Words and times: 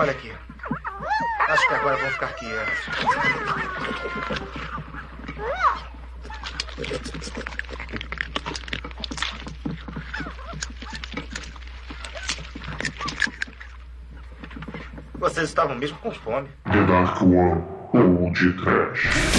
Olha 0.00 0.12
aqui. 0.12 0.32
Acho 1.46 1.68
que 1.68 1.74
agora 1.74 1.96
vou 1.98 2.10
ficar 2.12 2.28
quieto. 2.28 2.72
Vocês 15.18 15.50
estavam 15.50 15.76
mesmo 15.76 15.98
com 15.98 16.10
fome. 16.12 16.48
The 16.64 16.82
Dark 16.86 17.20
One 17.20 17.62
ou 17.92 18.32
de 18.32 18.54
Trash. 18.54 19.29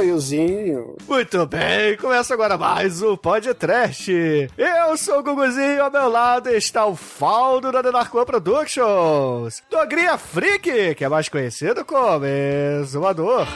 Cococococoiozinho. 0.00 0.96
Muito 1.06 1.46
bem, 1.46 1.96
começa 1.96 2.32
agora 2.32 2.56
mais 2.56 3.02
o 3.02 3.16
Podcast. 3.16 4.10
Eu 4.56 4.96
sou 4.96 5.18
o 5.18 5.22
Guguzinho, 5.22 5.82
ao 5.82 5.90
meu 5.90 6.08
lado 6.08 6.48
está 6.50 6.86
o 6.86 6.96
Faldo 6.96 7.70
da 7.70 7.80
One 7.80 8.26
Productions. 8.26 9.62
Dogrinha 9.70 10.16
Freak, 10.16 10.94
que 10.94 11.04
é 11.04 11.08
mais 11.08 11.28
conhecido 11.28 11.84
como 11.84 12.24
Exumador. 12.24 13.46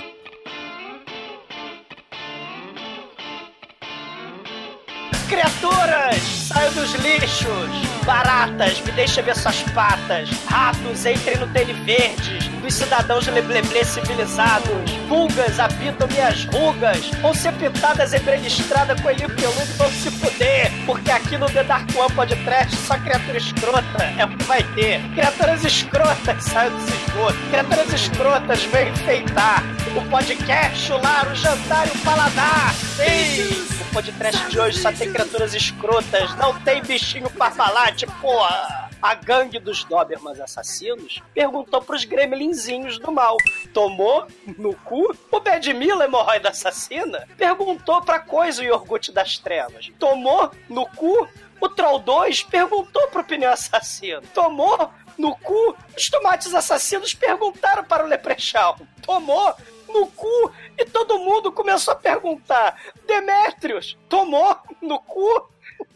Criaturas, 5.29 6.24
saiam 6.65 6.73
dos 6.73 6.93
lixos! 6.95 8.05
Baratas, 8.05 8.81
me 8.81 8.93
deixa 8.93 9.23
ver 9.23 9.37
suas 9.37 9.63
patas! 9.75 10.29
Ratos, 10.47 11.05
entrem 11.05 11.37
no 11.37 11.47
tênis 11.49 11.77
verdes! 11.79 12.49
Dos 12.63 12.75
cidadãos 12.75 13.27
lebleble 13.27 13.85
civilizados! 13.85 14.91
Pulgas, 15.09 15.59
habitam 15.61 16.09
minhas 16.09 16.45
rugas! 16.47 17.09
Vão 17.21 17.35
ser 17.35 17.53
pintadas 17.55 18.13
em 18.13 18.47
estrada 18.47 18.95
com 19.01 19.11
ele 19.11 19.29
peludo 19.29 19.75
vão 19.77 19.91
se 19.91 20.11
fuder! 20.11 20.71
Porque 20.87 21.11
aqui 21.11 21.37
no 21.37 21.47
The 21.47 21.65
Dark 21.65 21.89
One 21.97 22.13
Podcast 22.15 22.77
só 22.77 22.97
criatura 22.99 23.39
escrota 23.39 24.05
é 24.19 24.25
o 24.25 24.29
que 24.29 24.45
vai 24.45 24.63
ter! 24.75 25.01
Criaturas 25.15 25.65
escrotas, 25.65 26.45
saiam 26.45 26.77
dos 26.77 26.89
esgotos! 26.89 27.49
Criaturas 27.51 27.93
escrotas, 27.93 28.65
vem 28.65 28.89
enfeitar! 28.89 29.63
O 29.97 30.03
podcast, 30.11 30.93
o 30.93 31.01
lar, 31.01 31.31
o 31.31 31.35
jantar 31.35 31.87
e 31.87 31.91
o 31.91 31.99
paladar! 31.99 32.75
Sim! 32.75 33.74
Podcast 33.95 34.51
de 34.51 34.59
hoje 34.59 34.81
só 34.81 34.93
tem 34.93 35.13
criaturas 35.13 35.55
escrotas, 35.55 36.35
não 36.35 36.61
tem 36.63 36.83
bichinho 36.83 37.31
parmalate, 37.31 38.05
porra! 38.21 38.91
A 39.01 39.15
gangue 39.15 39.61
dos 39.61 39.85
Dobermans 39.85 40.41
assassinos 40.41 41.23
perguntou 41.33 41.81
pros 41.81 42.05
gremlinzinhos 42.05 42.99
do 42.99 43.13
mal: 43.13 43.37
tomou 43.73 44.27
no 44.59 44.75
cu? 44.75 45.17
O 45.31 45.39
Bad 45.39 45.73
Mila, 45.73 46.07
hemorroida 46.07 46.49
assassina, 46.49 47.29
perguntou 47.37 48.03
pra 48.03 48.19
coisa 48.19 48.63
o 48.63 48.65
iogurte 48.65 49.13
das 49.13 49.39
trevas: 49.39 49.93
tomou 49.97 50.51
no 50.69 50.87
cu? 50.87 51.29
O 51.61 51.69
Troll 51.69 52.01
2 52.01 52.43
perguntou 52.43 53.07
pro 53.09 53.23
pneu 53.23 53.53
assassino: 53.53 54.23
tomou 54.35 54.91
no 55.19 55.35
cu? 55.37 55.77
Os 55.97 56.09
tomates 56.09 56.55
assassinos 56.55 57.15
perguntaram 57.15 57.85
para 57.85 58.05
o 58.05 58.09
Leprechaun: 58.09 58.77
tomou 59.03 59.55
no 59.89 60.07
cu? 60.09 60.53
E 60.79 60.85
todo 60.85 61.19
mundo 61.19 61.53
começou 61.53 61.93
a 61.93 61.97
perguntar: 61.97 62.81
Demétrios, 63.07 63.97
tomou 64.09 64.57
no 64.83 64.99
cu? 65.01 65.49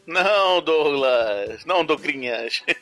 não, 0.07 0.63
Douglas. 0.63 1.65
Não, 1.67 1.85
Dogrinhas. 1.85 2.63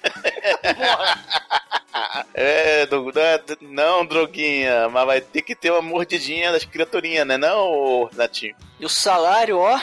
é, 2.35 2.87
Doug- 2.87 3.15
não, 3.61 4.07
droguinha, 4.07 4.89
mas 4.89 5.07
vai 5.07 5.21
ter 5.21 5.43
que 5.43 5.55
ter 5.55 5.71
uma 5.73 5.83
mordidinha 5.83 6.53
das 6.53 6.65
criaturinhas, 6.65 7.27
né? 7.27 7.37
Não, 7.37 8.09
Natinho. 8.13 8.55
E 8.79 8.85
o 8.85 8.89
salário, 8.89 9.59
ó, 9.59 9.81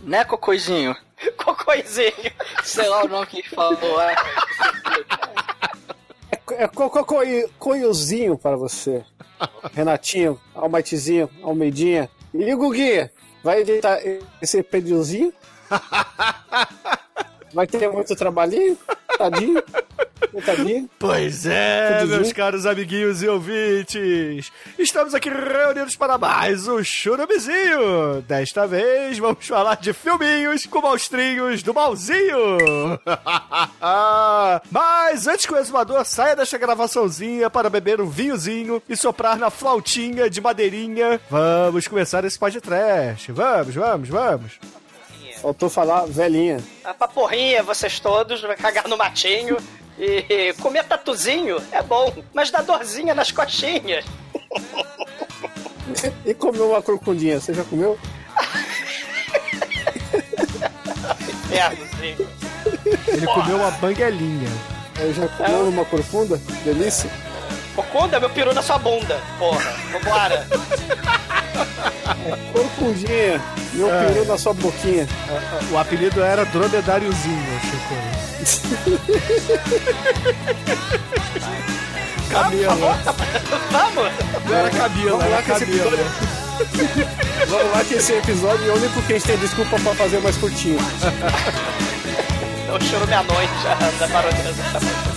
né, 0.00 0.24
Cocoizinho? 0.24 0.96
Cocôzinho. 1.36 2.12
Sei 2.62 2.88
lá 2.88 3.04
o 3.04 3.08
nome 3.08 3.26
que 3.26 3.42
falou. 3.50 4.00
É. 4.00 4.14
É 6.58 6.66
cococoiozinho 6.66 8.36
para 8.36 8.56
você. 8.56 9.04
Renatinho, 9.72 10.40
Almaitizinho, 10.52 11.30
Almeidinha. 11.40 12.10
E 12.34 12.52
Guguinha, 12.52 13.12
vai 13.44 13.60
editar 13.60 14.00
esse 14.42 14.60
pediozinho? 14.64 15.32
Vai 17.52 17.66
ter 17.66 17.90
muito 17.90 18.14
trabalhinho? 18.14 18.76
Tadinho? 19.16 19.62
Tadinho? 20.44 20.88
Pois 20.98 21.46
é, 21.46 21.98
Tudo 22.00 22.10
meus 22.10 22.26
junto? 22.28 22.36
caros 22.36 22.66
amiguinhos 22.66 23.22
e 23.22 23.28
ouvintes. 23.28 24.52
Estamos 24.78 25.14
aqui 25.14 25.28
reunidos 25.30 25.96
para 25.96 26.18
mais 26.18 26.68
um 26.68 26.82
Churumezinho. 26.84 28.22
Desta 28.26 28.66
vez 28.66 29.18
vamos 29.18 29.46
falar 29.46 29.76
de 29.76 29.92
filminhos 29.92 30.66
com 30.66 30.80
monstrinhos 30.82 31.62
do 31.62 31.72
malzinho. 31.72 32.58
Mas 34.70 35.26
antes 35.26 35.46
que 35.46 35.52
o 35.54 35.58
exumador 35.58 36.04
saia 36.04 36.36
desta 36.36 36.58
gravaçãozinha 36.58 37.48
para 37.48 37.70
beber 37.70 38.00
um 38.00 38.08
vinhozinho 38.08 38.82
e 38.88 38.96
soprar 38.96 39.38
na 39.38 39.50
flautinha 39.50 40.28
de 40.28 40.40
madeirinha, 40.40 41.20
vamos 41.30 41.88
começar 41.88 42.24
esse 42.24 42.38
podcast. 42.38 43.32
Vamos, 43.32 43.74
vamos, 43.74 44.08
vamos. 44.08 44.52
Faltou 45.40 45.70
falar 45.70 46.06
velhinha. 46.06 46.60
A 46.84 46.92
paporrinha, 46.92 47.62
vocês 47.62 48.00
todos, 48.00 48.40
vai 48.42 48.56
cagar 48.56 48.88
no 48.88 48.96
matinho. 48.96 49.56
E 49.98 50.54
comer 50.60 50.84
tatuzinho 50.84 51.56
é 51.72 51.82
bom, 51.82 52.12
mas 52.34 52.50
dá 52.50 52.60
dorzinha 52.60 53.14
nas 53.14 53.30
coxinhas. 53.30 54.04
E 56.24 56.34
comeu 56.34 56.70
uma 56.70 56.82
corcundinha, 56.82 57.40
você 57.40 57.54
já 57.54 57.64
comeu? 57.64 57.98
Infernozinho. 61.28 62.28
Ele 63.08 63.26
comeu 63.26 63.56
uma 63.56 63.70
banguelinha. 63.72 64.50
Eu 64.98 65.14
já 65.14 65.28
comeu 65.28 65.68
uma 65.68 65.84
corcunda? 65.84 66.36
Delícia. 66.64 67.10
Cocunda, 67.74 68.18
meu 68.18 68.30
peru 68.30 68.52
na 68.52 68.62
sua 68.62 68.78
bunda. 68.78 69.20
Porra, 69.38 69.70
vambora. 69.92 70.46
Corcundinha, 72.52 73.40
meu 73.74 73.92
É. 73.92 74.04
peru 74.06 74.24
na 74.26 74.38
sua 74.38 74.54
boquinha. 74.54 75.06
O 75.70 75.78
apelido 75.78 76.22
era 76.22 76.44
Dromedáriozinho, 76.46 77.60
Chico. 77.60 77.94
Camila. 82.30 82.74
Vamos? 83.70 84.12
Não 84.44 84.54
era 84.56 84.70
Camila, 84.70 85.10
Vamos 85.18 85.30
lá 85.30 85.36
era 85.38 85.42
Camila. 85.42 85.90
Vamos 87.48 87.72
lá 87.72 87.84
que 87.84 87.94
esse 87.94 88.12
episódio 88.12 88.68
é 88.68 88.72
o 88.72 88.76
único 88.76 89.00
que 89.02 89.14
a 89.14 89.18
gente 89.18 89.26
tem 89.28 89.38
desculpa 89.38 89.78
pra 89.80 89.94
fazer 89.94 90.20
mais 90.20 90.36
curtinho. 90.36 90.78
Eu 92.68 92.80
choro 92.82 93.06
meia-noite 93.06 93.52
já 93.62 93.74
da 93.74 95.07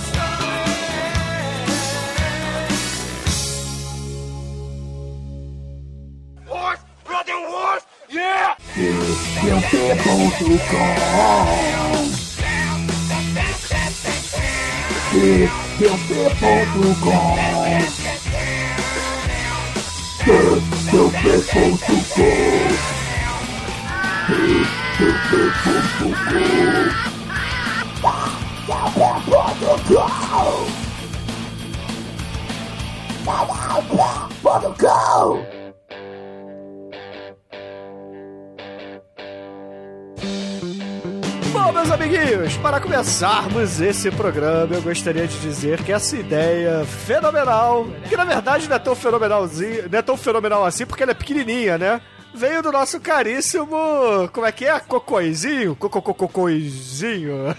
your 9.44 9.60
people 9.62 10.30
to 10.38 10.58
come. 10.70 11.82
To 34.62 34.76
go! 34.78 35.51
Meus 41.82 41.92
amiguinhos, 41.92 42.58
para 42.58 42.80
começarmos 42.80 43.82
esse 43.82 44.12
programa, 44.12 44.76
eu 44.76 44.84
gostaria 44.84 45.28
de 45.28 45.40
dizer 45.40 45.82
que 45.82 45.92
essa 45.92 46.16
ideia 46.16 46.86
fenomenal, 46.86 47.88
que 48.08 48.16
na 48.16 48.24
verdade 48.24 48.70
não 48.70 48.76
é 48.76 48.80
tão 48.80 48.94
fenomenalzinho, 48.94 49.90
não 49.90 49.98
é 49.98 50.02
tão 50.04 50.16
fenomenal 50.16 50.64
assim 50.64 50.86
porque 50.86 51.02
ela 51.02 51.12
é 51.12 51.16
pequenininha, 51.16 51.80
né? 51.80 52.00
Veio 52.36 52.62
do 52.62 52.72
nosso 52.72 53.00
caríssimo, 53.00 53.76
como 54.32 54.46
é 54.46 54.52
que 54.52 54.66
é? 54.66 54.80
Cocoizinho? 54.80 55.76
Cocococoizinho. 55.76 57.56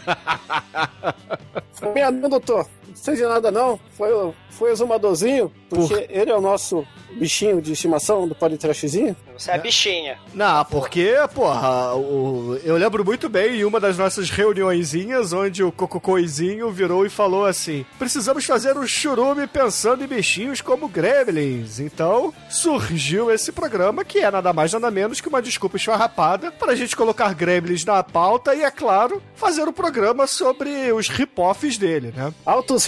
Foi 1.75 1.91
doutor. 2.29 2.69
Não 2.95 2.97
seja 2.97 3.29
nada 3.29 3.51
não. 3.51 3.79
Foi, 3.97 4.13
o- 4.13 4.35
foi 4.51 4.71
o 4.73 4.77
Zumadorzinho, 4.77 5.51
porque 5.71 6.07
ele 6.11 6.31
é 6.31 6.37
o 6.37 6.41
nosso 6.41 6.87
bichinho 7.13 7.61
de 7.61 7.73
estimação 7.73 8.27
do 8.29 8.35
podcastzinho. 8.35 9.17
Você 9.37 9.51
é 9.51 9.55
a 9.55 9.59
bichinha. 9.59 10.19
Não, 10.35 10.65
porque, 10.67 11.15
porra, 11.35 11.95
o- 11.95 12.59
eu 12.65 12.77
lembro 12.77 13.05
muito 13.05 13.29
bem 13.29 13.57
em 13.61 13.65
uma 13.65 13.81
das 13.81 13.97
nossas 13.99 14.31
reuniõezinhas 14.31 15.33
onde 15.33 15.63
o 15.65 15.73
Cococoizinho 15.73 16.71
virou 16.71 17.05
e 17.05 17.11
falou 17.11 17.45
assim: 17.47 17.85
precisamos 17.99 18.45
fazer 18.45 18.77
um 18.77 18.87
churume 18.87 19.47
pensando 19.47 20.05
em 20.05 20.07
bichinhos 20.07 20.61
como 20.61 20.87
gremlins. 20.89 21.81
Então 21.81 22.33
surgiu 22.49 23.31
esse 23.31 23.51
programa 23.53 24.05
que 24.05 24.19
é 24.21 24.31
nada 24.31 24.53
mais 24.53 24.73
nada 24.73 24.91
menos 24.91 25.21
que 25.21 25.29
uma 25.29 25.43
desculpa 25.43 25.77
esfarrapada 25.77 26.51
pra 26.53 26.75
gente 26.75 26.95
colocar 26.97 27.35
gremlins 27.35 27.85
na 27.85 28.03
pauta 28.03 28.55
e, 28.55 28.63
é 28.63 28.71
claro, 28.71 29.23
fazer 29.35 29.67
um 29.67 29.73
programa 29.73 30.27
sobre 30.27 30.93
os 30.93 31.09
rip-offs 31.09 31.77
dele, 31.79 32.13
né? 32.15 32.33
Altos 32.45 32.82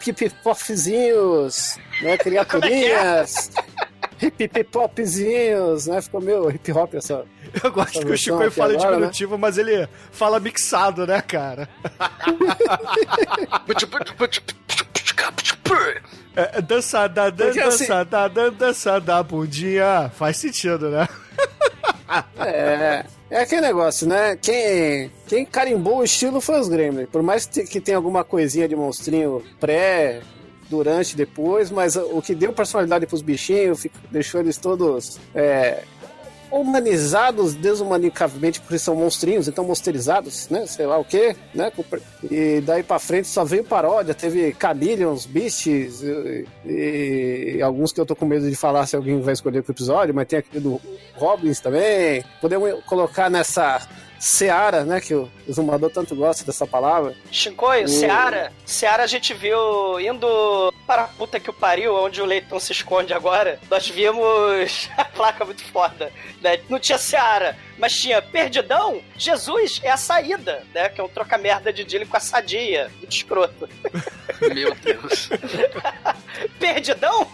hip-hopzinhos, 0.00 1.78
né? 2.02 2.16
Criaturinhas. 2.18 3.50
Hip-hip-popzinhos, 4.20 5.86
né? 5.86 6.02
Ficou 6.02 6.20
meio 6.20 6.46
hip-hop 6.48 6.94
essa. 6.94 7.24
Eu 7.64 7.72
gosto 7.72 7.96
Essa 7.98 8.06
que 8.06 8.12
o 8.12 8.18
Chico 8.18 8.50
fala 8.50 8.74
em 8.74 8.76
agora, 8.76 8.90
né? 8.90 8.96
diminutivo, 8.96 9.38
mas 9.38 9.56
ele 9.56 9.88
fala 10.12 10.38
mixado, 10.38 11.06
né, 11.06 11.22
cara? 11.22 11.66
É, 16.36 16.58
é, 16.58 16.62
dança 16.62 17.06
da 17.08 17.30
dan, 17.30 17.48
assim- 17.50 17.60
dança 17.60 18.04
da 18.04 18.28
dan, 18.28 18.52
dança 18.52 19.00
da 19.00 19.22
bundinha. 19.22 20.10
Faz 20.14 20.36
sentido, 20.36 20.90
né? 20.90 21.08
É. 22.38 23.04
É 23.30 23.42
aquele 23.42 23.60
negócio, 23.60 24.08
né? 24.08 24.36
Quem, 24.36 25.10
quem 25.26 25.44
carimbou 25.44 25.98
o 25.98 26.04
estilo 26.04 26.40
foi 26.40 26.58
os 26.58 26.68
Gremlins. 26.68 27.08
Por 27.10 27.22
mais 27.22 27.46
que 27.46 27.52
te- 27.52 27.64
que 27.70 27.80
tenha 27.80 27.96
alguma 27.96 28.24
coisinha 28.24 28.66
de 28.68 28.74
monstrinho 28.74 29.42
pré, 29.60 30.20
durante, 30.68 31.16
depois, 31.16 31.70
mas 31.70 31.96
o 31.96 32.20
que 32.22 32.34
deu 32.34 32.52
personalidade 32.52 33.06
pros 33.06 33.22
bichinhos, 33.22 33.86
deixou 34.10 34.40
eles 34.40 34.56
todos 34.56 35.18
é, 35.34 35.82
humanizados 36.50 37.54
desumanicavelmente, 37.54 38.60
porque 38.60 38.78
são 38.78 38.94
monstrinhos, 38.94 39.48
então 39.48 39.64
monsterizados, 39.64 40.48
né? 40.48 40.66
Sei 40.66 40.86
lá 40.86 40.98
o 40.98 41.04
quê, 41.04 41.36
né? 41.54 41.72
E 42.30 42.60
daí 42.60 42.82
pra 42.82 42.98
frente 42.98 43.28
só 43.28 43.44
veio 43.44 43.64
paródia, 43.64 44.14
teve 44.14 44.54
Chameleons, 44.60 45.26
Beasts, 45.26 46.02
e, 46.02 47.56
e 47.56 47.62
alguns 47.62 47.92
que 47.92 48.00
eu 48.00 48.06
tô 48.06 48.16
com 48.16 48.26
medo 48.26 48.48
de 48.48 48.56
falar 48.56 48.86
se 48.86 48.96
alguém 48.96 49.20
vai 49.20 49.34
escolher 49.34 49.62
pro 49.62 49.72
episódio, 49.72 50.14
mas 50.14 50.26
tem 50.26 50.38
aquele 50.38 50.62
do 50.62 50.80
Robbins 51.16 51.60
também. 51.60 52.24
Podemos 52.40 52.82
colocar 52.84 53.30
nessa 53.30 53.80
Seara, 54.20 54.84
né? 54.84 55.00
Que 55.00 55.14
o 55.14 55.30
Zumador 55.50 55.90
tanto 55.90 56.14
gosta 56.14 56.44
dessa 56.44 56.66
palavra. 56.66 57.14
Shinkoi, 57.32 57.84
O- 57.84 57.88
Seara. 57.88 58.52
Seara 58.66 59.02
a 59.02 59.06
gente 59.06 59.32
viu 59.32 59.98
indo 59.98 60.72
para 60.86 61.02
a 61.04 61.08
puta 61.08 61.40
que 61.40 61.48
o 61.48 61.54
pariu, 61.54 61.94
onde 61.96 62.20
o 62.20 62.26
leitão 62.26 62.60
se 62.60 62.70
esconde 62.72 63.14
agora. 63.14 63.58
Nós 63.70 63.88
vimos 63.88 64.90
a 64.96 65.04
placa 65.06 65.44
muito 65.44 65.64
foda, 65.64 66.12
né? 66.42 66.60
Não 66.68 66.78
tinha 66.78 66.98
Seara, 66.98 67.56
mas 67.80 67.92
tinha 67.94 68.20
Perdidão. 68.22 69.00
Jesus 69.16 69.80
é 69.82 69.90
a 69.90 69.96
saída, 69.96 70.62
né? 70.74 70.88
Que 70.88 71.00
é 71.00 71.04
um 71.04 71.08
troca-merda 71.08 71.72
de 71.72 71.84
Dilly 71.84 72.06
com 72.06 72.16
a 72.16 72.20
sadia. 72.20 72.90
Muito 72.98 73.12
escroto. 73.16 73.68
Meu 74.54 74.74
Deus. 74.76 75.28
Perdidão? 76.58 77.26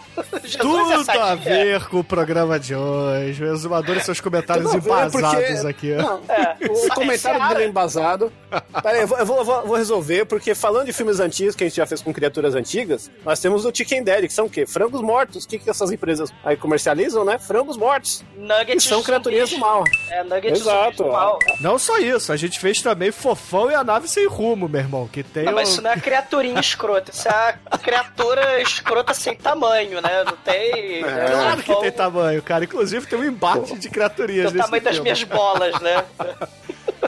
Jesus 0.43 0.55
é 0.55 0.57
Tudo 0.59 1.03
sadia. 1.05 1.23
a 1.23 1.35
ver 1.35 1.85
com 1.87 1.99
o 1.99 2.03
programa 2.03 2.59
de 2.59 2.75
hoje. 2.75 3.43
O 3.43 3.53
exumador 3.53 3.95
e 3.97 4.01
seus 4.01 4.19
comentários 4.19 4.71
Tudo 4.71 4.75
a 4.93 5.05
embasados 5.05 5.21
porque- 5.61 5.67
aqui. 5.67 5.91
Não, 5.93 6.21
É. 6.29 6.57
o 6.69 6.93
comentário 6.93 7.47
dele 7.47 7.63
é 7.63 7.67
embasado. 7.67 8.31
Peraí, 8.81 9.01
eu 9.01 9.07
vou, 9.07 9.17
eu 9.37 9.45
vou, 9.45 9.55
eu 9.63 9.71
resolver, 9.73 10.25
porque 10.25 10.53
falando 10.55 10.85
de 10.87 10.93
filmes 10.93 11.19
antigos 11.19 11.55
que 11.55 11.63
a 11.63 11.67
gente 11.67 11.77
já 11.77 11.85
fez 11.85 12.01
com 12.01 12.13
criaturas 12.13 12.55
antigas, 12.55 13.09
nós 13.23 13.39
temos 13.39 13.65
o 13.65 13.71
Chicken 13.73 14.03
Daddy, 14.03 14.27
que 14.27 14.33
são 14.33 14.45
o 14.45 14.49
quê? 14.49 14.65
Frangos 14.65 15.01
mortos. 15.01 15.45
O 15.45 15.47
que, 15.47 15.59
que 15.59 15.69
essas 15.69 15.91
empresas 15.91 16.31
aí 16.43 16.57
comercializam, 16.57 17.23
né? 17.23 17.37
Frangos 17.37 17.77
mortos. 17.77 18.23
Que 18.33 18.39
Nuggets 18.41 18.83
são 18.83 19.01
criaturinhas 19.03 19.49
do 19.49 19.57
mal. 19.59 19.83
É, 20.09 20.23
Exato. 20.45 21.05
Não 21.59 21.77
só 21.79 21.97
isso, 21.97 22.31
a 22.31 22.37
gente 22.37 22.59
fez 22.59 22.81
também 22.81 23.11
Fofão 23.11 23.69
e 23.71 23.75
a 23.75 23.83
Nave 23.83 24.07
Sem 24.07 24.27
Rumo, 24.27 24.67
meu 24.69 24.81
irmão. 24.81 25.07
Que 25.07 25.23
tem 25.23 25.45
Não, 25.45 25.53
mas 25.53 25.69
o- 25.69 25.71
isso 25.73 25.81
não 25.81 25.91
é 25.91 25.97
criaturinha 25.99 26.59
escrota, 26.59 27.11
isso 27.11 27.27
é 27.27 27.55
a 27.65 27.77
criatura 27.77 28.61
escrota 28.61 29.13
sem 29.13 29.35
tamanho, 29.35 30.01
né? 30.01 30.23
Não 30.25 30.37
tem. 30.37 31.01
né? 31.01 31.25
Claro 31.31 31.63
que 31.63 31.75
tem 31.81 31.91
tamanho, 31.91 32.41
cara. 32.41 32.63
Inclusive 32.63 33.05
tem 33.07 33.17
um 33.19 33.23
embate 33.23 33.77
de 33.77 33.89
criaturinhas 33.89 34.51
Tem 34.51 34.51
o 34.51 34.53
nesse 34.55 34.65
tamanho 34.65 34.83
das 34.83 34.93
filme. 34.95 35.03
minhas 35.11 35.23
bolas, 35.23 35.79
né? 35.81 36.03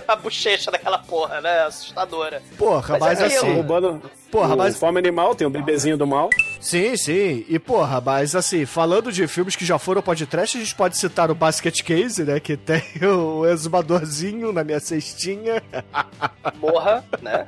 A 0.08 0.16
bochecha 0.16 0.70
daquela 0.72 1.00
porra, 1.00 1.42
né? 1.42 1.64
Assustadora. 1.64 2.42
Porra, 2.58 2.98
Mas 3.00 3.20
mas, 3.20 3.22
é 3.22 3.26
assim... 3.26 3.38
aquilo. 3.38 3.54
Roubando 3.56 4.02
Porra, 4.32 4.56
mas- 4.56 4.78
Fome 4.78 5.00
Animal, 5.00 5.34
tem 5.36 5.46
o 5.48 5.50
bebezinho 5.50 5.98
do 5.98 6.06
mal. 6.06 6.30
Sim, 6.60 6.96
sim. 6.96 7.46
E, 7.50 7.58
porra, 7.58 8.00
mas 8.02 8.36
assim, 8.36 8.66
falando 8.66 9.12
de 9.12 9.28
filmes 9.28 9.56
que 9.56 9.66
já 9.66 9.80
foram 9.80 10.02
podcast, 10.02 10.58
a 10.58 10.62
gente 10.62 10.76
pode 10.76 10.98
citar 10.98 11.32
o 11.32 11.36
Basket 11.36 11.82
Case, 11.84 12.24
né? 12.24 12.40
Que 12.40 12.56
tem 12.58 12.82
o 13.04 13.46
exumadorzinho 13.46 14.52
na 14.52 14.64
minha 14.64 14.80
cestinha. 14.80 15.62
Morra, 16.60 17.04
né? 17.22 17.48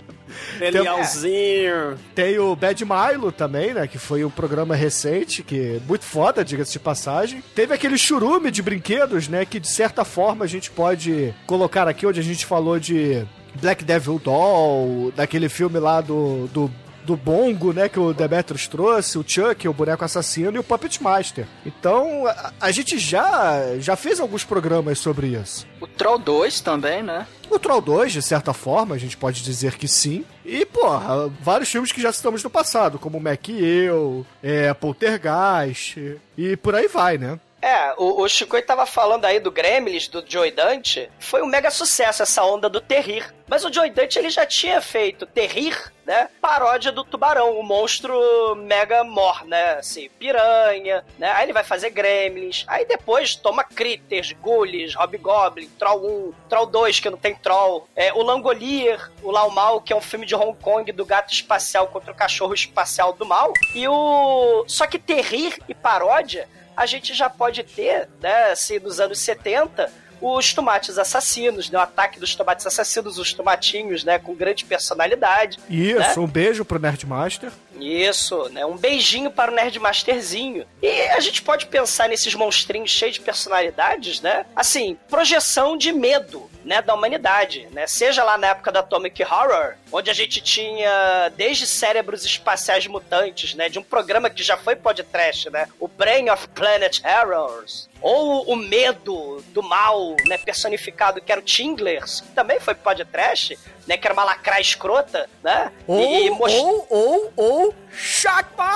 Elialzinho. 0.60 1.98
Tem 2.16 2.40
o 2.40 2.56
Bad 2.56 2.84
Milo 2.86 3.32
também, 3.32 3.74
né? 3.74 3.86
Que 3.88 3.98
foi 3.98 4.24
um 4.24 4.30
programa 4.30 4.76
recente, 4.76 5.44
que 5.44 5.76
é 5.78 5.80
muito 5.88 6.06
foda, 6.06 6.44
diga-se 6.44 6.72
de 6.74 6.80
passagem. 6.80 7.44
Teve 7.54 7.74
aquele 7.74 7.98
churume 7.98 8.50
de 8.50 8.62
brinquedos, 8.62 9.28
né? 9.28 9.46
Que 9.46 9.60
de 9.60 9.68
certa 9.70 10.04
forma 10.06 10.46
a 10.46 10.48
gente 10.48 10.72
pode 10.72 11.34
colocar 11.46 11.88
aqui, 11.88 12.06
onde 12.08 12.20
a 12.20 12.24
gente 12.24 12.46
falou 12.46 12.80
de 12.80 13.26
Black 13.60 13.84
Devil 13.84 14.20
Doll, 14.20 15.12
daquele 15.16 15.50
filme 15.50 15.80
lá 15.80 16.02
do. 16.02 16.48
do 16.48 16.72
do 17.04 17.16
Bongo, 17.16 17.74
né, 17.74 17.90
que 17.90 18.00
o 18.00 18.14
Demetrius 18.14 18.68
trouxe, 18.68 19.18
o 19.18 19.26
Chuck, 19.28 19.68
o 19.68 19.74
Boneco 19.74 20.06
Assassino 20.06 20.56
e 20.56 20.60
o 20.60 20.64
Puppet 20.64 21.02
Master. 21.02 21.48
Então, 21.66 22.28
a, 22.28 22.54
a 22.62 22.72
gente 22.72 22.98
já, 23.00 23.78
já 23.80 23.96
fez 23.96 24.20
alguns 24.20 24.44
programas 24.44 25.00
sobre 25.00 25.28
isso. 25.28 25.66
O 25.80 25.88
Troll 25.88 26.20
2 26.20 26.62
também, 26.62 27.02
né? 27.02 27.26
O 27.50 27.60
Troll 27.60 27.82
2, 27.82 28.14
de 28.14 28.22
certa 28.22 28.54
forma, 28.54 28.96
a 28.96 28.98
gente 28.98 29.18
pode 29.18 29.44
dizer 29.44 29.76
que 29.76 29.88
sim. 29.88 30.24
E, 30.46 30.66
porra, 30.66 31.28
vários 31.42 31.70
filmes 31.70 31.92
que 31.92 32.02
já 32.02 32.12
citamos 32.12 32.44
no 32.44 32.50
passado, 32.50 33.00
como 33.00 33.20
Mac 33.20 33.50
e 33.50 33.64
Eu, 33.64 34.26
é, 34.42 34.74
Poltergeist, 34.74 36.18
e 36.38 36.56
por 36.58 36.76
aí 36.76 36.88
vai, 36.88 37.18
né? 37.18 37.40
É, 37.62 37.94
o, 37.96 38.22
o 38.22 38.28
Chico 38.28 38.60
tava 38.64 38.86
falando 38.86 39.26
aí 39.26 39.40
do 39.40 39.52
Gremlins, 39.52 40.08
do 40.08 40.24
Joey 40.28 40.52
Dante. 40.52 41.10
Foi 41.20 41.44
um 41.44 41.46
mega 41.46 41.70
sucesso 41.70 42.24
essa 42.24 42.44
onda 42.44 42.68
do 42.68 42.82
Terrir. 42.82 43.32
Mas 43.48 43.64
o 43.64 43.72
Joey 43.72 43.92
Dante 43.92 44.18
ele 44.18 44.30
já 44.30 44.46
tinha 44.46 44.82
feito 44.82 45.26
Terrir, 45.26 45.92
né? 46.06 46.30
Paródia 46.42 46.92
do 46.92 47.04
tubarão, 47.04 47.60
o 47.60 47.64
monstro 47.64 48.56
mega 48.56 49.04
mor, 49.04 49.46
né? 49.46 49.74
Assim, 49.74 50.10
piranha, 50.18 51.06
né? 51.20 51.32
Aí 51.32 51.46
ele 51.46 51.54
vai 51.54 51.64
fazer 51.64 51.92
Gremlins. 51.92 52.64
Aí 52.68 52.86
depois 52.86 53.36
toma 53.36 53.64
Critters, 53.64 54.32
Ghoulies, 54.32 54.96
Hobgoblin, 54.96 55.70
Troll 55.78 56.30
1, 56.30 56.34
Troll 56.50 56.66
2, 56.66 57.00
que 57.00 57.10
não 57.10 57.18
tem 57.18 57.36
Troll. 57.36 57.88
É, 57.96 58.12
o 58.14 58.24
Langolier, 58.24 59.12
o 59.22 59.30
Lau 59.30 59.52
Mal, 59.52 59.82
que 59.82 59.94
é 59.94 59.96
um 59.96 60.02
filme 60.02 60.26
de 60.26 60.34
Hong 60.34 60.58
Kong 60.60 60.92
do 60.92 61.06
gato 61.06 61.32
espacial 61.32 61.88
contra 61.88 62.12
o 62.12 62.16
cachorro 62.16 62.54
espacial 62.54 63.14
do 63.14 63.26
mal. 63.26 63.54
E 63.76 63.88
o. 63.88 64.64
Só 64.68 64.88
que 64.88 64.98
Terrir 64.98 65.60
e 65.68 65.76
paródia 65.76 66.48
a 66.82 66.86
gente 66.88 67.14
já 67.14 67.30
pode 67.30 67.62
ter, 67.62 68.10
né, 68.20 68.52
assim, 68.52 68.80
nos 68.80 69.00
anos 69.00 69.20
70, 69.20 69.92
os 70.20 70.52
tomates 70.52 70.98
assassinos, 70.98 71.70
né, 71.70 71.78
o 71.78 71.82
ataque 71.82 72.20
dos 72.20 72.34
tomates 72.34 72.66
assassinos, 72.66 73.20
os 73.20 73.34
tomatinhos, 73.34 74.04
né, 74.04 74.18
com 74.18 74.34
grande 74.34 74.66
personalidade. 74.66 75.60
Isso, 75.70 76.20
né? 76.20 76.26
um 76.26 76.28
beijo 76.28 76.66
pro 76.66 76.80
Nerdmaster. 76.80 77.52
Isso, 77.80 78.48
né? 78.50 78.64
Um 78.64 78.78
beijinho 78.78 79.32
para 79.32 79.52
o 79.52 79.56
Nerdmasterzinho. 79.56 80.66
E 80.82 81.02
a 81.10 81.20
gente 81.20 81.42
pode 81.42 81.66
pensar 81.66 82.08
nesses 82.08 82.36
monstrinhos 82.36 82.92
cheios 82.92 83.16
de 83.16 83.22
personalidades, 83.22 84.22
né? 84.22 84.46
Assim, 84.56 84.98
projeção 85.10 85.76
de 85.76 85.92
medo, 85.92 86.51
né, 86.64 86.82
da 86.82 86.94
humanidade, 86.94 87.68
né? 87.72 87.88
Seja 87.88 88.24
lá 88.24 88.38
na 88.38 88.48
época 88.48 88.72
da 88.72 88.80
Atomic 88.82 89.24
Horror, 89.24 89.76
onde 89.92 90.10
a 90.10 90.14
gente 90.14 90.42
tinha 90.42 91.30
desde 91.36 91.66
cérebros 91.66 92.24
espaciais 92.26 92.86
mutantes, 92.88 93.54
né, 93.56 93.70
de 93.70 93.80
um 93.80 93.84
programa 93.84 94.30
que 94.30 94.44
já 94.44 94.56
foi 94.58 94.76
podcast, 94.76 95.50
né? 95.50 95.68
O 95.80 95.88
Brain 95.88 96.30
of 96.30 96.48
Planet 96.50 97.00
Errors. 97.04 97.90
Ou 98.02 98.44
o 98.52 98.56
medo 98.56 99.44
do 99.50 99.62
mal, 99.62 100.16
né, 100.28 100.38
personificado, 100.38 101.22
que 101.22 101.32
era 101.32 101.40
o 101.40 101.44
Tinglers, 101.44 102.22
que 102.22 102.30
também 102.30 102.60
foi 102.60 102.74
podcast, 102.74 103.58
né, 103.86 103.96
que 103.96 104.08
era 104.08 104.14
uma 104.14 104.24
lacraia 104.24 104.62
escrota, 104.62 105.30
né? 105.44 105.72
Ou, 105.86 106.00
e 106.02 106.30
most- 106.32 106.58
ou, 106.58 106.88
ou, 106.90 107.34
ou, 107.36 107.76
Shakma! 107.92 108.76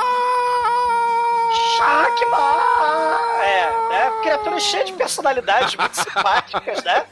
Shakma! 1.78 3.20
É, 3.44 3.90
né? 3.90 4.12
Criaturas 4.22 4.64
cheias 4.64 4.86
de 4.88 4.94
personalidades 4.94 5.76
muito 5.76 5.96
simpáticas, 5.96 6.84
né? 6.84 7.06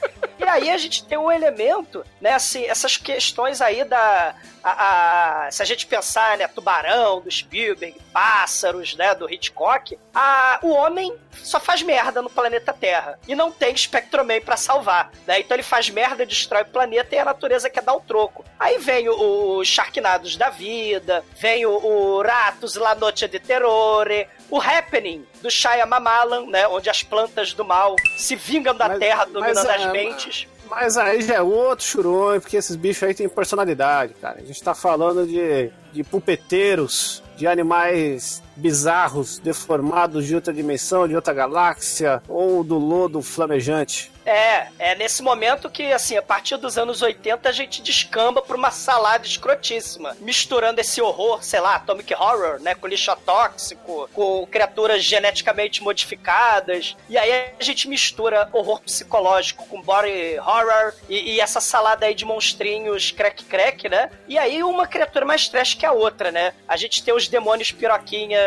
Aí 0.53 0.69
a 0.69 0.77
gente 0.77 1.03
tem 1.05 1.17
um 1.17 1.31
elemento, 1.31 2.05
né, 2.21 2.31
assim, 2.33 2.63
essas 2.65 2.95
questões 2.97 3.61
aí 3.61 3.83
da. 3.83 4.35
A, 4.63 5.45
a- 5.47 5.51
se 5.51 5.61
a 5.61 5.65
gente 5.65 5.85
pensar, 5.85 6.37
né, 6.37 6.47
tubarão, 6.47 7.19
do 7.19 7.29
Spielberg, 7.29 7.99
pássaros, 8.13 8.95
né, 8.95 9.13
do 9.13 9.29
Hitchcock, 9.29 9.97
a, 10.15 10.59
o 10.61 10.69
homem 10.69 11.13
só 11.33 11.59
faz 11.59 11.81
merda 11.81 12.21
no 12.21 12.29
planeta 12.29 12.71
Terra. 12.71 13.19
E 13.27 13.35
não 13.35 13.51
tem 13.51 13.75
Spectroman 13.75 14.39
pra 14.39 14.55
salvar, 14.55 15.11
né? 15.27 15.39
Então 15.41 15.55
ele 15.55 15.63
faz 15.63 15.89
merda, 15.89 16.25
destrói 16.25 16.61
o 16.61 16.65
planeta 16.67 17.13
e 17.13 17.19
a 17.19 17.25
natureza 17.25 17.69
quer 17.69 17.83
dar 17.83 17.93
o 17.95 17.99
troco. 18.01 18.45
Aí 18.59 18.77
vem 18.77 19.09
os 19.09 19.67
Sharknados 19.67 20.37
da 20.37 20.49
vida, 20.49 21.25
vem 21.35 21.65
o, 21.65 21.71
o 21.71 22.21
Ratos 22.21 22.75
La 22.75 22.95
Noche 22.95 23.27
de 23.27 23.39
Terrore, 23.39 24.27
o 24.53 24.61
Happening 24.61 25.25
do 25.41 25.49
Shyamalan, 25.49 26.45
né? 26.45 26.67
Onde 26.67 26.87
as 26.87 27.01
plantas 27.01 27.53
do 27.53 27.65
mal 27.65 27.95
se 28.15 28.35
vingam 28.35 28.75
da 28.75 28.87
Mas- 28.87 28.99
Terra, 28.99 29.23
mas, 29.23 29.33
dominando 29.33 29.67
é, 29.67 29.75
as 29.75 29.91
mentes. 29.91 30.47
Mas 30.69 30.95
aí 30.95 31.23
já 31.23 31.35
é 31.35 31.41
outro 31.41 31.83
churume, 31.83 32.39
porque 32.39 32.57
esses 32.57 32.75
bichos 32.75 33.01
aí 33.01 33.15
têm 33.15 33.27
personalidade, 33.27 34.13
cara. 34.21 34.39
A 34.39 34.45
gente 34.45 34.61
tá 34.61 34.75
falando 34.75 35.25
de, 35.25 35.71
de 35.91 36.03
pupeteiros, 36.03 37.23
de 37.35 37.47
animais 37.47 38.43
bizarros, 38.55 39.39
deformados 39.39 40.27
de 40.27 40.35
outra 40.35 40.53
dimensão, 40.53 41.07
de 41.07 41.15
outra 41.15 41.33
galáxia, 41.33 42.21
ou 42.27 42.63
do 42.63 42.77
lodo 42.77 43.23
flamejante. 43.23 44.11
É, 44.25 44.67
é 44.79 44.95
nesse 44.95 45.21
momento 45.21 45.69
que, 45.69 45.91
assim, 45.91 46.17
a 46.17 46.21
partir 46.21 46.57
dos 46.57 46.77
anos 46.77 47.01
80 47.01 47.47
a 47.47 47.51
gente 47.51 47.81
descamba 47.81 48.41
pra 48.41 48.55
uma 48.55 48.71
salada 48.71 49.25
escrotíssima, 49.25 50.15
misturando 50.19 50.79
esse 50.79 51.01
horror, 51.01 51.43
sei 51.43 51.59
lá, 51.59 51.75
Atomic 51.75 52.13
Horror, 52.13 52.59
né, 52.61 52.73
com 52.73 52.87
lixo 52.87 53.13
tóxico, 53.25 54.09
com 54.13 54.47
criaturas 54.47 55.03
geneticamente 55.03 55.83
modificadas, 55.83 56.95
e 57.09 57.17
aí 57.17 57.53
a 57.59 57.63
gente 57.63 57.87
mistura 57.87 58.49
horror 58.53 58.81
psicológico 58.81 59.67
com 59.67 59.81
body 59.81 60.39
horror 60.39 60.93
e, 61.09 61.33
e 61.33 61.41
essa 61.41 61.59
salada 61.59 62.05
aí 62.05 62.15
de 62.15 62.25
monstrinhos 62.25 63.11
crack-crack, 63.11 63.89
né, 63.89 64.09
e 64.27 64.37
aí 64.37 64.63
uma 64.63 64.87
criatura 64.87 65.25
mais 65.25 65.47
trash 65.49 65.73
que 65.73 65.85
a 65.85 65.91
outra, 65.91 66.31
né, 66.31 66.53
a 66.67 66.77
gente 66.77 67.03
tem 67.03 67.13
os 67.13 67.27
demônios 67.27 67.71
piroquinha 67.71 68.39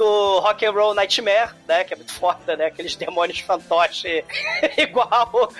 do 0.00 0.38
Rock 0.38 0.64
and 0.64 0.72
Roll 0.72 0.94
Nightmare, 0.94 1.54
né, 1.68 1.84
que 1.84 1.92
é 1.92 1.96
muito 1.96 2.14
foda, 2.14 2.56
né, 2.56 2.64
aqueles 2.64 2.96
demônios 2.96 3.40
fantoche 3.40 4.24
igual 4.78 5.52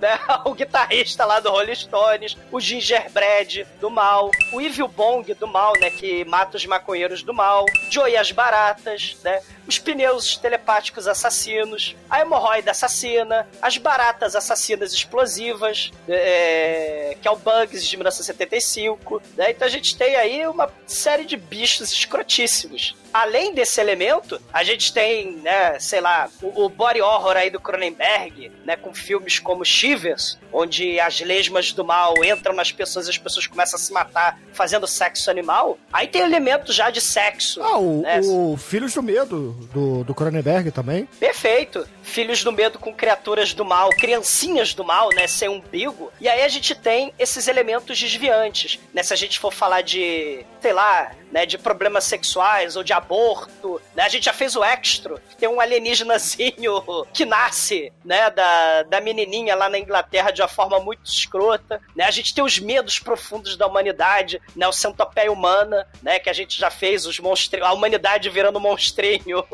né, 0.00 0.18
ao 0.26 0.52
guitarrista 0.52 1.24
lá 1.24 1.38
do 1.38 1.48
Rolling 1.48 1.76
Stones, 1.76 2.36
o 2.50 2.58
Gingerbread 2.58 3.68
do 3.80 3.88
mal, 3.88 4.32
o 4.52 4.60
Evil 4.60 4.88
Bong 4.88 5.32
do 5.32 5.46
mal, 5.46 5.74
né, 5.78 5.90
que 5.90 6.24
mata 6.24 6.56
os 6.56 6.66
maconheiros 6.66 7.22
do 7.22 7.32
mal, 7.32 7.64
Joey 7.88 8.16
as 8.16 8.32
baratas, 8.32 9.16
né, 9.22 9.40
os 9.64 9.78
pneus 9.78 10.36
telepáticos 10.36 11.06
assassinos, 11.06 11.94
a 12.10 12.20
hemorroida 12.20 12.72
assassina, 12.72 13.48
as 13.62 13.78
baratas 13.78 14.34
assassinas 14.34 14.92
explosivas, 14.92 15.92
é, 16.08 17.16
que 17.22 17.28
é 17.28 17.30
o 17.30 17.36
Bugs 17.36 17.86
de 17.86 17.96
1975, 17.96 19.22
né, 19.36 19.52
então 19.52 19.68
a 19.68 19.70
gente 19.70 19.96
tem 19.96 20.16
aí 20.16 20.44
uma 20.48 20.68
série 20.84 21.24
de 21.24 21.36
bichos 21.36 21.92
escrotíssimos. 21.92 22.96
Além 23.12 23.54
desse 23.54 23.80
elemento, 23.80 24.40
a 24.52 24.62
gente 24.62 24.92
tem, 24.92 25.32
né, 25.36 25.78
sei 25.78 26.00
lá, 26.00 26.28
o, 26.42 26.64
o 26.64 26.68
body 26.68 27.00
horror 27.00 27.36
aí 27.36 27.50
do 27.50 27.60
Cronenberg, 27.60 28.52
né, 28.64 28.76
com 28.76 28.94
filmes 28.94 29.38
como 29.38 29.64
Shivers, 29.64 30.38
onde 30.52 30.98
as 31.00 31.20
lesmas 31.20 31.72
do 31.72 31.84
mal 31.84 32.14
entram 32.24 32.54
nas 32.54 32.72
pessoas 32.72 33.06
e 33.06 33.10
as 33.10 33.18
pessoas 33.18 33.46
começam 33.46 33.78
a 33.78 33.82
se 33.82 33.92
matar 33.92 34.38
fazendo 34.52 34.86
sexo 34.86 35.30
animal. 35.30 35.78
Aí 35.92 36.08
tem 36.08 36.22
elementos 36.22 36.74
já 36.74 36.90
de 36.90 37.00
sexo. 37.00 37.62
Ah, 37.62 37.78
o, 37.78 38.02
né? 38.02 38.20
o 38.24 38.56
Filhos 38.56 38.94
do 38.94 39.02
Medo, 39.02 39.52
do, 39.72 40.04
do 40.04 40.14
Cronenberg 40.14 40.70
também. 40.70 41.06
Perfeito. 41.18 41.86
Filhos 42.02 42.42
do 42.42 42.50
medo 42.50 42.78
com 42.78 42.92
criaturas 42.92 43.52
do 43.52 43.64
mal, 43.64 43.90
criancinhas 43.90 44.72
do 44.72 44.82
mal, 44.82 45.10
né? 45.14 45.26
Sem 45.26 45.48
umbigo. 45.48 46.10
E 46.20 46.28
aí 46.28 46.42
a 46.42 46.48
gente 46.48 46.74
tem 46.74 47.12
esses 47.18 47.46
elementos 47.48 47.98
desviantes. 47.98 48.80
Né? 48.94 49.02
Se 49.02 49.12
a 49.12 49.16
gente 49.16 49.38
for 49.38 49.52
falar 49.52 49.82
de, 49.82 50.44
sei 50.60 50.72
lá, 50.72 51.12
né, 51.30 51.44
de 51.44 51.58
problemas 51.58 52.04
sexuais 52.04 52.76
ou 52.76 52.82
de 52.82 52.92
aborto, 52.98 53.80
né? 53.94 54.04
A 54.04 54.08
gente 54.08 54.24
já 54.24 54.32
fez 54.32 54.54
o 54.54 54.62
extra, 54.62 55.20
tem 55.38 55.48
um 55.48 55.60
alienígenazinho 55.60 56.82
que 57.12 57.24
nasce, 57.24 57.92
né, 58.04 58.30
da, 58.30 58.82
da 58.84 59.00
menininha 59.00 59.54
lá 59.54 59.68
na 59.68 59.78
Inglaterra 59.78 60.30
de 60.30 60.42
uma 60.42 60.48
forma 60.48 60.78
muito 60.80 61.04
escrota, 61.04 61.80
né? 61.96 62.04
A 62.04 62.10
gente 62.10 62.34
tem 62.34 62.44
os 62.44 62.58
medos 62.58 62.98
profundos 62.98 63.56
da 63.56 63.66
humanidade, 63.66 64.40
né, 64.54 64.66
o 64.68 64.72
centopeia 64.72 65.32
humana, 65.32 65.86
né, 66.02 66.18
que 66.18 66.28
a 66.28 66.32
gente 66.32 66.58
já 66.58 66.70
fez 66.70 67.06
os 67.06 67.18
monstros, 67.18 67.62
a 67.62 67.72
humanidade 67.72 68.28
virando 68.28 68.60
monstrinho 68.60 69.44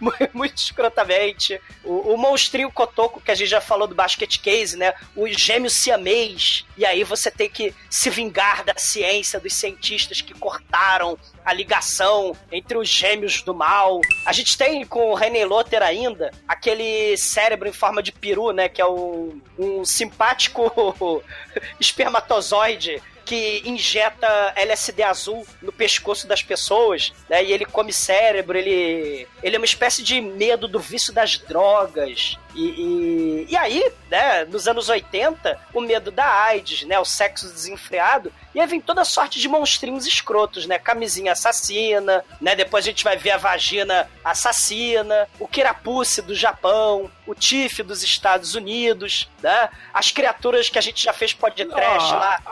muito 0.32 0.56
escrotamente. 0.56 1.60
O, 1.84 2.14
o 2.14 2.16
monstrinho 2.16 2.70
cotoco 2.70 3.20
que 3.20 3.30
a 3.30 3.34
gente 3.34 3.48
já 3.48 3.60
falou 3.60 3.86
do 3.86 3.94
basket 3.94 4.38
case, 4.38 4.76
né? 4.76 4.94
O 5.14 5.26
gêmeo 5.28 5.70
siamês. 5.70 6.64
E 6.76 6.84
aí 6.84 7.04
você 7.04 7.30
tem 7.30 7.48
que 7.48 7.74
se 7.90 8.10
vingar 8.10 8.64
da 8.64 8.74
ciência, 8.76 9.40
dos 9.40 9.54
cientistas 9.54 10.20
que 10.20 10.34
cortaram 10.34 11.18
a 11.44 11.52
ligação 11.52 12.05
entre 12.50 12.78
os 12.78 12.88
gêmeos 12.88 13.42
do 13.42 13.54
mal. 13.54 14.00
A 14.24 14.32
gente 14.32 14.56
tem 14.56 14.84
com 14.84 15.10
o 15.10 15.14
René 15.14 15.44
Lotter 15.44 15.82
ainda 15.82 16.30
aquele 16.46 17.16
cérebro 17.16 17.68
em 17.68 17.72
forma 17.72 18.02
de 18.02 18.12
peru, 18.12 18.52
né? 18.52 18.68
Que 18.68 18.80
é 18.80 18.86
um, 18.86 19.40
um 19.58 19.84
simpático 19.84 21.22
espermatozoide 21.80 23.02
que 23.24 23.60
injeta 23.64 24.52
LSD 24.54 25.02
azul 25.02 25.44
no 25.60 25.72
pescoço 25.72 26.28
das 26.28 26.42
pessoas, 26.42 27.12
né? 27.28 27.44
E 27.44 27.52
ele 27.52 27.64
come 27.64 27.92
cérebro, 27.92 28.56
ele, 28.56 29.26
ele 29.42 29.56
é 29.56 29.58
uma 29.58 29.64
espécie 29.64 30.02
de 30.02 30.20
medo 30.20 30.68
do 30.68 30.78
vício 30.78 31.12
das 31.12 31.36
drogas. 31.36 32.38
E, 32.56 33.44
e, 33.46 33.46
e 33.50 33.56
aí, 33.56 33.92
né, 34.10 34.46
nos 34.46 34.66
anos 34.66 34.88
80, 34.88 35.60
o 35.74 35.80
medo 35.82 36.10
da 36.10 36.26
AIDS, 36.26 36.84
né? 36.84 36.98
O 36.98 37.04
sexo 37.04 37.52
desenfreado. 37.52 38.32
E 38.54 38.60
aí 38.60 38.66
vem 38.66 38.80
toda 38.80 39.04
sorte 39.04 39.38
de 39.38 39.46
monstrinhos 39.46 40.06
escrotos, 40.06 40.64
né? 40.64 40.78
Camisinha 40.78 41.32
assassina, 41.32 42.24
né? 42.40 42.56
Depois 42.56 42.84
a 42.84 42.88
gente 42.88 43.04
vai 43.04 43.18
ver 43.18 43.32
a 43.32 43.36
vagina 43.36 44.08
assassina, 44.24 45.28
o 45.38 45.46
Kirapusse 45.46 46.22
do 46.22 46.34
Japão, 46.34 47.10
o 47.26 47.34
Tiff 47.34 47.82
dos 47.82 48.02
Estados 48.02 48.54
Unidos, 48.54 49.28
né? 49.42 49.68
As 49.92 50.10
criaturas 50.10 50.70
que 50.70 50.78
a 50.78 50.82
gente 50.82 51.04
já 51.04 51.12
fez 51.12 51.34
podcast 51.34 52.14
Ah, 52.14 52.16
lá. 52.16 52.42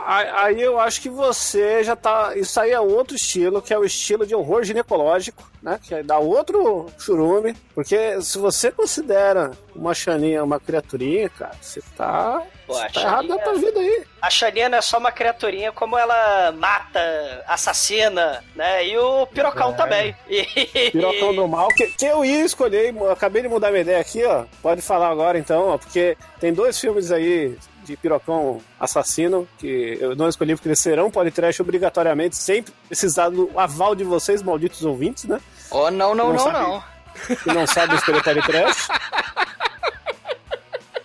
Aí 0.42 0.60
eu 0.60 0.78
acho 0.78 1.00
que 1.00 1.08
você 1.08 1.82
já 1.82 1.96
tá. 1.96 2.36
Isso 2.36 2.60
aí 2.60 2.72
é 2.72 2.80
outro 2.80 3.16
estilo, 3.16 3.62
que 3.62 3.72
é 3.72 3.78
o 3.78 3.84
estilo 3.84 4.26
de 4.26 4.34
horror 4.34 4.64
ginecológico, 4.64 5.42
né? 5.64 5.80
Que 5.82 6.02
dá 6.02 6.18
outro 6.18 6.86
churume. 6.98 7.56
Porque 7.74 8.20
se 8.22 8.36
você 8.38 8.70
considera 8.70 9.50
uma 9.74 9.94
chaninha 9.94 10.44
uma 10.44 10.60
criaturinha, 10.60 11.28
cara, 11.30 11.54
você 11.60 11.80
tá. 11.96 12.42
Pô, 12.66 12.74
você 12.74 12.88
tá 12.90 13.00
errado 13.00 13.22
Xaninha- 13.26 13.36
na 13.36 13.42
tua 13.42 13.54
vida 13.54 13.80
aí. 13.80 14.04
A 14.22 14.30
Xania 14.30 14.68
não 14.68 14.78
é 14.78 14.82
só 14.82 14.98
uma 14.98 15.10
criaturinha, 15.12 15.72
como 15.72 15.98
ela 15.98 16.52
mata, 16.52 17.00
assassina, 17.46 18.42
né? 18.54 18.86
E 18.86 18.96
o 18.98 19.26
Pirocão 19.26 19.70
É. 19.70 19.72
também. 19.74 20.16
E... 20.28 20.90
Pirocão 20.92 21.34
do 21.34 21.48
mal, 21.48 21.68
que, 21.68 21.86
que 21.88 22.04
eu 22.06 22.24
ia 22.24 22.44
escolher, 22.44 22.94
acabei 23.10 23.42
de 23.42 23.48
mudar 23.48 23.70
minha 23.70 23.82
ideia 23.82 24.00
aqui, 24.00 24.24
ó. 24.24 24.44
Pode 24.62 24.82
falar 24.82 25.08
agora 25.10 25.38
então, 25.38 25.68
ó, 25.68 25.78
porque 25.78 26.16
tem 26.40 26.52
dois 26.52 26.78
filmes 26.78 27.10
aí 27.10 27.56
de 27.84 27.98
pirocão 27.98 28.62
assassino, 28.80 29.46
que 29.58 29.98
eu 30.00 30.16
não 30.16 30.26
escolhi 30.26 30.54
porque 30.54 30.68
eles 30.68 30.80
serão 30.80 31.10
podcast 31.10 31.60
obrigatoriamente, 31.60 32.34
sempre 32.34 32.72
precisar 32.88 33.28
do 33.28 33.50
aval 33.54 33.94
de 33.94 34.04
vocês, 34.04 34.42
malditos 34.42 34.82
ouvintes, 34.86 35.24
né? 35.24 35.38
Oh, 35.74 35.90
não, 35.90 36.14
não, 36.14 36.28
Não 36.28 36.32
não, 36.34 36.38
sabe. 36.38 36.58
não. 36.58 36.84
Que 37.36 37.52
não 37.52 37.66
sabem 37.66 37.96
escolher 37.96 38.22
podcast. 38.22 38.88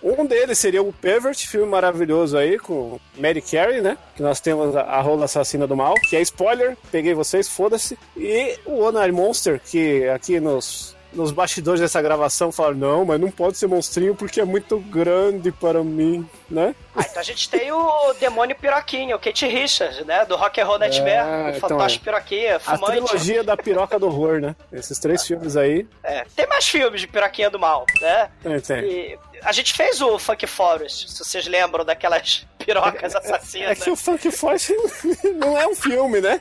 Um 0.02 0.24
deles 0.24 0.58
seria 0.58 0.82
o 0.82 0.92
Pervert, 0.92 1.46
filme 1.46 1.66
maravilhoso 1.66 2.36
aí, 2.38 2.58
com 2.58 2.98
Mary 3.18 3.42
Carey, 3.42 3.82
né? 3.82 3.98
Que 4.16 4.22
nós 4.22 4.40
temos 4.40 4.74
a, 4.74 4.80
a 4.82 5.00
rola 5.02 5.26
assassina 5.26 5.66
do 5.66 5.76
mal, 5.76 5.94
que 6.08 6.16
é 6.16 6.22
spoiler, 6.22 6.74
peguei 6.90 7.12
vocês, 7.12 7.46
foda-se. 7.48 7.98
E 8.16 8.58
o 8.64 8.78
One 8.80 8.96
Eye 8.98 9.12
Monster, 9.12 9.60
que 9.60 10.08
aqui 10.08 10.40
nos, 10.40 10.96
nos 11.12 11.30
bastidores 11.32 11.80
dessa 11.80 12.00
gravação 12.00 12.52
falaram, 12.52 12.76
não, 12.76 13.04
mas 13.04 13.20
não 13.20 13.30
pode 13.30 13.56
ser 13.58 13.66
monstrinho 13.66 14.14
porque 14.14 14.40
é 14.40 14.44
muito 14.44 14.78
grande 14.78 15.50
para 15.50 15.82
mim, 15.82 16.28
né? 16.48 16.74
Ah, 16.94 17.02
então 17.08 17.20
a 17.20 17.24
gente 17.24 17.48
tem 17.48 17.70
o 17.72 18.12
demônio 18.20 18.54
piroquinho, 18.56 19.16
o 19.16 19.18
Kate 19.18 19.46
Richards, 19.46 20.04
né? 20.06 20.24
Do 20.24 20.36
Rock 20.36 20.60
and 20.60 20.64
Roll 20.66 20.78
Nightmare, 20.78 21.46
o 21.52 21.56
então 21.56 21.68
fantoche 21.68 21.96
é. 21.96 22.04
piroquinha, 22.04 22.56
A 22.56 22.60
fumante. 22.60 22.84
trilogia 22.86 23.42
da 23.44 23.56
piroca 23.56 23.98
do 23.98 24.06
horror, 24.06 24.40
né? 24.40 24.54
Esses 24.72 24.98
três 24.98 25.26
filmes 25.26 25.56
aí. 25.56 25.86
É, 26.02 26.24
tem 26.36 26.46
mais 26.46 26.66
filmes 26.66 27.00
de 27.00 27.06
piroquinha 27.08 27.50
do 27.50 27.58
mal, 27.58 27.84
né? 28.00 28.30
Tem, 28.42 28.60
tem. 28.60 28.84
E 28.84 29.18
a 29.42 29.52
gente 29.52 29.72
fez 29.74 30.00
o 30.00 30.18
Funk 30.18 30.46
Forest, 30.46 31.10
se 31.10 31.24
vocês 31.24 31.46
lembram 31.46 31.84
daquelas 31.84 32.46
pirocas 32.64 33.14
É 33.14 33.18
assassinas. 33.18 33.78
que 33.82 33.90
o 33.90 33.96
Funk 33.96 34.30
Force 34.30 34.74
não 35.36 35.58
é 35.58 35.66
um 35.66 35.74
filme, 35.74 36.20
né? 36.20 36.40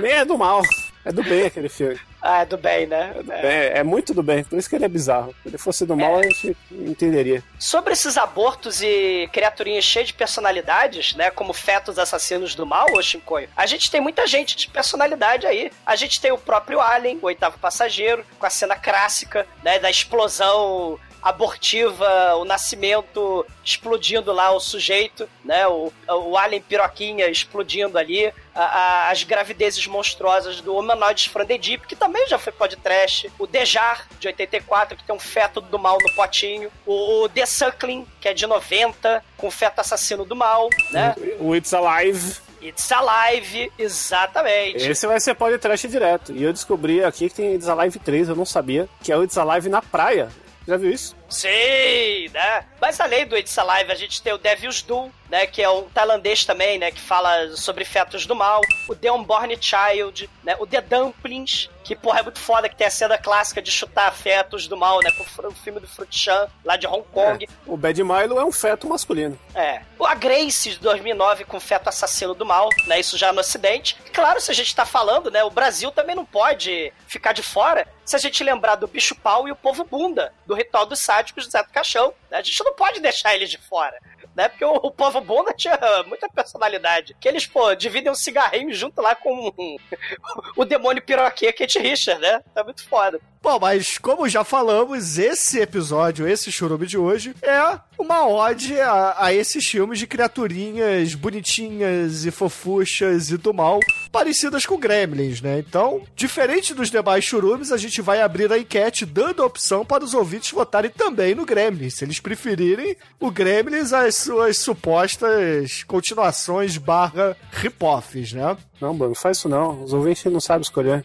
Nem 0.00 0.12
é 0.12 0.24
do 0.24 0.38
mal. 0.38 0.62
É 1.04 1.12
do 1.12 1.22
bem 1.22 1.44
aquele 1.46 1.68
filme. 1.68 1.98
Ah, 2.28 2.44
do 2.44 2.58
bem, 2.58 2.88
né? 2.88 3.14
É. 3.28 3.46
É, 3.46 3.78
é 3.78 3.82
muito 3.84 4.12
do 4.12 4.20
bem, 4.20 4.42
por 4.42 4.58
isso 4.58 4.68
que 4.68 4.74
ele 4.74 4.84
é 4.84 4.88
bizarro. 4.88 5.32
Se 5.42 5.48
ele 5.48 5.58
fosse 5.58 5.86
do 5.86 5.96
mal, 5.96 6.18
a 6.18 6.22
gente 6.24 6.56
entenderia. 6.72 7.40
Sobre 7.56 7.92
esses 7.92 8.18
abortos 8.18 8.82
e 8.82 9.28
criaturinhas 9.32 9.84
cheias 9.84 10.08
de 10.08 10.14
personalidades, 10.14 11.14
né? 11.14 11.30
Como 11.30 11.52
fetos 11.52 12.00
assassinos 12.00 12.56
do 12.56 12.66
mal, 12.66 12.86
ô 12.92 13.00
Shinkoio, 13.00 13.48
a 13.56 13.64
gente 13.64 13.90
tem 13.92 14.00
muita 14.00 14.26
gente 14.26 14.56
de 14.56 14.68
personalidade 14.68 15.46
aí. 15.46 15.70
A 15.84 15.94
gente 15.94 16.20
tem 16.20 16.32
o 16.32 16.38
próprio 16.38 16.80
Alien, 16.80 17.20
o 17.22 17.26
oitavo 17.26 17.58
passageiro, 17.60 18.24
com 18.40 18.46
a 18.46 18.50
cena 18.50 18.74
clássica, 18.74 19.46
né? 19.62 19.78
Da 19.78 19.88
explosão 19.88 20.98
abortiva, 21.26 22.36
o 22.36 22.44
nascimento 22.44 23.44
explodindo 23.64 24.32
lá 24.32 24.52
o 24.52 24.60
sujeito, 24.60 25.28
né? 25.44 25.66
O, 25.66 25.92
o 26.08 26.38
alien 26.38 26.62
piroquinha 26.62 27.28
explodindo 27.28 27.98
ali, 27.98 28.32
a, 28.54 28.62
a, 28.62 29.10
as 29.10 29.24
gravidezes 29.24 29.84
monstruosas 29.88 30.60
do 30.60 30.76
Humanoides 30.76 31.26
Frandedip, 31.26 31.84
que 31.88 31.96
também 31.96 32.28
já 32.28 32.38
foi 32.38 32.52
podcast, 32.52 33.28
o 33.40 33.46
Dejar, 33.46 34.06
de 34.20 34.28
84, 34.28 34.96
que 34.96 35.02
tem 35.02 35.16
um 35.16 35.18
feto 35.18 35.60
do 35.60 35.76
mal 35.80 35.98
no 36.00 36.14
potinho, 36.14 36.70
o, 36.86 37.24
o 37.24 37.28
The 37.28 37.44
Suckling, 37.44 38.06
que 38.20 38.28
é 38.28 38.32
de 38.32 38.46
90, 38.46 39.24
com 39.36 39.50
feto 39.50 39.80
assassino 39.80 40.24
do 40.24 40.36
mal, 40.36 40.70
né? 40.92 41.16
O 41.40 41.56
It's 41.56 41.74
Alive. 41.74 42.36
It's 42.62 42.90
Alive, 42.92 43.72
exatamente. 43.76 44.88
Esse 44.88 45.08
vai 45.08 45.18
ser 45.18 45.34
podcast 45.34 45.88
direto. 45.88 46.32
E 46.32 46.44
eu 46.44 46.52
descobri 46.52 47.02
aqui 47.02 47.28
que 47.28 47.34
tem 47.34 47.54
It's 47.54 47.68
Alive 47.68 47.98
3, 47.98 48.28
eu 48.28 48.36
não 48.36 48.46
sabia, 48.46 48.88
que 49.02 49.10
é 49.10 49.16
o 49.16 49.24
It's 49.24 49.36
Alive 49.36 49.68
na 49.68 49.82
praia. 49.82 50.28
Já 50.66 50.76
viu 50.76 50.90
isso? 50.90 51.14
Sim, 51.28 52.28
né? 52.32 52.64
Mas 52.80 53.00
além 53.00 53.26
do 53.26 53.36
It's 53.36 53.58
Alive, 53.58 53.90
a 53.90 53.96
gente 53.96 54.22
tem 54.22 54.32
o 54.32 54.38
Devil's 54.38 54.82
Doom, 54.82 55.10
né? 55.28 55.46
Que 55.46 55.62
é 55.62 55.68
um 55.68 55.82
tailandês 55.88 56.44
também, 56.44 56.78
né? 56.78 56.90
Que 56.90 57.00
fala 57.00 57.56
sobre 57.56 57.84
fetos 57.84 58.26
do 58.26 58.34
mal. 58.34 58.60
O 58.88 58.94
The 58.94 59.10
Unborn 59.10 59.56
Child, 59.60 60.30
né? 60.44 60.56
O 60.58 60.66
The 60.66 60.80
Dumplings, 60.80 61.68
que, 61.82 61.96
porra, 61.96 62.20
é 62.20 62.22
muito 62.22 62.38
foda, 62.38 62.68
que 62.68 62.76
tem 62.76 62.86
a 62.86 62.90
cena 62.90 63.18
clássica 63.18 63.60
de 63.60 63.70
chutar 63.70 64.12
fetos 64.12 64.68
do 64.68 64.76
mal, 64.76 65.00
né? 65.02 65.10
Com 65.10 65.48
o 65.48 65.54
filme 65.54 65.80
do 65.80 65.88
Fruit 65.88 66.16
Chan, 66.16 66.48
lá 66.64 66.76
de 66.76 66.86
Hong 66.86 67.04
Kong. 67.12 67.44
É. 67.44 67.48
O 67.66 67.76
Bad 67.76 68.02
Milo 68.02 68.38
é 68.38 68.44
um 68.44 68.52
feto 68.52 68.88
masculino. 68.88 69.38
É. 69.54 69.82
A 70.00 70.14
Grace, 70.14 70.70
de 70.70 70.78
2009, 70.78 71.44
com 71.44 71.58
feto 71.58 71.88
assassino 71.88 72.34
do 72.34 72.46
mal, 72.46 72.68
né? 72.86 73.00
Isso 73.00 73.18
já 73.18 73.32
no 73.32 73.40
Ocidente. 73.40 73.96
E, 74.06 74.10
claro, 74.10 74.40
se 74.40 74.50
a 74.50 74.54
gente 74.54 74.74
tá 74.74 74.86
falando, 74.86 75.30
né? 75.30 75.42
O 75.42 75.50
Brasil 75.50 75.90
também 75.90 76.14
não 76.14 76.24
pode 76.24 76.92
ficar 77.08 77.32
de 77.32 77.42
fora 77.42 77.86
se 78.06 78.14
a 78.14 78.18
gente 78.20 78.44
lembrar 78.44 78.76
do 78.76 78.86
Bicho 78.86 79.16
Pau 79.16 79.48
e 79.48 79.50
o 79.50 79.56
Povo 79.56 79.84
Bunda, 79.84 80.32
do 80.46 80.54
Ritual 80.54 80.86
dos 80.86 81.00
Sádicos 81.16 81.46
do 81.46 81.50
Zé 81.50 81.62
do 81.62 81.70
Caixão. 81.70 82.12
Né? 82.30 82.38
A 82.38 82.42
gente 82.42 82.62
não 82.62 82.74
pode 82.74 83.00
deixar 83.00 83.34
eles 83.34 83.50
de 83.50 83.58
fora 83.58 83.98
né? 84.36 84.48
Porque 84.50 84.64
o, 84.64 84.74
o 84.74 84.90
povo 84.90 85.20
bunda 85.22 85.52
tinha 85.54 85.78
muita 86.06 86.28
personalidade. 86.28 87.16
Que 87.18 87.26
eles, 87.26 87.46
pô, 87.46 87.74
dividem 87.74 88.12
um 88.12 88.14
cigarrinho 88.14 88.72
junto 88.74 89.00
lá 89.00 89.14
com 89.14 89.50
o 90.54 90.64
demônio 90.64 91.02
piroquê 91.02 91.52
Kate 91.52 91.78
Richard, 91.78 92.20
né? 92.20 92.42
É 92.54 92.62
muito 92.62 92.86
foda. 92.86 93.18
Bom, 93.46 93.60
mas 93.60 93.96
como 93.96 94.28
já 94.28 94.42
falamos, 94.42 95.18
esse 95.18 95.60
episódio, 95.60 96.26
esse 96.26 96.50
churume 96.50 96.84
de 96.84 96.98
hoje, 96.98 97.32
é 97.40 97.78
uma 97.96 98.26
ode 98.26 98.78
a, 98.80 99.14
a, 99.16 99.32
esses 99.32 99.64
filmes 99.64 100.00
de 100.00 100.06
criaturinhas 100.08 101.14
bonitinhas 101.14 102.26
e 102.26 102.32
fofuchas 102.32 103.30
e 103.30 103.36
do 103.36 103.54
mal, 103.54 103.78
parecidas 104.10 104.66
com 104.66 104.76
Gremlins, 104.76 105.40
né? 105.40 105.60
Então, 105.60 106.02
diferente 106.16 106.74
dos 106.74 106.90
demais 106.90 107.24
churumes, 107.24 107.70
a 107.70 107.76
gente 107.76 108.02
vai 108.02 108.20
abrir 108.20 108.52
a 108.52 108.58
enquete 108.58 109.06
dando 109.06 109.44
a 109.44 109.46
opção 109.46 109.84
para 109.84 110.02
os 110.02 110.12
ouvintes 110.12 110.50
votarem 110.50 110.90
também 110.90 111.32
no 111.32 111.46
Gremlins, 111.46 111.94
se 111.94 112.04
eles 112.04 112.18
preferirem 112.18 112.96
o 113.20 113.30
Gremlins 113.30 113.92
às 113.92 114.16
suas 114.16 114.58
supostas 114.58 115.84
continuações 115.84 116.76
barra 116.78 117.36
rip-offs, 117.52 118.32
né? 118.32 118.56
Não, 118.80 118.96
Bruno, 118.96 119.14
faz 119.14 119.38
isso 119.38 119.48
não. 119.48 119.82
Os 119.82 119.92
ouvintes 119.92 120.24
não 120.32 120.40
sabem 120.40 120.62
escolher. 120.62 121.04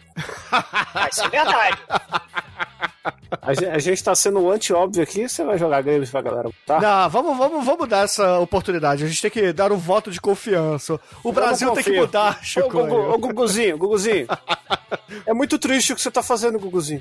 Isso 1.10 1.24
é 1.24 1.28
verdade. 1.28 1.78
A 3.40 3.54
gente, 3.54 3.66
a 3.66 3.78
gente 3.78 4.04
tá 4.04 4.14
sendo 4.14 4.50
anti-óbvio 4.50 5.02
aqui, 5.02 5.28
você 5.28 5.42
vai 5.42 5.58
jogar 5.58 5.82
games 5.82 6.10
pra 6.10 6.20
galera, 6.20 6.50
tá? 6.66 6.80
Não, 6.80 7.10
vamos, 7.10 7.36
vamos, 7.36 7.64
vamos 7.64 7.88
dar 7.88 8.04
essa 8.04 8.38
oportunidade. 8.38 9.04
A 9.04 9.08
gente 9.08 9.22
tem 9.22 9.30
que 9.30 9.52
dar 9.52 9.72
um 9.72 9.78
voto 9.78 10.10
de 10.10 10.20
confiança. 10.20 11.00
O 11.24 11.32
Brasil 11.32 11.72
tem 11.72 11.82
que 11.82 11.92
mudar, 11.92 12.38
Chico. 12.42 12.66
Ô, 12.66 12.86
Gugu, 12.86 12.94
ô, 12.94 13.18
Guguzinho, 13.18 13.78
Guguzinho. 13.78 14.26
é 15.26 15.32
muito 15.32 15.58
triste 15.58 15.92
o 15.92 15.96
que 15.96 16.02
você 16.02 16.10
tá 16.10 16.22
fazendo, 16.22 16.58
Guguzinho. 16.58 17.00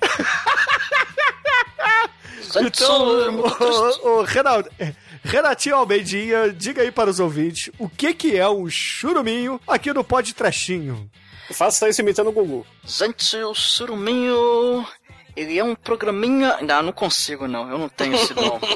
então, 2.62 3.08
o, 3.08 4.08
o, 4.08 4.20
o 4.20 4.24
Renaldo, 4.24 4.70
Renatinho 5.24 5.75
Almeidinha, 5.75 6.51
diga 6.51 6.82
aí 6.82 6.92
para 6.92 7.10
os 7.10 7.20
ouvintes 7.20 7.72
o 7.78 7.88
que, 7.88 8.13
que 8.13 8.38
é 8.38 8.50
um 8.50 8.68
churuminho 8.70 9.60
aqui 9.68 9.94
no 9.94 10.04
Pod 10.04 10.34
Trechinho. 10.34 11.10
Faça 11.51 11.90
isso 11.90 12.01
imitando 12.01 12.30
o 12.30 12.32
Gugu. 12.32 12.66
Gente, 12.84 13.38
o 13.38 13.54
churuminho. 13.54 14.86
Ele 15.36 15.58
é 15.58 15.63
um 15.63 15.75
programinha. 15.75 16.58
Não, 16.62 16.84
não 16.84 16.92
consigo 16.92 17.48
não, 17.48 17.70
eu 17.70 17.78
não 17.78 17.90
tenho 17.90 18.16
esse 18.16 18.34
dom. 18.34 18.60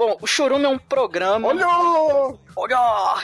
Bom, 0.00 0.16
o 0.22 0.26
Churume 0.26 0.64
é 0.64 0.68
um 0.68 0.78
programa. 0.78 1.48
Olha! 1.48 1.66
Olha! 2.56 3.22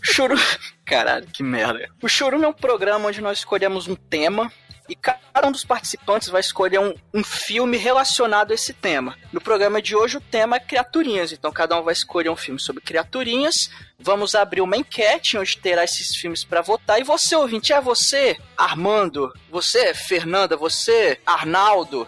Churume. 0.00 0.40
Caralho, 0.86 1.26
que 1.26 1.42
merda. 1.42 1.86
O 2.00 2.08
Churume 2.08 2.46
é 2.46 2.48
um 2.48 2.52
programa 2.52 3.08
onde 3.08 3.20
nós 3.20 3.38
escolhemos 3.38 3.86
um 3.86 3.94
tema 3.94 4.50
e 4.88 4.94
cada 4.94 5.46
um 5.46 5.52
dos 5.52 5.64
participantes 5.64 6.28
vai 6.28 6.40
escolher 6.40 6.78
um, 6.78 6.94
um, 7.12 7.24
filme 7.24 7.76
relacionado 7.76 8.50
a 8.50 8.54
esse 8.54 8.72
tema. 8.72 9.16
No 9.32 9.40
programa 9.40 9.82
de 9.82 9.94
hoje, 9.96 10.16
o 10.16 10.20
tema 10.20 10.56
é 10.56 10.60
criaturinhas, 10.60 11.32
então 11.32 11.52
cada 11.52 11.78
um 11.78 11.82
vai 11.82 11.92
escolher 11.92 12.30
um 12.30 12.36
filme 12.36 12.60
sobre 12.60 12.82
criaturinhas. 12.82 13.70
Vamos 13.98 14.34
abrir 14.34 14.60
uma 14.60 14.76
enquete 14.76 15.38
onde 15.38 15.56
terá 15.58 15.84
esses 15.84 16.16
filmes 16.16 16.44
para 16.44 16.60
votar. 16.60 17.00
E 17.00 17.04
você, 17.04 17.34
ouvinte, 17.34 17.72
é 17.72 17.80
você, 17.80 18.36
Armando, 18.56 19.32
você, 19.50 19.94
Fernanda, 19.94 20.56
você, 20.56 21.18
Arnaldo, 21.24 22.06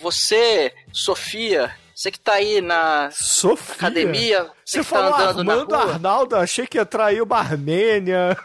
você, 0.00 0.72
Sofia, 0.92 1.74
você 2.00 2.10
que 2.10 2.18
tá 2.18 2.32
aí 2.32 2.62
na 2.62 3.10
Sofia. 3.12 3.74
academia, 3.74 4.44
você, 4.64 4.78
você 4.78 4.78
que 4.78 4.84
tá 4.84 4.96
falou 4.96 5.14
andando 5.14 5.40
Armando 5.40 5.70
na 5.70 5.76
rua. 5.76 5.92
Arnaldo, 5.92 6.34
achei 6.36 6.66
que 6.66 6.78
ia 6.78 6.86
trair 6.86 7.20
uma 7.20 7.36
Armênia. 7.36 8.38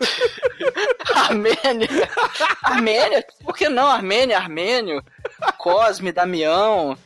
Armênia. 1.16 1.88
Armênia? 2.62 3.26
Por 3.46 3.56
que 3.56 3.70
não? 3.70 3.88
Armênia, 3.88 4.38
Armênio, 4.38 5.02
Cosme, 5.58 6.12
Damião, 6.12 6.98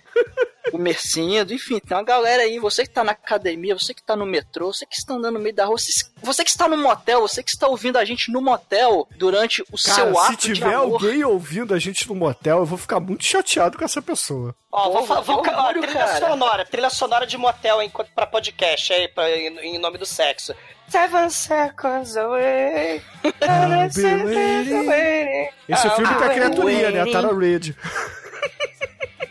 o 0.72 0.78
Mercindo, 0.78 1.52
enfim, 1.54 1.80
tem 1.80 1.98
uma 1.98 2.04
galera 2.04 2.44
aí. 2.44 2.60
Você 2.60 2.84
que 2.84 2.90
tá 2.94 3.04
na 3.04 3.12
academia, 3.14 3.74
você 3.78 3.94
que 3.94 4.04
tá 4.04 4.16
no 4.16 4.26
metrô, 4.26 4.72
você 4.72 4.86
que 4.86 4.96
está 4.96 5.16
andando 5.16 5.34
no 5.36 5.40
meio 5.40 5.56
da 5.56 5.66
rua, 5.66 5.78
você, 6.22 6.44
que 6.44 6.50
está 6.50 6.68
no 6.68 6.78
motel, 6.78 7.22
você 7.22 7.42
que 7.42 7.50
está 7.50 7.68
ouvindo 7.68 7.98
a 7.98 8.06
gente 8.06 8.32
no 8.32 8.40
motel 8.42 9.08
durante 9.18 9.62
o 9.64 9.66
Cara, 9.84 9.96
seu 9.96 10.20
ato 10.20 10.42
se 10.42 10.48
de 10.50 10.54
tiver 10.56 10.74
amor. 10.76 10.94
alguém 11.04 11.24
ouvindo 11.24 11.74
a 11.74 11.80
gente 11.80 12.08
no 12.08 12.14
motel, 12.14 12.60
eu 12.60 12.66
vou 12.66 12.78
ficar 12.78 13.00
muito 13.00 13.26
chateado 13.26 13.78
com 13.78 13.84
essa 13.86 14.02
pessoa. 14.02 14.54
Ó, 14.72 14.92
vou, 14.92 15.08
Porra, 15.08 15.16
fa- 15.16 15.22
vou, 15.22 15.42
que 15.42 15.50
ó, 15.50 15.68
orgulho, 15.68 15.82
trilha 15.88 16.06
cara. 16.06 16.28
sonora, 16.30 16.66
trilha 16.66 16.90
sonora 16.92 17.26
de 17.26 17.38
motel 17.38 17.82
em, 17.82 17.90
pra 17.90 18.28
podcast 18.28 18.94
aí, 18.94 19.08
pra, 19.08 19.28
em, 19.36 19.58
em 19.76 19.80
nome 19.80 19.98
do 19.98 20.06
sexo. 20.06 20.54
Seven 20.88 21.30
seconds 21.32 22.16
away. 22.18 23.02
I'll 23.24 23.90
be 23.94 24.26
waiting. 24.26 25.50
Esse 25.68 25.88
Ah, 25.88 25.92
filme 25.92 26.14
ah, 26.14 26.30
criaturinha, 26.30 26.92
né? 26.92 27.02
A. 27.02 27.12
Tara 27.12 27.36
Reid. 27.36 27.76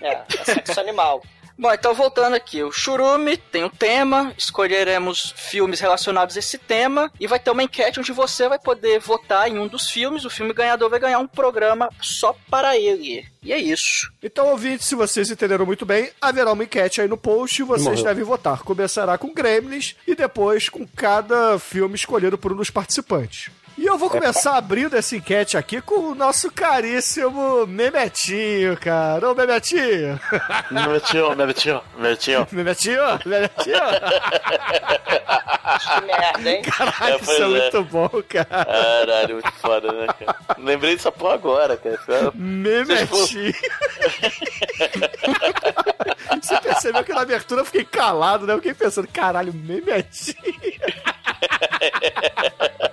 É, 0.01 0.13
é 0.13 0.45
sexo 0.45 0.81
animal. 0.81 1.23
Bom, 1.61 1.73
então 1.73 1.93
voltando 1.93 2.35
aqui, 2.35 2.63
o 2.63 2.71
Churume 2.71 3.37
tem 3.37 3.65
um 3.65 3.69
tema, 3.69 4.33
escolheremos 4.39 5.35
filmes 5.37 5.81
relacionados 5.81 6.37
a 6.37 6.39
esse 6.39 6.57
tema 6.57 7.11
e 7.19 7.27
vai 7.27 7.41
ter 7.41 7.51
uma 7.51 7.65
enquete 7.65 7.99
onde 7.99 8.13
você 8.13 8.49
vai 8.49 8.61
poder 8.61 9.01
votar 9.01 9.49
em 9.51 9.59
um 9.59 9.67
dos 9.67 9.91
filmes. 9.91 10.25
O 10.25 10.31
filme 10.31 10.53
ganhador 10.53 10.89
vai 10.89 11.01
ganhar 11.01 11.19
um 11.19 11.27
programa 11.27 11.91
só 12.01 12.33
para 12.49 12.79
ele. 12.79 13.27
E 13.43 13.53
é 13.53 13.59
isso. 13.59 14.09
Então, 14.23 14.47
ouvintes, 14.51 14.87
se 14.87 14.95
vocês 14.95 15.33
entenderam 15.33 15.67
muito 15.67 15.85
bem, 15.85 16.13
haverá 16.21 16.53
uma 16.53 16.63
enquete 16.63 17.01
aí 17.01 17.09
no 17.09 17.17
post 17.17 17.61
e 17.61 17.65
vocês 17.65 17.89
Morreu. 17.89 18.05
devem 18.05 18.23
votar. 18.23 18.63
Começará 18.63 19.19
com 19.19 19.35
Gremlins 19.35 19.97
e 20.07 20.15
depois 20.15 20.69
com 20.69 20.87
cada 20.87 21.59
filme 21.59 21.97
escolhido 21.97 22.39
por 22.39 22.53
um 22.53 22.57
dos 22.57 22.71
participantes. 22.71 23.51
E 23.81 23.87
eu 23.87 23.97
vou 23.97 24.11
começar 24.11 24.57
abrindo 24.57 24.97
essa 24.97 25.15
enquete 25.15 25.57
aqui 25.57 25.81
com 25.81 26.11
o 26.11 26.15
nosso 26.15 26.51
caríssimo 26.51 27.65
Memetinho, 27.65 28.77
cara. 28.77 29.31
Ô, 29.31 29.35
Memetinho! 29.37 30.19
Memetinho, 30.69 31.37
Memetinho, 31.37 31.81
Memetinho. 31.97 32.47
Memetinho, 32.51 33.03
Memetinho! 33.25 33.79
Que 35.79 36.01
merda, 36.07 36.51
hein? 36.51 36.63
Caralho, 36.63 37.15
É, 37.15 37.19
isso 37.21 37.31
é 37.31 37.41
é. 37.41 37.47
muito 37.47 37.85
bom, 37.85 38.11
cara. 38.29 38.47
Caralho, 38.65 39.35
muito 39.35 39.53
foda, 39.53 39.93
né, 39.93 40.07
cara? 40.19 40.37
Lembrei 40.59 40.97
dessa 40.97 41.13
porra 41.13 41.35
agora, 41.35 41.77
cara. 41.77 42.01
É- 42.09 42.31
Memetinho. 42.35 43.55
Você 46.43 46.61
percebeu 46.61 47.05
que 47.05 47.13
na 47.13 47.21
abertura 47.23 47.61
eu 47.61 47.65
fiquei 47.65 47.85
calado, 47.85 48.45
né? 48.45 48.55
Eu 48.55 48.59
fiquei 48.59 48.75
pensando, 48.75 49.07
caralho, 49.07 49.55
Memetinho. 49.55 50.37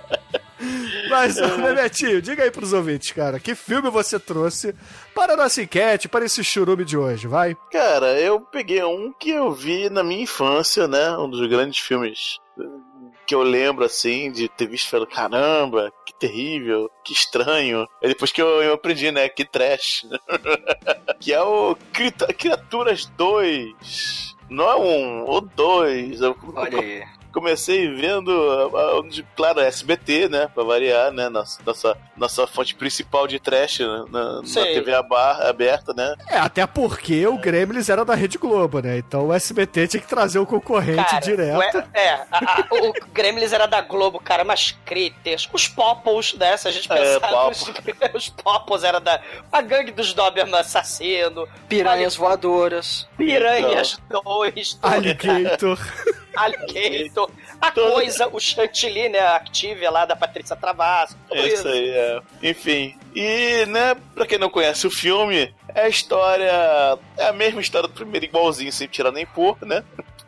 Mas, 1.16 1.36
ô, 1.40 1.58
Memetinho, 1.58 2.20
diga 2.20 2.42
aí 2.44 2.50
pros 2.50 2.72
ouvintes, 2.72 3.10
cara, 3.12 3.40
que 3.40 3.54
filme 3.54 3.88
você 3.90 4.18
trouxe 4.18 4.74
para 5.14 5.34
a 5.34 5.36
nossa 5.36 5.62
enquete, 5.62 6.08
para 6.08 6.24
esse 6.24 6.42
churume 6.44 6.84
de 6.84 6.96
hoje, 6.96 7.26
vai? 7.26 7.56
Cara, 7.72 8.18
eu 8.20 8.40
peguei 8.40 8.82
um 8.84 9.12
que 9.12 9.30
eu 9.30 9.52
vi 9.52 9.88
na 9.88 10.02
minha 10.04 10.22
infância, 10.22 10.86
né? 10.86 11.16
Um 11.16 11.28
dos 11.28 11.46
grandes 11.48 11.78
filmes 11.80 12.38
que 13.26 13.34
eu 13.34 13.42
lembro, 13.42 13.84
assim, 13.84 14.30
de 14.30 14.48
ter 14.48 14.68
visto 14.68 14.86
e 14.86 14.90
falando, 14.90 15.08
caramba, 15.08 15.92
que 16.06 16.14
terrível, 16.14 16.88
que 17.04 17.12
estranho. 17.12 17.86
É 18.00 18.08
depois 18.08 18.30
que 18.30 18.40
eu, 18.40 18.62
eu 18.62 18.74
aprendi, 18.74 19.10
né? 19.10 19.28
Que 19.28 19.44
trash. 19.44 20.06
que 21.18 21.32
é 21.32 21.42
o 21.42 21.76
Crita- 21.92 22.32
Criaturas 22.32 23.06
2. 23.16 24.36
Não 24.48 24.70
é 24.70 24.76
um, 24.76 25.28
o 25.28 25.40
2. 25.40 26.20
Olha 26.22 26.80
aí. 26.80 27.02
Comecei 27.40 27.94
vendo, 27.94 28.32
ah, 28.74 29.02
claro, 29.36 29.60
SBT, 29.60 30.28
né? 30.28 30.48
Pra 30.54 30.64
variar, 30.64 31.12
né? 31.12 31.28
Nossa, 31.28 31.60
nossa, 31.66 31.96
nossa 32.16 32.46
fonte 32.46 32.74
principal 32.74 33.26
de 33.26 33.38
trash 33.38 33.80
né, 33.80 34.04
na, 34.10 34.36
na. 34.40 34.42
TV 34.42 34.92
aberta, 34.94 35.92
né? 35.92 36.14
É, 36.30 36.38
até 36.38 36.66
porque 36.66 37.26
o 37.26 37.36
Gremlins 37.36 37.90
era 37.90 38.04
da 38.04 38.14
Rede 38.14 38.38
Globo, 38.38 38.80
né? 38.80 38.96
Então 38.98 39.26
o 39.28 39.32
SBT 39.34 39.86
tinha 39.88 40.00
que 40.00 40.08
trazer 40.08 40.38
o 40.38 40.46
concorrente 40.46 41.04
Cara, 41.04 41.20
direto. 41.20 41.78
o- 41.78 41.84
é, 41.98 42.10
a- 42.10 42.26
a- 42.30 42.66
o 42.70 42.92
Gremlins 43.12 43.52
era 43.52 43.66
da 43.66 43.82
Globo, 43.82 44.18
cara, 44.18 44.42
mas 44.42 44.74
Critters, 44.86 45.46
os 45.52 45.68
Popples, 45.68 46.32
né? 46.34 46.56
Se 46.56 46.68
a 46.68 46.70
gente 46.70 46.90
É, 46.90 46.96
pensar, 47.18 47.48
os, 47.48 47.70
os 48.14 48.28
Popples 48.30 48.82
era 48.82 48.98
da. 48.98 49.20
A 49.52 49.60
gangue 49.60 49.92
dos 49.92 50.14
Doberman 50.14 50.58
assassino, 50.60 51.46
Piranhas 51.68 52.16
voadoras. 52.16 53.06
Piranhas 53.16 53.98
Então. 54.06 54.22
2, 54.24 54.78
Alligator. 54.82 55.78
Alligator, 56.36 57.25
a 57.60 57.70
Todo- 57.70 57.92
coisa, 57.92 58.28
o 58.28 58.38
Chantilly, 58.40 59.08
né? 59.08 59.18
A 59.20 59.36
Activia 59.36 59.90
lá 59.90 60.04
da 60.04 60.14
Patrícia 60.16 60.54
Travasso. 60.56 61.16
tudo 61.28 61.40
É 61.40 61.48
isso 61.48 61.66
aí, 61.68 61.90
é. 61.90 62.20
Enfim. 62.42 62.94
E, 63.14 63.64
né, 63.66 63.96
pra 64.14 64.26
quem 64.26 64.38
não 64.38 64.50
conhece 64.50 64.86
o 64.86 64.90
filme, 64.90 65.54
é 65.74 65.82
a 65.82 65.88
história. 65.88 66.98
É 67.16 67.28
a 67.28 67.32
mesma 67.32 67.60
história 67.60 67.88
do 67.88 67.94
primeiro, 67.94 68.26
igualzinho, 68.26 68.72
sem 68.72 68.86
tirar 68.86 69.10
nem 69.12 69.24
pôr, 69.26 69.56
né? 69.62 69.82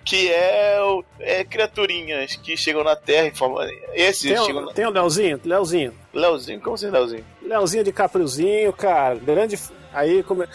Que 0.05 0.31
é, 0.33 0.79
é 1.21 1.45
criaturinhas 1.45 2.35
que 2.37 2.57
chegam 2.57 2.83
na 2.83 2.97
Terra 2.97 3.27
em 3.27 3.35
forma. 3.35 3.67
Esses 3.93 4.33
Tem 4.33 4.45
chegam 4.47 4.65
na. 4.65 4.73
tem 4.73 4.87
o 4.87 4.91
Leozinho, 4.91 5.39
Leozinho. 5.45 5.95
Leozinho, 6.15 6.61
como 6.63 6.75
assim, 6.77 6.89
Leozinho? 6.91 7.25
Leozinho 7.43 7.85
de 7.85 7.93
Capriozinho, 7.93 8.73
cara, 8.73 9.17
grande. 9.17 9.59
Aí 9.93 10.23
come... 10.23 10.47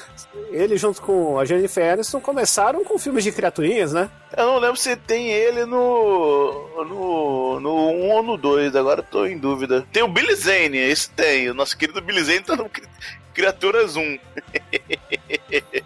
ele 0.52 0.78
junto 0.78 1.02
com 1.02 1.39
a 1.39 1.46
Jennifer 1.46 1.93
Aniston 1.93 2.22
começaram 2.22 2.84
com 2.86 2.98
filmes 3.00 3.24
de 3.24 3.32
criaturinhas, 3.32 3.91
né? 3.93 4.10
Eu 4.36 4.46
não 4.48 4.60
lembro 4.60 4.78
se 4.78 4.96
tem 4.96 5.32
ele 5.32 5.65
no. 5.65 6.69
no. 6.86 7.60
no 7.60 7.89
1 7.89 8.10
ou 8.12 8.24
no 8.24 8.38
2, 8.38 8.76
agora 8.76 9.02
tô 9.04 9.26
em 9.26 9.38
dúvida. 9.38 9.86
Tem 9.91 10.04
o 10.04 10.08
Billy 10.08 10.36
Zane, 10.36 10.78
esse 10.78 11.10
tem. 11.10 11.50
O 11.50 11.54
nosso 11.54 11.78
querido 11.78 12.02
Billy 12.02 12.24
Zane 12.24 12.41
tá 12.41 12.56
no 12.56 12.69
Cri- 12.69 12.88
Criaturas 13.34 13.96
1. 13.96 14.02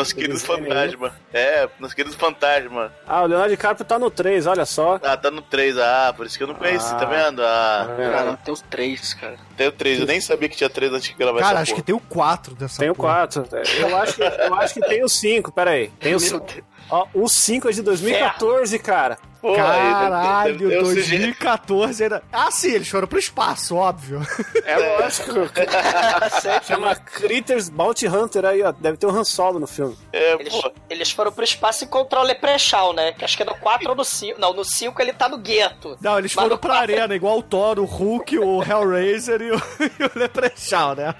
nosso 0.00 0.14
querido 0.14 0.38
fantasma. 0.40 1.12
É, 1.32 1.68
nosso 1.78 1.94
querido 1.94 2.16
fantasma. 2.16 2.92
Ah, 3.06 3.22
o 3.22 3.26
Leonardo 3.26 3.50
DiCaprio 3.50 3.84
tá 3.86 3.98
no 3.98 4.10
3, 4.10 4.46
olha 4.46 4.64
só. 4.66 4.98
Ah, 5.02 5.16
tá 5.16 5.30
no 5.30 5.42
3, 5.42 5.78
ah, 5.78 6.12
por 6.16 6.26
isso 6.26 6.36
que 6.36 6.42
eu 6.44 6.48
não 6.48 6.54
conheci, 6.54 6.92
Ah. 6.92 6.96
tá 6.96 7.04
vendo? 7.04 7.42
Ah, 7.44 7.88
Cara, 7.96 8.36
tem 8.44 8.52
os 8.54 8.60
três, 8.62 9.14
cara. 9.14 9.36
tem 9.56 9.68
o 9.68 9.72
3, 9.72 10.00
eu 10.00 10.06
nem 10.06 10.20
sabia 10.20 10.48
que 10.48 10.56
tinha 10.56 10.68
3 10.70 10.92
antes 10.92 11.08
de 11.08 11.14
gravar 11.14 11.38
Cara, 11.40 11.52
essa 11.52 11.62
acho 11.62 11.74
que 11.74 11.82
porra. 11.82 11.86
tem 11.86 11.94
o 11.94 12.00
4 12.00 12.54
dessa 12.54 12.78
Tem 12.78 12.90
o 12.90 12.94
porra. 12.94 13.26
4. 13.28 13.48
Eu 13.78 13.96
acho 13.96 14.14
que, 14.16 14.22
eu 14.22 14.54
acho 14.54 14.74
que 14.74 14.80
tem 14.80 15.04
o 15.04 15.08
5, 15.08 15.52
peraí. 15.52 15.88
Tem 16.00 16.14
o 16.14 16.20
5. 16.20 16.46
Ó, 16.90 17.06
o 17.14 17.28
5 17.28 17.68
é 17.68 17.72
de 17.72 17.82
2014, 17.82 18.78
cara. 18.78 19.18
Pô, 19.40 19.48
aí, 19.54 19.56
Caralho, 19.56 20.58
deve- 20.58 20.68
deve 20.68 20.82
ter 20.82 20.84
um 20.84 20.94
CG. 20.94 21.18
2014 21.18 22.02
ainda. 22.04 22.22
Ah, 22.32 22.50
sim, 22.50 22.72
eles 22.72 22.88
foram 22.88 23.08
pro 23.08 23.18
espaço, 23.18 23.74
óbvio. 23.76 24.20
É 24.64 24.76
lógico. 24.76 25.30
Chama 26.66 26.94
Critters 26.96 27.68
Bounty 27.68 28.06
Hunter 28.06 28.44
aí, 28.44 28.62
ó. 28.62 28.72
Deve 28.72 28.96
ter 28.96 29.06
um 29.06 29.10
Han 29.10 29.24
Solo 29.24 29.58
no 29.58 29.66
filme. 29.66 29.96
É, 30.12 30.34
Eles, 30.34 30.52
pô, 30.54 30.72
eles 30.90 31.10
foram 31.10 31.32
pro 31.32 31.44
espaço 31.44 31.84
e 31.84 31.86
encontrar 31.86 32.20
o 32.20 32.24
Leprechaun, 32.24 32.92
né? 32.92 33.12
Que 33.12 33.24
acho 33.24 33.36
que 33.36 33.42
é 33.42 33.46
no 33.46 33.54
4 33.56 33.88
ou 33.88 33.94
no 33.96 34.04
5. 34.04 34.40
Não, 34.40 34.52
no 34.52 34.64
5 34.64 35.00
ele 35.00 35.12
tá 35.12 35.28
no 35.28 35.38
gueto. 35.38 35.96
Não, 36.00 36.18
eles 36.18 36.32
foram 36.32 36.58
pra 36.58 36.70
quatro- 36.74 36.94
arena, 36.94 37.14
igual 37.14 37.38
o 37.38 37.42
Thor, 37.42 37.78
o 37.78 37.84
Hulk, 37.84 38.38
o 38.38 38.62
Hellraiser 38.62 39.40
e 39.42 39.50
o, 39.52 39.56
e 40.00 40.04
o 40.04 40.10
Leprechaun, 40.18 40.94
né? 40.96 41.14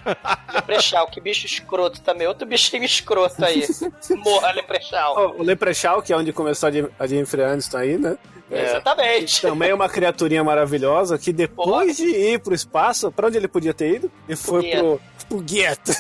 Leprechaun, 0.55 1.07
que 1.07 1.21
bicho 1.21 1.47
escroto 1.47 2.01
também. 2.01 2.27
Outro 2.27 2.47
bichinho 2.47 2.85
escroto 2.85 3.45
aí. 3.45 3.65
Morra, 4.17 4.53
Leprechaun. 4.53 5.15
Ó, 5.17 5.27
o 5.39 5.43
Leprechaun, 5.43 6.03
que 6.03 6.13
é 6.13 6.17
onde 6.17 6.33
começou 6.33 6.69
a 6.69 6.73
Jim- 6.73 6.89
a 6.99 7.07
Jennifer 7.07 7.41
Aniston 7.49 7.79
né? 8.11 8.19
Exatamente. 8.51 9.43
Também 9.43 9.71
é 9.71 9.75
uma 9.75 9.89
criaturinha 9.89 10.43
maravilhosa 10.43 11.17
que 11.19 11.33
depois 11.33 11.97
de 11.97 12.07
ir 12.07 12.41
pro 12.41 12.55
espaço, 12.55 13.11
pra 13.13 13.29
onde 13.29 13.37
ele 13.37 13.47
podia 13.49 13.73
ter 13.73 13.95
ido? 13.97 14.11
Ele 14.29 14.37
foi 14.37 14.71
pro, 14.71 15.01
pro 15.29 15.39
gueto. 15.41 15.93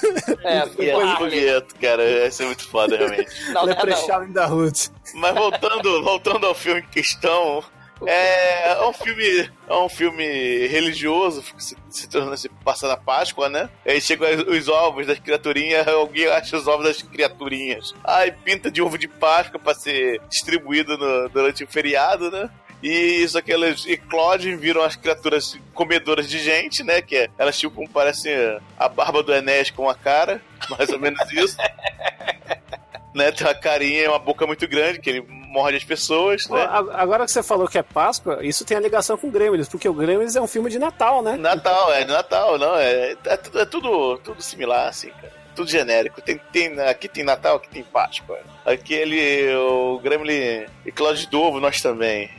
É, 0.42 0.66
Foguete, 0.66 0.92
Marley. 0.92 1.16
foguete, 1.16 1.74
cara, 1.80 2.02
ia 2.02 2.30
ser 2.30 2.46
muito 2.46 2.68
foda, 2.68 2.96
realmente. 2.96 3.30
Não, 3.52 3.62
é. 3.62 3.66
Leprechaun 3.66 4.32
the 4.32 4.46
Hood. 4.46 4.90
Mas 5.14 5.34
voltando, 5.34 6.02
voltando 6.02 6.46
ao 6.46 6.54
filme 6.54 6.80
em 6.80 6.86
questão, 6.88 7.62
é, 8.06 8.72
é 8.72 8.86
um 8.86 8.92
filme, 8.92 9.50
é 9.68 9.74
um 9.74 9.88
filme 9.88 10.66
religioso, 10.68 11.42
se, 11.58 11.76
se, 11.88 12.08
torna- 12.08 12.36
se 12.36 12.48
passa 12.64 12.88
na 12.88 12.96
Páscoa, 12.96 13.48
né? 13.48 13.68
Aí 13.86 14.00
chegam 14.00 14.28
os 14.48 14.68
ovos 14.68 15.06
das 15.06 15.18
criaturinhas, 15.18 15.86
alguém 15.88 16.26
acha 16.26 16.56
os 16.56 16.66
ovos 16.66 16.86
das 16.86 17.02
criaturinhas. 17.02 17.94
Aí 18.04 18.32
pinta 18.32 18.70
de 18.70 18.80
ovo 18.82 18.96
de 18.98 19.08
Páscoa 19.08 19.58
pra 19.60 19.74
ser 19.74 20.20
distribuído 20.28 20.96
no- 20.96 21.28
durante 21.28 21.64
o 21.64 21.68
feriado, 21.68 22.30
né? 22.30 22.48
E 22.82 22.88
isso 23.22 23.36
aqui 23.36 23.52
elas 23.52 23.84
eclodem, 23.86 24.56
viram 24.56 24.80
as 24.82 24.96
criaturas 24.96 25.54
comedoras 25.74 26.26
de 26.28 26.38
gente, 26.38 26.82
né? 26.82 27.02
Que 27.02 27.16
é, 27.16 27.28
elas 27.36 27.58
tipo 27.58 27.86
parecem 27.90 28.32
a 28.78 28.88
barba 28.88 29.22
do 29.22 29.34
Enéas 29.34 29.70
com 29.70 29.88
a 29.88 29.94
cara, 29.94 30.40
mais 30.70 30.88
ou 30.88 30.98
menos 30.98 31.20
isso. 31.32 31.58
né? 33.14 33.30
Tem 33.32 33.46
uma 33.46 33.54
carinha 33.54 34.04
e 34.04 34.08
uma 34.08 34.18
boca 34.18 34.46
muito 34.46 34.66
grande, 34.66 34.98
que 35.00 35.10
ele 35.10 35.39
morde 35.50 35.76
as 35.76 35.84
pessoas, 35.84 36.46
né? 36.48 36.66
Agora 36.92 37.24
que 37.26 37.32
você 37.32 37.42
falou 37.42 37.66
que 37.66 37.76
é 37.76 37.82
Páscoa, 37.82 38.38
isso 38.42 38.64
tem 38.64 38.76
a 38.76 38.80
ligação 38.80 39.16
com 39.18 39.26
o 39.26 39.30
Gremlins, 39.30 39.68
porque 39.68 39.88
o 39.88 39.92
Gremlins 39.92 40.36
é 40.36 40.40
um 40.40 40.46
filme 40.46 40.70
de 40.70 40.78
Natal, 40.78 41.22
né? 41.22 41.36
Natal, 41.36 41.92
é 41.92 42.04
de 42.04 42.12
Natal, 42.12 42.56
não, 42.58 42.76
é, 42.76 43.16
é, 43.24 43.36
tudo- 43.36 43.60
é 43.60 43.66
tudo, 43.66 44.20
similar, 44.38 44.88
assim, 44.88 45.10
cara. 45.10 45.32
Tudo 45.56 45.68
genérico. 45.68 46.22
Tem, 46.22 46.40
tem, 46.52 46.78
aqui 46.80 47.08
tem 47.08 47.24
Natal, 47.24 47.56
aqui 47.56 47.68
tem 47.68 47.82
Páscoa. 47.82 48.38
Aqui 48.64 48.94
ele, 48.94 49.52
o 49.56 49.98
Gremlin 49.98 50.64
e 50.86 50.92
Cláudio 50.92 51.28
do 51.28 51.42
Ovo, 51.42 51.58
nós 51.60 51.80
também. 51.82 52.30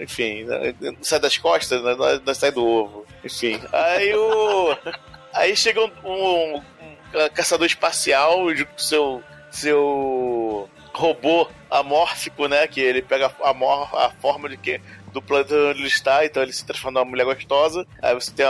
Enfim, 0.00 0.46
sai 1.02 1.18
das 1.18 1.36
costas, 1.36 1.82
nós, 1.82 2.20
nós 2.24 2.38
sai 2.38 2.52
do 2.52 2.64
ovo. 2.64 3.04
Enfim, 3.24 3.60
aí 3.72 4.14
o. 4.14 4.76
Aí 5.34 5.56
chega 5.56 5.80
um, 5.80 5.90
um- 6.04 6.56
um 6.58 7.28
caçador 7.34 7.66
espacial 7.66 8.54
junto 8.54 8.70
com 8.72 8.78
seu, 8.78 9.22
seu 9.50 10.41
robô 10.92 11.48
amórfico, 11.70 12.46
né? 12.48 12.66
Que 12.66 12.80
ele 12.80 13.02
pega 13.02 13.32
a, 13.42 13.52
mor- 13.54 13.94
a 13.96 14.10
forma 14.20 14.48
de 14.48 14.56
que 14.56 14.80
do 15.12 15.20
planeta 15.20 15.54
onde 15.54 15.80
ele 15.80 15.88
está, 15.88 16.24
então 16.24 16.42
ele 16.42 16.52
se 16.52 16.64
transforma 16.64 17.00
numa 17.00 17.10
mulher 17.10 17.24
gostosa. 17.24 17.86
Aí 18.00 18.14
você 18.14 18.30
tem 18.32 18.46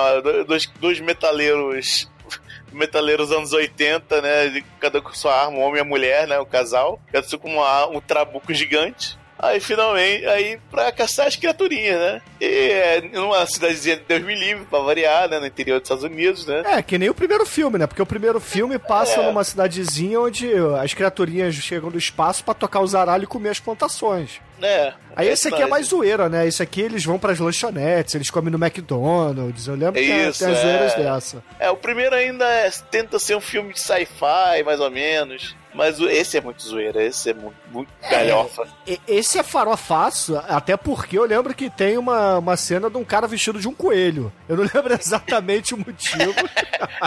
dois, 0.46 0.66
dois 0.80 1.00
metaleiros 1.00 2.08
metaleiros 2.72 3.30
anos 3.32 3.52
80, 3.52 4.22
né? 4.22 4.62
Cada 4.80 5.00
com 5.02 5.12
sua 5.12 5.34
arma, 5.34 5.58
um 5.58 5.60
homem 5.62 5.78
e 5.78 5.80
a 5.80 5.84
mulher, 5.84 6.26
né? 6.26 6.38
O 6.38 6.46
casal. 6.46 7.00
Cada 7.12 7.26
um 7.26 7.38
com 7.38 7.52
uma- 7.54 7.86
um 7.88 8.00
trabuco 8.00 8.52
gigante. 8.54 9.18
Aí 9.42 9.58
finalmente, 9.58 10.24
aí 10.24 10.56
pra 10.70 10.92
caçar 10.92 11.26
as 11.26 11.34
criaturinhas, 11.34 11.98
né? 11.98 12.22
E 12.40 12.46
é 12.46 13.00
numa 13.12 13.44
cidadezinha 13.44 13.96
de 13.96 14.02
Deus 14.06 14.22
me 14.22 14.36
livre, 14.36 14.64
pra 14.66 14.78
variar, 14.78 15.28
né? 15.28 15.40
No 15.40 15.46
interior 15.46 15.80
dos 15.80 15.86
Estados 15.86 16.04
Unidos, 16.04 16.46
né? 16.46 16.62
É, 16.64 16.80
que 16.80 16.96
nem 16.96 17.10
o 17.10 17.14
primeiro 17.14 17.44
filme, 17.44 17.76
né? 17.76 17.88
Porque 17.88 18.00
o 18.00 18.06
primeiro 18.06 18.38
filme 18.38 18.78
passa 18.78 19.20
É. 19.20 19.26
numa 19.26 19.42
cidadezinha 19.42 20.20
onde 20.20 20.48
as 20.80 20.94
criaturinhas 20.94 21.54
chegam 21.56 21.90
do 21.90 21.98
espaço 21.98 22.44
pra 22.44 22.54
tocar 22.54 22.78
o 22.80 22.86
zaralho 22.86 23.24
e 23.24 23.26
comer 23.26 23.48
as 23.48 23.58
plantações. 23.58 24.40
É. 24.62 24.92
Aí 25.16 25.28
esse 25.28 25.48
aqui 25.48 25.60
é 25.60 25.66
mais 25.66 25.88
zoeira, 25.88 26.28
né? 26.28 26.46
Esse 26.46 26.62
aqui 26.62 26.80
eles 26.80 27.04
vão 27.04 27.18
pras 27.18 27.40
lanchonetes, 27.40 28.14
eles 28.14 28.30
comem 28.30 28.52
no 28.52 28.64
McDonald's. 28.64 29.66
Eu 29.66 29.74
lembro 29.74 29.98
É 30.00 30.02
que 30.04 30.08
tem- 30.08 30.28
isso, 30.28 30.38
tem 30.44 30.52
as 30.52 30.58
é. 30.58 30.62
zoeiras 30.62 30.94
dessa. 30.94 31.42
É, 31.58 31.68
o 31.68 31.76
primeiro 31.76 32.14
ainda 32.14 32.44
é- 32.48 32.70
tenta 32.90 33.18
ser 33.18 33.34
um 33.36 33.40
filme 33.40 33.72
de 33.72 33.80
sci-fi, 33.80 34.62
mais 34.64 34.78
ou 34.78 34.88
menos. 34.90 35.56
Mas 35.74 35.98
esse 36.00 36.36
é 36.36 36.40
muito 36.40 36.62
zoeira, 36.62 37.02
esse 37.02 37.30
é 37.30 37.34
muito, 37.34 37.56
muito 37.70 37.88
galhofa. 38.10 38.66
E- 38.86 39.00
Esse 39.08 39.38
é 39.38 39.42
farofaço, 39.42 40.36
até 40.48 40.76
porque 40.76 41.18
eu 41.18 41.24
lembro 41.24 41.54
que 41.54 41.70
tem 41.70 41.96
uma, 41.96 42.38
uma 42.38 42.56
cena 42.56 42.90
de 42.90 42.96
um 42.98 43.04
cara 43.04 43.26
vestido 43.26 43.58
de 43.58 43.66
um 43.68 43.74
coelho. 43.74 44.30
Eu 44.48 44.56
não 44.56 44.64
lembro 44.72 44.92
exatamente 44.94 45.74
o 45.74 45.78
motivo. 45.78 46.32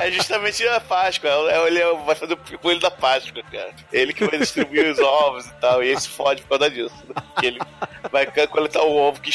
É 0.01 0.09
justamente 0.11 0.65
a 0.67 0.79
Páscoa. 0.79 1.29
é- 1.29 1.67
Ele 1.67 1.79
é- 1.79 1.93
vai 2.05 2.15
fazer 2.15 2.33
o 2.33 2.59
coelho 2.59 2.79
da 2.79 2.89
Páscoa, 2.91 3.43
cara. 3.51 3.73
Ele 3.91 4.13
que 4.13 4.25
vai 4.25 4.37
distribuir 4.39 4.89
os 4.91 4.99
ovos 4.99 5.45
e 5.45 5.53
tal. 5.55 5.83
E 5.83 5.89
ele 5.89 5.99
se 5.99 6.09
fode 6.09 6.41
por 6.43 6.57
causa 6.57 6.69
disso. 6.73 6.95
né? 7.07 7.13
Porque 7.33 7.45
ele 7.47 7.59
vai 8.11 8.25
coletar 8.47 8.83
o 8.83 8.95
ovo 8.95 9.19
que 9.21 9.29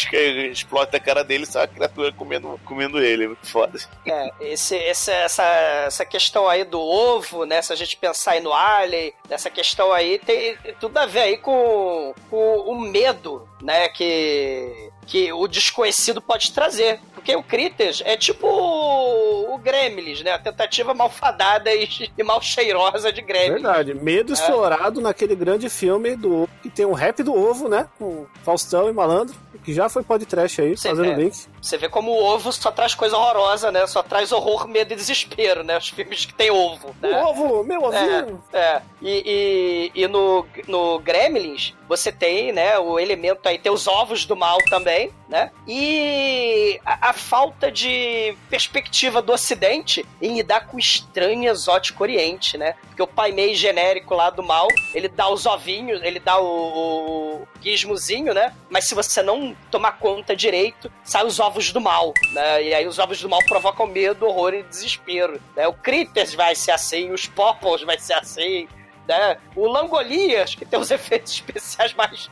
explode 0.51 0.97
a 0.97 1.01
cara 1.01 1.23
dele 1.25 1.45
e 1.45 1.47
sai 1.47 1.65
a 1.65 1.69
criatura 1.69 2.13
comendo, 2.13 2.59
comendo 2.65 2.99
ele. 3.03 3.25
É 3.25 3.27
muito 3.29 3.47
foda. 3.47 3.79
É, 4.07 4.31
esse, 4.41 4.77
esse- 4.77 5.11
essa, 5.13 5.45
essa 5.87 6.05
questão 6.05 6.49
aí 6.49 6.65
do 6.65 6.81
ovo, 6.81 7.45
né? 7.45 7.61
Se 7.63 7.73
a 7.73 7.77
gente 7.77 7.97
pensar 7.97 8.33
aí 8.33 8.41
no 8.41 8.53
Alien, 8.53 9.13
essa 9.29 9.51
questão 9.51 9.93
aí 9.93 10.19
tem, 10.19 10.57
tem 10.57 10.75
tudo 10.75 10.99
a 10.99 11.07
ver 11.07 11.21
aí 11.21 11.37
com, 11.37 12.15
com 12.29 12.57
o 12.61 12.81
medo, 12.81 13.49
né? 13.63 13.89
Que, 13.89 14.90
que 15.11 15.33
o 15.33 15.49
desconhecido 15.49 16.23
pode 16.23 16.53
trazer. 16.53 17.01
Porque 17.13 17.35
o 17.35 17.43
Critters 17.43 18.01
é 18.07 18.17
tipo 18.17 18.47
o 18.47 19.59
Gremlins, 19.59 20.23
né? 20.23 20.31
A 20.31 20.39
tentativa 20.39 20.95
malfadada 20.95 21.75
e, 21.75 22.09
e 22.17 22.23
mal 22.23 22.41
cheirosa 22.41 23.13
de 23.13 23.21
Gremlins. 23.21 23.63
Verdade. 23.63 23.93
Medo 23.93 24.33
explorado 24.33 25.01
naquele 25.01 25.35
grande 25.35 25.69
filme 25.69 26.15
do 26.15 26.49
que 26.63 26.71
tem 26.71 26.87
o 26.87 26.93
rap 26.93 27.23
do 27.25 27.35
ovo, 27.35 27.69
né? 27.69 27.89
Com 27.99 28.25
Faustão 28.45 28.89
e 28.89 28.93
Malandro, 28.93 29.35
que 29.65 29.75
já 29.75 29.89
foi 29.89 30.05
podcast 30.05 30.63
aí, 30.63 30.77
Sim, 30.77 30.91
fazendo 30.91 31.13
é. 31.13 31.15
link. 31.15 31.37
Você 31.61 31.77
vê 31.77 31.89
como 31.89 32.13
o 32.13 32.23
ovo 32.23 32.53
só 32.53 32.71
traz 32.71 32.95
coisa 32.95 33.17
horrorosa, 33.17 33.73
né? 33.73 33.87
Só 33.89 34.03
traz 34.05 34.31
horror, 34.31 34.69
medo 34.69 34.93
e 34.93 34.97
desespero, 34.97 35.65
né? 35.65 35.77
Os 35.77 35.89
filmes 35.89 36.25
que 36.25 36.33
tem 36.33 36.51
ovo, 36.51 36.95
né? 37.03 37.21
O 37.21 37.27
ovo, 37.29 37.65
meu 37.65 37.83
ovinho. 37.83 38.43
É, 38.53 38.59
é. 38.59 38.83
E, 39.03 39.91
e, 39.95 40.03
e 40.03 40.09
no, 40.09 40.47
no 40.69 41.01
Gremlins, 41.01 41.75
você 41.89 42.13
tem, 42.13 42.53
né, 42.53 42.79
o 42.79 42.99
elemento 42.99 43.49
aí, 43.49 43.59
tem 43.59 43.73
os 43.73 43.89
ovos 43.89 44.25
do 44.25 44.37
mal 44.37 44.59
também, 44.69 45.00
né? 45.29 45.51
E 45.67 46.81
a, 46.85 47.11
a 47.11 47.13
falta 47.13 47.71
de 47.71 48.37
perspectiva 48.49 49.23
do 49.23 49.33
ocidente 49.33 50.05
em 50.21 50.37
lidar 50.37 50.67
com 50.67 50.77
o 50.77 50.81
estranho 50.81 51.49
exótico 51.49 52.03
oriente, 52.03 52.59
né? 52.59 52.75
Porque 52.89 53.03
o 53.03 53.07
pai 53.07 53.33
meio 53.33 53.55
genérico 53.55 54.15
lá 54.15 54.31
do 54.31 54.43
mal, 54.43 54.67
ele 54.95 55.09
dá 55.09 55.29
os 55.29 55.47
ovinhos, 55.47 56.03
ele 56.03 56.19
dá 56.19 56.41
o, 56.41 56.47
o 56.47 57.49
gizmozinho, 57.63 58.35
né? 58.35 58.55
Mas 58.69 58.85
se 58.85 58.95
você 58.95 59.23
não 59.23 59.57
tomar 59.71 59.93
conta 59.93 60.35
direito, 60.35 60.91
sai 61.05 61.25
os 61.25 61.39
ovos 61.39 61.73
do 61.73 61.81
mal, 61.81 62.13
né? 62.33 62.65
E 62.65 62.75
aí 62.75 62.87
os 62.87 62.99
ovos 62.99 63.21
do 63.21 63.29
mal 63.29 63.41
provocam 63.47 63.87
medo, 63.87 64.27
horror 64.27 64.55
e 64.55 64.63
desespero, 64.65 65.41
né? 65.57 65.69
O 65.69 65.73
Critters 65.73 66.35
vai 66.35 66.55
ser 66.55 66.73
assim, 66.73 67.13
os 67.13 67.27
Popples 67.27 67.83
vai 67.83 67.99
ser 67.99 68.15
assim, 68.15 68.67
né? 69.07 69.39
O 69.55 69.67
Langolias, 69.67 70.55
que 70.55 70.65
tem 70.65 70.79
os 70.79 70.91
efeitos 70.93 71.33
especiais 71.33 71.95
mais 71.95 72.29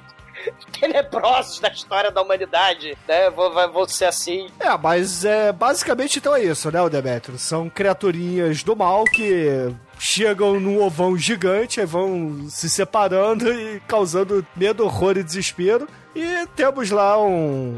tenebrosos 0.81 1.61
da 1.61 1.69
história 1.69 2.11
da 2.11 2.23
humanidade, 2.23 2.97
né? 3.07 3.31
Vou, 3.31 3.53
vai- 3.53 3.69
vou 3.69 3.89
ser 3.89 4.07
assim. 4.07 4.49
É, 4.61 4.77
mas 4.77 5.25
é 5.25 5.53
basicamente 5.53 6.19
então 6.19 6.35
é 6.35 6.45
isso, 6.45 6.71
né, 6.71 6.81
o 6.81 6.89
Demetrio? 6.89 7.39
São 7.39 7.69
criaturinhas 7.69 8.63
do 8.63 8.75
mal 8.77 9.05
que 9.05 9.73
chegam 9.99 10.59
num 10.61 10.83
ovão 10.83 11.17
gigante, 11.17 11.81
aí 11.81 11.87
vão 11.87 12.47
se 12.49 12.71
separando 12.71 13.53
e 13.53 13.81
causando 13.89 14.47
medo, 14.57 14.85
horror 14.85 15.17
e 15.19 15.25
desespero. 15.25 15.89
E 16.15 16.47
temos 16.57 16.91
lá 16.91 17.21
um, 17.23 17.77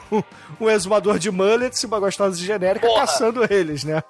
um 0.60 0.68
exumador 0.68 1.18
de 1.18 1.30
mullets 1.30 1.80
e 1.82 1.86
uma 1.86 2.00
gostosa 2.00 2.36
genérica 2.36 2.86
Porra. 2.86 3.02
caçando 3.02 3.44
eles, 3.52 3.84
né? 3.84 4.02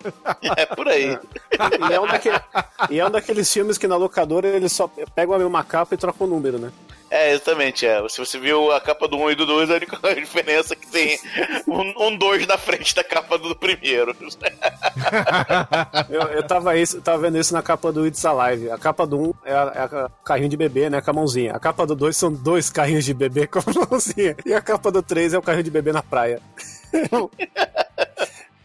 É 0.57 0.65
por 0.67 0.89
aí. 0.89 1.19
E, 1.91 1.93
é 1.93 2.01
um 2.01 2.07
daquele- 2.07 2.41
e 2.91 3.01
é 3.01 3.07
um 3.07 3.11
daqueles 3.11 3.53
filmes 3.53 3.77
que 3.77 3.89
na 3.89 3.97
locadora 3.97 4.47
eles 4.49 4.73
só 4.73 4.89
pegam 5.15 5.35
a 5.35 5.39
mesma 5.39 5.65
capa 5.65 5.95
e 5.95 5.99
trocam 5.99 6.27
o 6.27 6.31
número, 6.31 6.59
né? 6.59 6.71
É, 7.11 7.33
exatamente. 7.33 7.87
É. 7.87 8.07
Se 8.09 8.19
você 8.19 8.39
viu 8.39 8.71
a 8.73 8.81
capa 8.81 9.09
do 9.09 9.17
1 9.17 9.31
e 9.31 9.35
do 9.35 9.47
2, 9.47 9.71
a 9.71 9.75
única 9.75 9.97
diferença 10.15 10.75
é 10.75 10.77
que 10.77 10.87
tem 10.87 11.19
um 11.67 12.17
2 12.17 12.47
na 12.47 12.59
frente 12.59 12.95
da 12.95 13.03
capa 13.03 13.39
do 13.39 13.55
primeiro. 13.57 14.15
Eu, 16.09 16.23
eu 16.23 16.43
tava, 16.43 16.77
isso, 16.77 17.01
tava 17.01 17.19
vendo 17.19 17.39
isso 17.39 17.53
na 17.53 17.63
capa 17.63 17.93
do 17.93 18.07
It's 18.07 18.25
Alive. 18.25 18.71
A 18.71 18.79
capa 18.79 19.07
do 19.07 19.19
1 19.19 19.35
é, 19.45 19.53
a, 19.53 19.73
é 19.75 19.81
a 19.81 20.11
carrinho 20.25 20.49
de 20.49 20.57
bebê, 20.57 20.91
né? 20.91 21.01
Com 21.01 21.11
a 21.11 21.15
mãozinha. 21.15 21.53
A 21.53 21.59
capa 21.59 21.87
do 21.87 21.95
2 21.95 22.17
são 22.17 22.33
dois 22.33 22.71
carrinhos 22.71 23.05
de 23.05 23.15
bebê 23.15 23.47
com 23.49 23.59
a 23.59 23.63
mãozinha. 23.91 24.37
E 24.45 24.53
a 24.53 24.61
capa 24.61 24.91
do 24.91 25.03
3 25.03 25.35
é 25.35 25.39
o 25.39 25.43
carrinho 25.43 25.65
de 25.65 25.71
bebê 25.71 25.93
na 25.93 26.03
praia. 26.03 26.41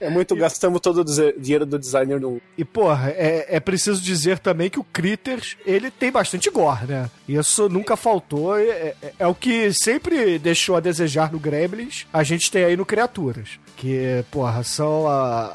É 0.03 0.09
muito, 0.09 0.35
gastamos 0.35 0.81
todo 0.81 0.99
o 1.01 1.39
dinheiro 1.39 1.65
do 1.65 1.79
designer 1.79 2.19
no 2.19 2.29
1. 2.33 2.41
E, 2.57 2.65
porra, 2.65 3.09
é, 3.11 3.45
é 3.55 3.59
preciso 3.59 4.01
dizer 4.01 4.39
também 4.39 4.69
que 4.69 4.79
o 4.79 4.83
Critters, 4.83 5.55
ele 5.65 5.89
tem 5.89 6.11
bastante 6.11 6.49
gore, 6.49 6.85
né? 6.87 7.09
Isso 7.27 7.69
nunca 7.69 7.95
faltou, 7.95 8.57
é, 8.57 8.63
é- 8.69 8.95
é 9.19 9.27
o 9.27 9.33
que 9.35 9.71
sempre 9.73 10.37
deixou 10.37 10.75
a 10.75 10.79
desejar 10.79 11.31
no 11.31 11.39
Gremlins, 11.39 12.05
a 12.11 12.23
gente 12.23 12.51
tem 12.51 12.65
aí 12.65 12.75
no 12.75 12.85
Criaturas. 12.85 13.51
Que, 13.77 14.23
porra, 14.31 14.63
são 14.63 15.07
a- 15.07 15.53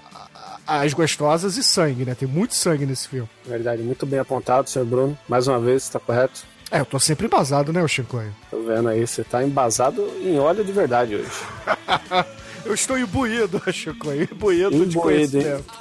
as 0.66 0.92
gostosas 0.92 1.56
e 1.56 1.62
sangue, 1.62 2.04
né? 2.04 2.14
Tem 2.14 2.28
muito 2.28 2.54
sangue 2.54 2.84
nesse 2.87 3.08
filme. 3.08 3.28
Verdade, 3.46 3.82
muito 3.82 4.04
bem 4.04 4.18
apontado, 4.18 4.68
senhor 4.68 4.84
Bruno. 4.84 5.18
Mais 5.28 5.46
uma 5.48 5.58
vez, 5.58 5.88
tá 5.88 5.98
correto? 6.00 6.42
É, 6.70 6.80
eu 6.80 6.84
tô 6.84 6.98
sempre 7.00 7.26
embasado, 7.26 7.72
né, 7.72 7.82
o 7.82 7.88
Chicoio? 7.88 8.34
Tô 8.50 8.61
vendo 8.62 8.88
aí, 8.90 9.06
você 9.06 9.24
tá 9.24 9.42
embasado 9.42 10.06
em 10.20 10.38
óleo 10.38 10.62
de 10.62 10.70
verdade 10.72 11.14
hoje. 11.16 11.30
Eu 12.68 12.74
estou 12.74 12.98
imbuído, 12.98 13.61
Chicoio, 13.72 14.28
imbuído, 14.31 14.70
de 14.70 14.76
Imbuído, 14.76 15.00
conhecimento. 15.00 15.64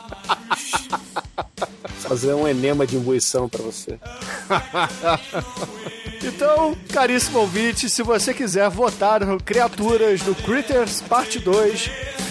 Fazer 2.00 2.34
um 2.34 2.48
enema 2.48 2.88
de 2.88 2.96
imbuição 2.96 3.50
pra 3.50 3.62
você. 3.62 4.00
Então, 6.24 6.76
caríssimo 6.92 7.40
ouvinte, 7.40 7.88
se 7.90 8.02
você 8.02 8.34
quiser 8.34 8.68
votar 8.72 9.24
no 9.24 9.38
Criaturas 9.42 10.20
do 10.22 10.34
Critters 10.34 11.00
Parte 11.00 11.38
2, 11.40 11.82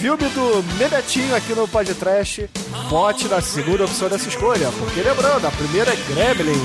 filme 0.01 0.29
do 0.31 0.63
Memetinho 0.77 1.35
aqui 1.35 1.55
no 1.55 1.69
Podcast, 1.69 2.51
vote 2.91 3.29
na 3.29 3.41
segunda 3.41 3.85
opção 3.85 4.09
dessa 4.09 4.29
escolha. 4.29 4.71
Porque 4.73 5.01
lembrando, 5.01 5.47
a 5.47 5.51
primeira 5.53 5.93
é 5.93 5.97
Gremlin. 5.97 6.61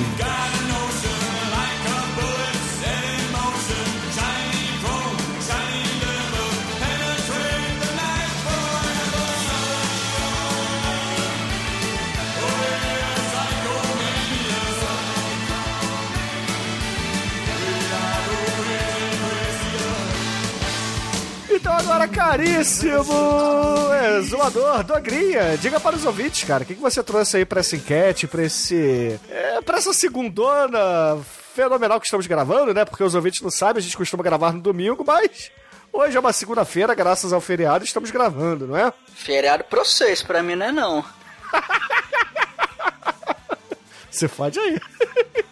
Agora, 22.01 22.07
caríssimo 22.07 23.93
exumador, 24.17 24.83
Dogrinha, 24.83 25.57
diga 25.57 25.79
para 25.79 25.95
os 25.95 26.05
ouvintes, 26.05 26.43
cara, 26.43 26.63
o 26.63 26.65
que, 26.65 26.75
que 26.75 26.81
você 26.81 27.03
trouxe 27.03 27.37
aí 27.37 27.45
pra 27.45 27.59
essa 27.59 27.75
enquete, 27.75 28.27
pra 28.27 28.43
esse... 28.43 29.19
É, 29.29 29.61
pra 29.61 29.77
essa 29.77 29.93
segundona 29.93 31.19
fenomenal 31.53 31.99
que 31.99 32.05
estamos 32.05 32.27
gravando, 32.27 32.73
né? 32.73 32.85
Porque 32.85 33.03
os 33.03 33.13
ouvintes 33.13 33.41
não 33.41 33.51
sabem, 33.51 33.79
a 33.79 33.83
gente 33.83 33.97
costuma 33.97 34.23
gravar 34.23 34.53
no 34.53 34.61
domingo, 34.61 35.03
mas 35.05 35.51
hoje 35.91 36.17
é 36.17 36.19
uma 36.19 36.33
segunda-feira, 36.33 36.95
graças 36.95 37.33
ao 37.33 37.41
feriado, 37.41 37.83
estamos 37.83 38.09
gravando, 38.09 38.67
não 38.67 38.77
é? 38.77 38.91
Feriado 39.13 39.63
pra 39.65 39.83
vocês, 39.83 40.23
pra 40.23 40.41
mim 40.41 40.55
não 40.55 40.65
é 40.65 40.71
não. 40.71 41.05
Você 44.09 44.27
fode 44.27 44.59
aí. 44.59 44.79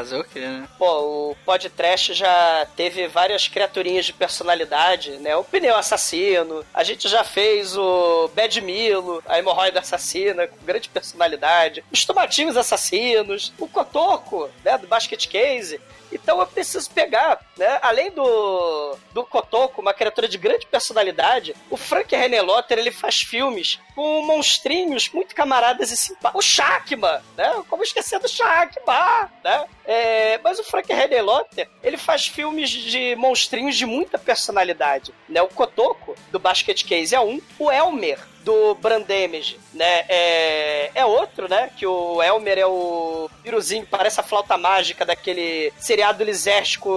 Fazer 0.00 0.16
o 0.16 0.24
quê, 0.24 0.40
né? 0.40 0.66
Pô, 0.78 1.30
o 1.30 1.36
podcast 1.44 2.14
já 2.14 2.66
teve 2.74 3.06
várias 3.06 3.48
criaturinhas 3.48 4.06
de 4.06 4.14
personalidade, 4.14 5.10
né? 5.18 5.36
O 5.36 5.44
pneu 5.44 5.76
assassino, 5.76 6.64
a 6.72 6.82
gente 6.82 7.06
já 7.06 7.22
fez 7.22 7.76
o 7.76 8.30
Bad 8.34 8.62
Milo, 8.62 9.22
a 9.26 9.38
hemorroida 9.38 9.80
assassina, 9.80 10.46
com 10.46 10.64
grande 10.64 10.88
personalidade, 10.88 11.84
os 11.92 12.02
tomatinhos 12.06 12.56
assassinos, 12.56 13.52
o 13.58 13.68
Cotoco, 13.68 14.48
né? 14.64 14.78
Do 14.78 14.86
Basket 14.86 15.28
Case. 15.28 15.78
Então 16.12 16.40
eu 16.40 16.46
preciso 16.46 16.90
pegar, 16.90 17.40
né? 17.56 17.78
Além 17.82 18.10
do, 18.10 18.96
do 19.12 19.24
Cotoco, 19.24 19.80
uma 19.80 19.94
criatura 19.94 20.28
de 20.28 20.38
grande 20.38 20.66
personalidade, 20.66 21.54
o 21.70 21.76
Frank 21.76 22.14
Renelotter, 22.14 22.78
ele 22.78 22.90
faz 22.90 23.16
filmes 23.16 23.78
com 23.94 24.22
monstrinhos 24.24 25.10
muito 25.12 25.34
camaradas 25.34 25.90
e 25.90 25.96
simpáticos. 25.96 26.44
O 26.44 26.48
Shakma, 26.48 27.22
né? 27.36 27.62
Como 27.68 27.82
esquecer 27.82 28.18
do 28.18 28.28
Shakma, 28.28 29.30
né? 29.44 29.64
É, 29.84 30.38
mas 30.38 30.58
o 30.58 30.64
Frank 30.64 30.92
Renelotter, 30.92 31.68
ele 31.82 31.96
faz 31.96 32.26
filmes 32.26 32.70
de 32.70 33.16
monstrinhos 33.16 33.76
de 33.76 33.86
muita 33.86 34.18
personalidade, 34.18 35.12
né? 35.28 35.42
O 35.42 35.48
Cotoco, 35.48 36.14
do 36.30 36.38
Basket 36.38 36.84
Case, 36.84 37.14
é 37.14 37.20
um. 37.20 37.40
O 37.58 37.70
Elmer, 37.70 38.18
do 38.44 38.74
Brandamage, 38.74 39.58
né? 39.72 40.04
É, 40.08 40.90
é 40.94 41.04
outro, 41.04 41.48
né? 41.48 41.70
Que 41.76 41.86
o 41.86 42.22
Elmer 42.22 42.58
é 42.58 42.66
o 42.66 43.28
piruzinho, 43.42 43.86
parece 43.88 44.20
a 44.20 44.22
flauta 44.22 44.56
mágica 44.56 45.04
daquele 45.04 45.72
seriado 45.78 46.24
lisérgico 46.24 46.90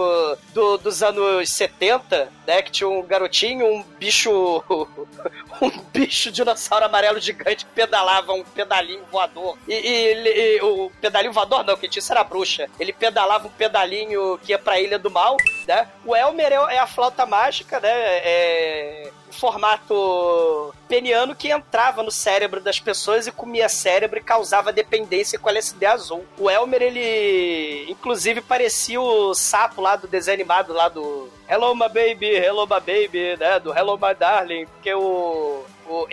do, 0.53 0.77
dos 0.77 1.03
anos 1.03 1.49
70, 1.49 2.31
né? 2.45 2.61
Que 2.61 2.71
tinha 2.71 2.89
um 2.89 3.01
garotinho, 3.03 3.65
um 3.65 3.83
bicho. 3.83 4.63
um 5.61 5.69
bicho 5.93 6.31
dinossauro 6.31 6.85
amarelo 6.85 7.19
gigante 7.19 7.65
que 7.65 7.71
pedalava 7.71 8.33
um 8.33 8.43
pedalinho 8.43 9.03
voador. 9.11 9.57
E, 9.67 9.73
e 9.73 10.03
e 10.13 10.61
o 10.61 10.91
pedalinho 11.01 11.33
voador 11.33 11.63
não, 11.63 11.77
que 11.77 11.87
tinha 11.87 12.03
era 12.09 12.23
bruxa. 12.23 12.67
Ele 12.79 12.93
pedalava 12.93 13.47
um 13.47 13.51
pedalinho 13.51 14.37
que 14.39 14.51
ia 14.51 14.59
pra 14.59 14.79
Ilha 14.79 14.99
do 14.99 15.09
Mal, 15.09 15.37
né? 15.67 15.87
O 16.05 16.15
Elmer 16.15 16.51
é, 16.51 16.75
é 16.75 16.79
a 16.79 16.87
flauta 16.87 17.25
mágica, 17.25 17.79
né? 17.79 17.89
É 17.89 19.11
formato 19.33 20.73
peniano 20.87 21.35
que 21.35 21.51
entrava 21.51 22.03
no 22.03 22.11
cérebro 22.11 22.61
das 22.61 22.79
pessoas 22.79 23.25
e 23.25 23.31
comia 23.31 23.67
cérebro 23.67 24.19
e 24.19 24.23
causava 24.23 24.71
dependência 24.71 25.39
com 25.39 25.49
LSD 25.49 25.85
azul. 25.85 26.23
O 26.37 26.49
Elmer, 26.49 26.81
ele 26.81 27.89
inclusive 27.89 28.41
parecia 28.41 29.01
o 29.01 29.33
sapo 29.33 29.81
lá 29.81 29.95
do 29.95 30.07
desenho 30.07 30.35
animado 30.35 30.71
lá 30.71 30.87
do 30.87 31.29
Hello 31.53 31.75
My 31.75 31.87
Baby, 31.87 32.33
Hello 32.39 32.65
My 32.65 32.79
Baby, 32.79 33.37
né? 33.37 33.59
Do 33.59 33.71
Hello 33.71 33.95
My 33.95 34.15
Darling, 34.15 34.65
porque 34.65 34.91
o 34.91 35.63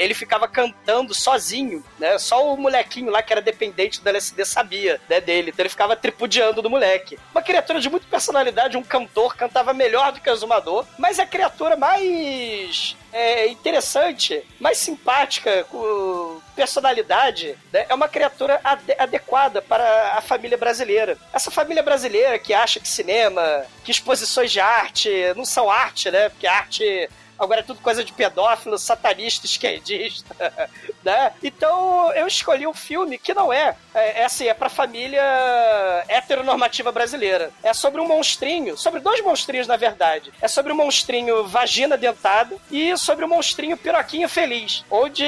Ele 0.02 0.14
ficava 0.14 0.48
cantando 0.48 1.14
sozinho, 1.14 1.84
né? 1.98 2.18
Só 2.18 2.52
o 2.52 2.56
molequinho 2.56 3.10
lá 3.10 3.22
que 3.22 3.32
era 3.32 3.42
dependente 3.42 4.00
do 4.00 4.08
LSD 4.08 4.44
sabia, 4.46 5.00
né, 5.08 5.20
dele. 5.20 5.50
Então 5.50 5.62
ele 5.62 5.68
ficava 5.68 5.94
tripudiando 5.94 6.62
do 6.62 6.70
moleque. 6.70 7.18
Uma 7.32 7.42
criatura 7.42 7.80
de 7.80 7.90
muita 7.90 8.06
personalidade, 8.08 8.76
um 8.76 8.82
cantor, 8.82 9.36
cantava 9.36 9.74
melhor 9.74 10.12
do 10.12 10.20
que 10.20 10.30
o 10.30 10.32
Exumador, 10.32 10.86
mas 10.98 11.18
a 11.18 11.26
criatura 11.26 11.76
mais 11.76 12.96
é, 13.12 13.48
interessante, 13.48 14.42
mais 14.58 14.78
simpática, 14.78 15.64
com 15.64 16.40
personalidade, 16.56 17.56
né? 17.72 17.84
É 17.88 17.94
uma 17.94 18.08
criatura 18.08 18.60
ade- 18.64 18.94
adequada 18.98 19.60
para 19.60 20.14
a 20.16 20.20
família 20.20 20.56
brasileira. 20.56 21.18
Essa 21.32 21.50
família 21.50 21.82
brasileira 21.82 22.38
que 22.38 22.54
acha 22.54 22.80
que 22.80 22.88
cinema, 22.88 23.64
que 23.84 23.90
exposições 23.90 24.50
de 24.50 24.60
arte 24.60 25.10
não 25.36 25.44
são 25.44 25.70
arte, 25.70 26.10
né? 26.10 26.28
Porque 26.30 26.46
arte 26.46 27.08
agora 27.40 27.60
é 27.60 27.62
tudo 27.62 27.80
coisa 27.80 28.04
de 28.04 28.12
pedófilo, 28.12 28.78
satanista, 28.78 29.46
esquerdista, 29.46 30.36
né? 31.02 31.32
Então 31.42 32.12
eu 32.12 32.26
escolhi 32.26 32.66
um 32.66 32.74
filme 32.74 33.18
que 33.18 33.32
não 33.32 33.50
é, 33.52 33.74
é, 33.94 34.20
é 34.20 34.24
assim, 34.26 34.46
é 34.46 34.54
pra 34.54 34.68
família 34.68 35.22
heteronormativa 36.06 36.92
brasileira. 36.92 37.50
É 37.62 37.72
sobre 37.72 38.00
um 38.00 38.06
monstrinho, 38.06 38.76
sobre 38.76 39.00
dois 39.00 39.22
monstrinhos 39.22 39.66
na 39.66 39.76
verdade. 39.76 40.32
É 40.40 40.46
sobre 40.46 40.72
um 40.72 40.76
monstrinho 40.76 41.46
vagina 41.46 41.96
dentado 41.96 42.60
e 42.70 42.96
sobre 42.98 43.24
um 43.24 43.28
monstrinho 43.28 43.76
piroquinho 43.76 44.28
feliz. 44.28 44.84
Onde 44.90 45.24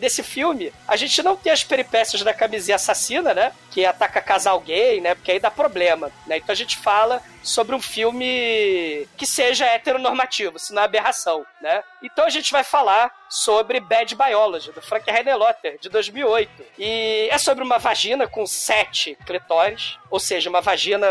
nesse 0.00 0.22
filme 0.22 0.72
a 0.88 0.96
gente 0.96 1.22
não 1.22 1.36
tem 1.36 1.52
as 1.52 1.62
peripécias 1.62 2.22
da 2.22 2.34
camisinha 2.34 2.76
assassina, 2.76 3.32
né? 3.32 3.52
Que 3.70 3.86
ataca 3.86 4.20
casal 4.20 4.58
gay, 4.60 5.00
né? 5.00 5.14
Porque 5.14 5.30
aí 5.30 5.38
dá 5.38 5.50
problema, 5.50 6.10
né? 6.26 6.38
Então 6.38 6.52
a 6.52 6.56
gente 6.56 6.76
fala 6.78 7.22
sobre 7.44 7.74
um 7.76 7.80
filme 7.80 9.06
que 9.16 9.26
seja 9.26 9.66
heteronormativo, 9.66 10.58
se 10.58 10.72
não 10.72 10.82
é 10.82 10.88
aberração, 11.04 11.44
né? 11.60 11.82
Então 12.02 12.24
a 12.24 12.30
gente 12.30 12.50
vai 12.50 12.64
falar 12.64 13.12
sobre 13.28 13.78
Bad 13.80 14.14
Biology, 14.14 14.72
do 14.72 14.80
Frank 14.80 15.08
Henelotter, 15.08 15.78
de 15.78 15.88
2008. 15.88 16.64
E 16.78 17.28
é 17.30 17.36
sobre 17.36 17.62
uma 17.62 17.78
vagina 17.78 18.26
com 18.26 18.46
sete 18.46 19.16
clitóris, 19.26 19.98
ou 20.10 20.18
seja, 20.18 20.48
uma 20.48 20.60
vagina 20.60 21.06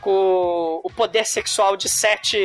com 0.00 0.80
o 0.84 0.90
poder 0.90 1.24
sexual 1.24 1.76
de 1.76 1.88
sete 1.88 2.38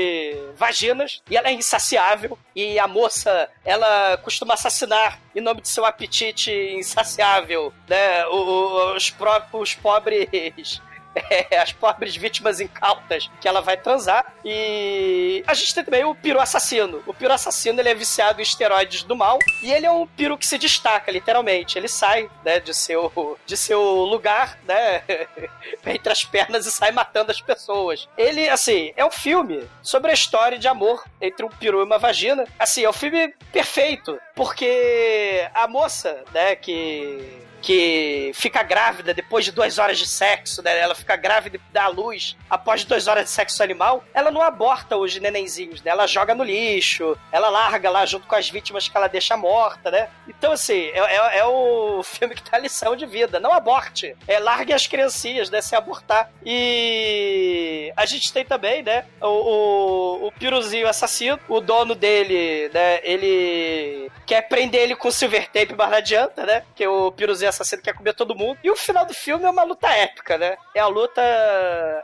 vaginas, 0.56 1.22
e 1.30 1.38
ela 1.38 1.50
é 1.50 1.54
insaciável, 1.54 2.38
e 2.56 2.80
a 2.80 2.88
moça, 2.88 3.50
ela 3.64 4.18
costuma 4.18 4.56
assassinar 4.56 5.20
em 5.36 5.42
nome 5.42 5.62
de 5.62 5.70
seu 5.70 5.86
apetite 5.86 6.52
insaciável, 6.52 7.72
né? 7.88 8.26
Os 8.28 9.12
próprios 9.12 9.76
pobres 9.76 10.82
é, 11.30 11.58
as 11.60 11.72
pobres 11.72 12.16
vítimas 12.16 12.60
incautas 12.60 13.30
que 13.40 13.48
ela 13.48 13.62
vai 13.62 13.78
transar. 13.78 14.34
E 14.44 15.44
a 15.48 15.54
gente 15.54 15.74
tem 15.74 15.84
também 15.84 16.04
o 16.04 16.16
peru 16.16 16.40
assassino. 16.40 17.04
O 17.06 17.14
peru 17.14 17.34
assassino 17.34 17.80
ele 17.80 17.90
é 17.90 17.96
viciado 17.96 18.40
em 18.40 18.44
esteroides 18.44 19.04
do 19.04 19.16
mal 19.16 19.40
e 19.62 19.72
ele 19.72 19.86
é 19.86 19.92
um 19.92 20.08
peru 20.08 20.38
que 20.38 20.46
se 20.46 20.58
destaca, 20.58 21.12
literalmente. 21.12 21.78
Ele 21.78 21.88
sai 21.88 22.30
né, 22.44 22.60
de, 22.60 22.74
seu, 22.74 23.38
de 23.46 23.58
seu 23.58 23.82
lugar, 23.82 24.58
né? 24.66 25.04
entre 25.86 26.12
as 26.12 26.24
pernas 26.24 26.66
e 26.66 26.72
sai 26.72 26.92
matando 26.92 27.32
as 27.32 27.42
pessoas. 27.42 28.08
Ele, 28.18 28.48
assim, 28.50 28.94
é 28.96 29.06
um 29.06 29.12
filme 29.12 29.68
sobre 29.82 30.12
a 30.12 30.14
história 30.14 30.58
de 30.58 30.68
amor 30.68 31.04
entre 31.22 31.46
um 31.46 31.50
peru 31.50 31.80
e 31.80 31.84
uma 31.84 31.98
vagina. 31.98 32.46
Assim, 32.58 32.84
é 32.84 32.90
um 32.90 32.94
filme 32.94 33.34
perfeito, 33.52 34.20
porque 34.36 35.48
a 35.54 35.68
moça, 35.68 36.24
né, 36.34 36.56
que 36.56 37.47
que 37.68 38.32
fica 38.34 38.64
grávida 38.64 39.14
depois 39.14 39.44
de 39.44 39.52
duas 39.52 39.78
horas 39.78 39.98
de 39.98 40.08
sexo, 40.08 40.62
né? 40.64 40.80
Ela 40.80 40.96
fica 40.96 41.18
grávida 41.18 41.58
e 41.58 41.62
dá 41.74 41.84
à 41.84 41.88
luz 41.90 42.38
após 42.50 42.86
duas 42.86 43.10
horas 43.10 43.26
de 43.26 43.30
sexo 43.30 43.62
animal. 43.62 44.06
Ela 44.14 44.32
não 44.32 44.42
aborta 44.42 44.96
os 44.96 45.14
nenenzinhos, 45.20 45.82
né? 45.84 45.92
Ela 45.92 46.08
joga 46.08 46.34
no 46.34 46.46
lixo, 46.46 47.18
ela 47.30 47.50
larga 47.50 47.90
lá 47.90 48.06
junto 48.06 48.26
com 48.26 48.36
as 48.36 48.50
vítimas 48.50 48.88
que 48.88 48.96
ela 48.96 49.10
deixa 49.10 49.36
morta, 49.36 49.92
né? 49.92 50.08
Então, 50.30 50.54
assim, 50.54 50.86
é, 50.94 51.00
é- 51.00 51.40
é 51.40 51.46
o 51.46 52.02
filme 52.08 52.36
que 52.36 52.50
dá 52.50 52.58
lição 52.58 52.96
de 52.96 53.06
vida. 53.06 53.38
Não 53.38 53.52
aborte. 53.52 54.16
É, 54.26 54.40
largue 54.40 54.72
as 54.72 54.88
criancinhas, 54.88 55.50
né? 55.50 55.60
Se 55.60 55.76
abortar. 55.76 56.32
E 56.46 57.92
a 57.98 58.06
gente 58.06 58.32
tem 58.32 58.46
também, 58.46 58.82
né? 58.82 59.04
O, 59.22 59.28
o, 59.28 60.28
o 60.28 60.32
piruzinho 60.32 60.88
assassino. 60.88 61.38
O 61.50 61.60
dono 61.60 61.96
dele, 61.96 62.72
né? 62.74 63.02
Ele 63.04 64.10
quer 64.26 64.44
prender 64.48 64.84
ele 64.84 64.96
com 64.96 65.12
silver 65.12 65.48
tape, 65.50 65.76
mas 65.78 65.90
não 65.90 65.98
adianta, 65.98 66.46
né? 66.46 66.62
Porque 66.62 66.88
o 66.88 67.12
piruzinho 67.12 67.50
assassino 67.50 67.57
quer 67.84 67.94
comer 67.94 68.14
todo 68.14 68.36
mundo. 68.36 68.58
E 68.64 68.70
o 68.70 68.76
final 68.76 69.06
do 69.06 69.14
filme 69.14 69.46
é 69.46 69.50
uma 69.50 69.64
luta 69.64 69.88
épica, 69.88 70.38
né? 70.38 70.58
É 70.76 70.80
a 70.80 70.88
luta 70.88 71.22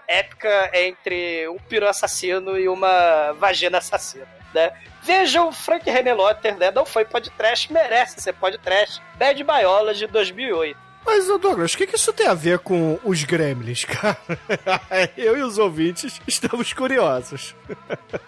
épica 0.07 0.71
entre 0.73 1.47
um 1.49 1.57
peru 1.57 1.87
assassino 1.87 2.57
e 2.57 2.67
uma 2.67 3.33
vagina 3.33 3.77
assassina, 3.77 4.27
né? 4.53 4.71
Vejam 5.01 5.51
Frank 5.51 5.89
Renelotter, 5.89 6.57
né? 6.57 6.71
Não 6.71 6.85
foi 6.85 7.03
podcast, 7.05 7.71
merece 7.71 8.21
ser 8.21 8.33
podcast. 8.33 9.01
Bad 9.15 9.43
Biology 9.43 10.07
2008. 10.07 10.82
Mas, 11.05 11.27
Douglas, 11.27 11.73
o 11.73 11.77
que, 11.77 11.87
que 11.87 11.95
isso 11.95 12.13
tem 12.13 12.27
a 12.27 12.33
ver 12.33 12.59
com 12.59 12.99
os 13.03 13.23
gremlins, 13.23 13.85
cara? 13.85 14.17
Eu 15.17 15.37
e 15.37 15.41
os 15.41 15.57
ouvintes 15.57 16.19
estamos 16.27 16.73
curiosos. 16.73 17.55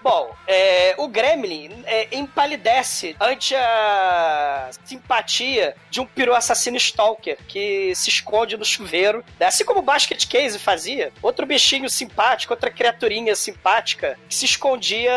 Bom, 0.02 0.36
é, 0.48 0.96
o 0.98 1.08
Gremlin 1.08 1.84
é, 1.86 2.16
empalidece 2.16 3.16
ante 3.20 3.56
a 3.56 4.70
simpatia 4.84 5.76
de 5.90 6.00
um 6.02 6.06
peru 6.06 6.34
assassino 6.34 6.78
stalker 6.78 7.38
que 7.48 7.94
se 7.96 8.10
esconde 8.10 8.58
no 8.58 8.66
chuveiro. 8.66 9.24
né? 9.40 9.48
Assim 9.48 9.64
como 9.66 9.80
o 9.80 9.84
Basket 9.84 10.26
Case 10.28 10.60
fazia, 10.60 11.12
outro 11.22 11.46
bichinho 11.46 11.90
simpático, 11.90 12.54
outra 12.54 12.70
criaturinha 12.72 13.36
simpática 13.36 14.18
que 14.28 14.36
se 14.36 14.46
escondia 14.46 15.12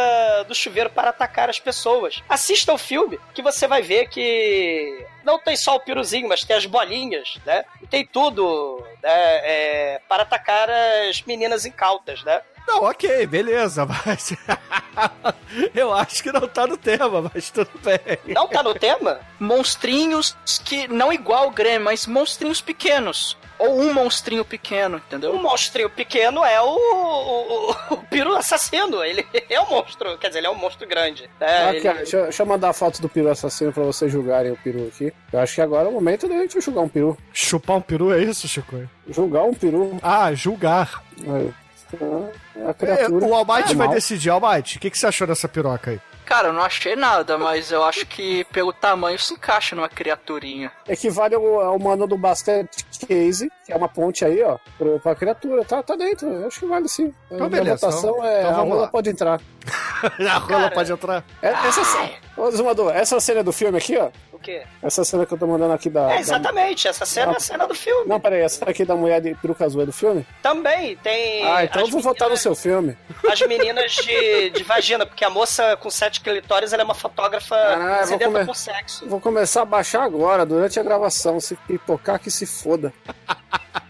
do 0.46 0.54
chuveiro 0.54 0.90
para 0.90 1.10
atacar 1.10 1.48
as 1.50 1.58
pessoas. 1.58 2.22
Assista 2.28 2.72
o 2.72 2.78
filme 2.78 3.18
que 3.34 3.42
você 3.42 3.66
vai 3.66 3.82
ver 3.82 4.08
que 4.08 5.04
não 5.28 5.38
tem 5.38 5.54
só 5.54 5.76
o 5.76 5.80
piruzinho, 5.80 6.26
mas 6.26 6.42
tem 6.42 6.56
as 6.56 6.64
bolinhas, 6.64 7.36
né? 7.44 7.62
E 7.82 7.86
tem 7.86 8.06
tudo 8.06 8.82
né, 9.02 9.10
é, 9.12 10.00
para 10.08 10.22
atacar 10.22 10.70
as 10.70 11.20
meninas 11.20 11.66
incautas, 11.66 12.24
né? 12.24 12.40
Não, 12.66 12.84
ok, 12.84 13.26
beleza, 13.26 13.84
mas. 14.06 14.34
Eu 15.74 15.92
acho 15.92 16.22
que 16.22 16.32
não 16.32 16.48
tá 16.48 16.66
no 16.66 16.78
tema, 16.78 17.30
mas 17.32 17.50
tudo 17.50 17.70
bem. 17.82 17.98
Não 18.34 18.48
tá 18.48 18.62
no 18.62 18.74
tema? 18.74 19.20
Monstrinhos 19.38 20.34
que 20.64 20.88
não 20.88 21.12
igual 21.12 21.48
o 21.48 21.50
Grêmio, 21.50 21.84
mas 21.84 22.06
monstrinhos 22.06 22.62
pequenos. 22.62 23.36
Ou 23.58 23.80
um 23.80 23.92
monstrinho 23.92 24.44
pequeno, 24.44 24.98
entendeu? 24.98 25.32
O 25.32 25.42
monstrinho 25.42 25.90
pequeno 25.90 26.44
é 26.44 26.60
o, 26.60 26.66
o, 26.66 27.70
o, 27.70 27.94
o 27.94 27.96
peru 28.08 28.34
assassino. 28.36 29.02
Ele 29.02 29.26
é 29.50 29.60
um 29.60 29.68
monstro, 29.68 30.16
quer 30.18 30.28
dizer, 30.28 30.38
ele 30.40 30.46
é 30.46 30.50
um 30.50 30.54
monstro 30.54 30.86
grande. 30.86 31.28
né? 31.40 31.68
Aqui, 31.70 31.86
Ele- 31.88 31.94
deixa, 31.98 32.16
eu- 32.18 32.22
deixa 32.24 32.42
eu 32.42 32.46
mandar 32.46 32.68
a 32.70 32.72
foto 32.72 33.02
do 33.02 33.08
peru 33.08 33.28
assassino 33.30 33.72
pra 33.72 33.82
vocês 33.82 34.10
julgarem 34.12 34.52
o 34.52 34.56
peru 34.56 34.86
aqui. 34.88 35.12
Eu 35.32 35.40
acho 35.40 35.54
que 35.54 35.60
agora 35.60 35.86
é 35.86 35.88
o 35.90 35.92
momento 35.92 36.28
da 36.28 36.34
gente 36.36 36.60
julgar 36.60 36.82
um 36.82 36.88
peru. 36.88 37.16
Chupar 37.32 37.76
um 37.76 37.80
peru 37.82 38.12
é 38.12 38.22
isso, 38.22 38.46
Chico? 38.46 38.88
Julgar 39.08 39.42
um 39.44 39.54
peru. 39.54 39.98
Ah, 40.02 40.32
julgar. 40.34 41.02
É, 41.26 41.50
é 42.00 42.96
a 42.96 43.02
É, 43.02 43.08
o 43.08 43.34
Almighty 43.34 43.74
vai 43.74 43.86
Mal. 43.86 43.94
decidir. 43.94 44.30
Almighty, 44.30 44.76
o 44.76 44.80
que, 44.80 44.90
que 44.90 44.98
você 44.98 45.06
achou 45.06 45.26
dessa 45.26 45.48
piroca 45.48 45.90
aí? 45.92 46.00
Cara, 46.28 46.48
eu 46.48 46.52
não 46.52 46.60
achei 46.60 46.94
nada, 46.94 47.38
mas 47.38 47.72
eu 47.72 47.82
acho 47.82 48.04
que 48.04 48.44
pelo 48.52 48.70
tamanho 48.70 49.18
se 49.18 49.32
encaixa 49.32 49.74
numa 49.74 49.88
criaturinha. 49.88 50.70
Equivale 50.86 51.34
ao, 51.34 51.60
ao 51.62 51.78
mano 51.78 52.06
do 52.06 52.18
Basket 52.18 52.68
Case, 53.08 53.50
que 53.64 53.72
é 53.72 53.76
uma 53.76 53.88
ponte 53.88 54.26
aí, 54.26 54.42
ó, 54.42 54.58
pro, 54.76 55.00
pra 55.00 55.14
criatura. 55.14 55.64
Tá, 55.64 55.82
tá 55.82 55.96
dentro, 55.96 56.28
eu 56.28 56.46
acho 56.48 56.60
que 56.60 56.66
vale 56.66 56.86
sim. 56.86 57.14
Então, 57.32 57.46
A 57.46 57.48
beleza, 57.48 57.76
votação 57.86 58.10
então- 58.10 58.24
é 58.26 58.40
então 58.42 58.50
a 58.50 58.62
rola 58.62 58.80
lá. 58.82 58.88
pode 58.88 59.08
entrar. 59.08 59.40
A 60.30 60.38
rola 60.38 60.70
pode 60.70 60.92
entrar. 60.92 61.24
É, 61.42 61.48
essa, 61.48 62.10
Ô, 62.36 62.50
Zumador, 62.50 62.94
essa 62.94 63.18
cena 63.20 63.42
do 63.42 63.52
filme 63.52 63.78
aqui, 63.78 63.96
ó. 63.96 64.10
O 64.32 64.38
quê? 64.38 64.62
Essa 64.80 65.04
cena 65.04 65.26
que 65.26 65.34
eu 65.34 65.38
tô 65.38 65.46
mandando 65.46 65.72
aqui 65.72 65.90
da. 65.90 66.02
É, 66.02 66.14
da- 66.14 66.20
exatamente, 66.20 66.86
essa 66.86 67.04
cena 67.04 67.32
é 67.32 67.36
a 67.36 67.40
cena 67.40 67.66
do 67.66 67.74
filme. 67.74 68.06
Não, 68.06 68.20
peraí, 68.20 68.40
essa 68.42 68.64
aqui 68.64 68.84
da 68.84 68.94
mulher 68.94 69.20
de 69.20 69.34
peruca 69.34 69.64
azul 69.64 69.82
é 69.82 69.86
do 69.86 69.92
filme? 69.92 70.24
Também 70.40 70.96
tem. 70.98 71.44
Ah, 71.44 71.64
então 71.64 71.82
eu 71.82 71.88
vou 71.88 72.00
votar 72.00 72.28
no 72.28 72.34
meninas- 72.36 72.40
seu 72.42 72.54
filme. 72.54 72.96
As 73.28 73.40
meninas 73.42 73.92
de, 73.96 74.50
de 74.50 74.62
vagina, 74.62 75.04
porque 75.04 75.24
a 75.24 75.30
moça 75.30 75.76
com 75.78 75.90
sete 75.90 76.20
clitóris 76.20 76.72
ela 76.72 76.82
é 76.82 76.84
uma 76.84 76.94
fotógrafa 76.94 77.56
Ah, 77.56 78.06
sedenta 78.06 78.44
por 78.44 78.54
sexo. 78.54 79.08
Vou 79.08 79.20
começar 79.20 79.62
a 79.62 79.64
baixar 79.64 80.04
agora, 80.04 80.46
durante 80.46 80.78
a 80.78 80.82
gravação. 80.84 81.40
Se 81.40 81.56
pipocar, 81.56 82.20
que 82.20 82.30
se 82.30 82.46
foda. 82.46 82.92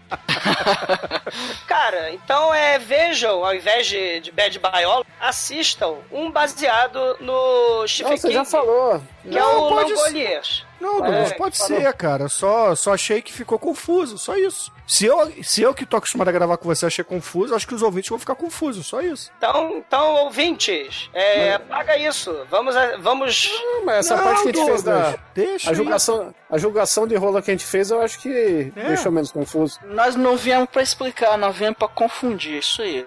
Cara, 1.67 2.11
então 2.13 2.53
é, 2.53 2.79
vejam, 2.79 3.43
ao 3.45 3.53
invés 3.53 3.87
de, 3.87 4.19
de 4.21 4.31
Bad 4.31 4.59
Biology, 4.59 5.07
assistam 5.19 5.97
um 6.11 6.31
baseado 6.31 7.17
no 7.19 7.79
Não, 7.81 7.87
Stephen 7.87 8.17
você 8.17 8.31
já 8.31 8.39
King, 8.41 8.51
falou. 8.51 9.03
que 9.21 9.37
é 9.37 9.39
Não, 9.39 9.65
o 9.65 9.69
pode 9.69 9.93
Langoliers. 9.93 10.65
Não, 10.79 10.97
Douglas, 11.01 11.31
É, 11.31 11.35
pode 11.35 11.57
falou. 11.57 11.81
ser, 11.81 11.93
cara. 11.93 12.29
Só, 12.29 12.73
só 12.75 12.93
achei 12.93 13.21
que 13.21 13.33
ficou 13.33 13.59
confuso, 13.59 14.17
só 14.17 14.35
isso. 14.37 14.71
Se 14.87 15.05
eu, 15.05 15.31
se 15.43 15.61
eu 15.61 15.73
que 15.73 15.85
tô 15.85 15.97
acostumado 15.97 16.29
a 16.29 16.31
gravar 16.31 16.57
com 16.57 16.65
você 16.67 16.85
achei 16.85 17.03
confuso, 17.03 17.53
acho 17.53 17.67
que 17.67 17.75
os 17.75 17.81
ouvintes 17.81 18.09
vão 18.09 18.17
ficar 18.17 18.35
confusos, 18.35 18.87
só 18.87 19.01
isso. 19.01 19.29
Então, 19.37 19.77
então 19.77 20.15
ouvintes, 20.25 21.09
é, 21.13 21.53
apaga 21.55 21.97
isso. 21.97 22.35
Vamos, 22.49 22.73
vamos 22.99 23.51
Não, 23.53 23.85
mas 23.85 23.97
essa 24.05 24.15
Não, 24.15 24.23
parte 24.23 24.41
que 24.43 24.49
a 24.49 24.51
gente 24.53 24.65
fez 24.65 24.83
Douglas, 24.83 25.13
da. 25.13 25.19
Deixa 25.35 25.69
A 25.69 25.73
julgação, 25.73 26.33
a 26.49 26.57
julgação 26.57 27.07
de 27.07 27.15
rola 27.15 27.41
que 27.41 27.51
a 27.51 27.53
gente 27.53 27.65
fez, 27.65 27.91
eu 27.91 28.01
acho 28.01 28.19
que 28.19 28.71
É. 28.75 28.87
deixou 28.87 29.11
menos 29.11 29.31
confuso. 29.31 29.79
Nós 29.85 30.15
não 30.15 30.35
viemos 30.37 30.69
pra 30.69 30.81
explicar, 30.81 31.37
nós 31.37 31.55
viemos 31.55 31.77
pra 31.77 31.87
confundir, 31.87 32.57
isso 32.59 32.81
aí. 32.81 33.05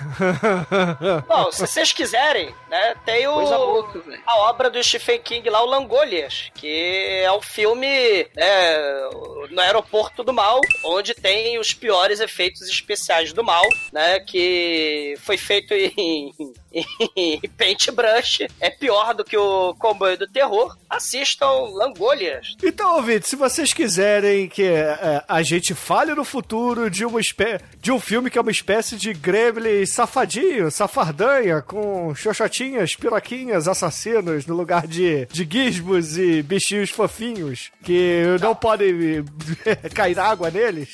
Bom, 1.28 1.52
se 1.52 1.60
vocês 1.60 1.92
quiserem, 1.92 2.54
né, 2.68 2.94
tem 3.04 3.26
o, 3.26 3.40
louca, 3.40 4.02
a 4.26 4.36
obra 4.48 4.70
do 4.70 4.82
Stephen 4.82 5.20
King 5.20 5.48
lá, 5.50 5.62
o 5.62 5.66
Langolias, 5.66 6.50
que 6.54 7.22
é 7.22 7.32
um 7.32 7.40
filme 7.40 8.26
né, 8.34 9.10
no 9.50 9.60
aeroporto 9.60 10.22
do 10.22 10.32
mal, 10.32 10.60
onde 10.84 11.14
tem 11.14 11.58
os 11.58 11.72
piores 11.72 12.20
efeitos 12.20 12.62
especiais 12.62 13.32
do 13.32 13.44
mal, 13.44 13.64
né, 13.92 14.20
que 14.20 15.14
foi 15.18 15.36
feito 15.36 15.72
em, 15.74 16.32
em 16.72 17.40
paintbrush, 17.56 18.46
é 18.60 18.70
pior 18.70 19.14
do 19.14 19.24
que 19.24 19.36
o 19.36 19.74
Comboio 19.74 20.18
do 20.18 20.26
Terror. 20.26 20.76
Assistam 20.88 21.50
Langolias. 21.72 22.54
Então, 22.62 22.96
ouvinte, 22.96 23.28
se 23.28 23.36
vocês 23.36 23.72
quiserem 23.72 24.48
que 24.48 24.64
é, 24.64 25.24
a 25.26 25.42
gente 25.42 25.74
fale 25.74 26.14
no 26.14 26.24
futuro 26.24 26.90
de, 26.90 27.04
uma 27.04 27.20
espé 27.20 27.60
de 27.80 27.90
um 27.90 27.98
filme 27.98 28.30
que 28.30 28.38
é 28.38 28.40
uma 28.40 28.50
espécie 28.50 28.96
de 28.96 29.12
gremlin 29.12 29.86
safadinho, 29.86 30.70
safardanha, 30.70 31.62
com 31.62 32.14
xoxotinhas, 32.14 32.94
piroquinhas, 32.94 33.68
assassinos, 33.68 34.46
no 34.46 34.54
lugar 34.54 34.86
de, 34.86 35.26
de 35.26 35.48
gizmos 35.50 36.16
e 36.18 36.42
bichinhos 36.42 36.90
fofinhos, 36.90 37.70
que 37.82 38.22
não 38.40 38.54
podem 38.54 39.24
cair 39.94 40.18
água 40.18 40.50
neles. 40.50 40.90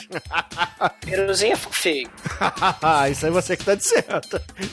Piruzinho 1.04 1.52
é 1.52 1.56
fofinho. 1.56 2.10
Isso 3.10 3.26
aí 3.26 3.32
você 3.32 3.56
que 3.56 3.64
tá 3.64 3.74
dizendo. 3.74 4.20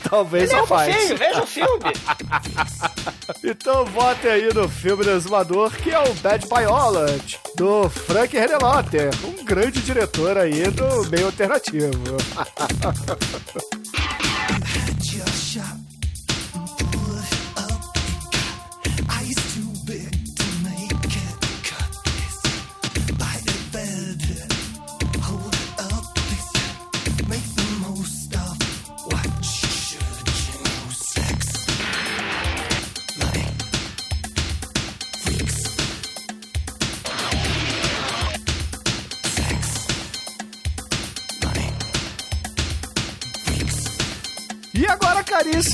Talvez 0.09 0.51
Ele 0.51 0.61
é 0.61 0.67
faz. 0.67 0.94
Fofinho, 0.95 1.17
veja 1.17 1.43
o 1.43 1.47
filme. 1.47 1.93
Então 3.43 3.85
votem 3.85 4.29
aí 4.31 4.53
no 4.53 4.67
filme 4.69 5.03
do 5.03 5.11
Exumador, 5.11 5.71
que 5.71 5.91
é 5.91 5.99
o 5.99 6.13
Bad 6.15 6.47
Biology, 6.47 7.39
do 7.55 7.89
Frank 7.89 8.35
Redelotter, 8.37 9.09
um 9.23 9.43
grande 9.43 9.81
diretor 9.81 10.37
aí 10.37 10.69
do 10.69 11.09
meio 11.09 11.27
alternativo. 11.27 12.17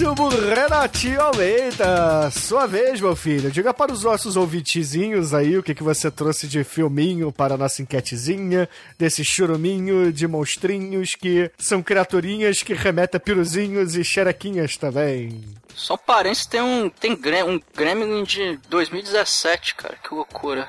caríssimo 0.02 0.30
Renatinho 0.30 1.22
Almeida, 1.22 2.32
sua 2.32 2.66
vez, 2.66 2.99
meu 2.99 3.16
filho. 3.16 3.52
Diga 3.52 3.72
para 3.72 3.91
os 3.91 4.04
nossos 4.04 4.36
ouvintezinhos 4.36 5.32
aí 5.32 5.58
o 5.58 5.62
que, 5.62 5.76
que 5.76 5.84
você 5.84 6.10
trouxe 6.10 6.47
de 6.47 6.64
filminho 6.64 7.32
para 7.32 7.54
a 7.54 7.58
nossa 7.58 7.84
enquetezinha, 7.84 8.68
desse 8.97 9.24
churuminho 9.24 10.12
de 10.12 10.28
monstrinhos 10.28 11.14
que 11.14 11.52
são 11.58 11.84
criaturinhas 11.84 12.64
que 12.64 12.74
remetem 12.74 13.18
a 13.18 13.20
piruzinhos 13.20 13.95
e 13.95 14.04
xerequinhas 14.04 14.76
também. 14.76 15.43
Só 15.76 15.95
parênteses, 15.95 16.47
tem 16.47 16.62
um, 16.62 16.89
tem 16.89 17.14
um 17.45 17.62
Gremlin 17.76 18.24
de 18.24 18.58
2017, 18.70 19.76
cara, 19.76 19.95
que 20.04 20.14
loucura. 20.14 20.68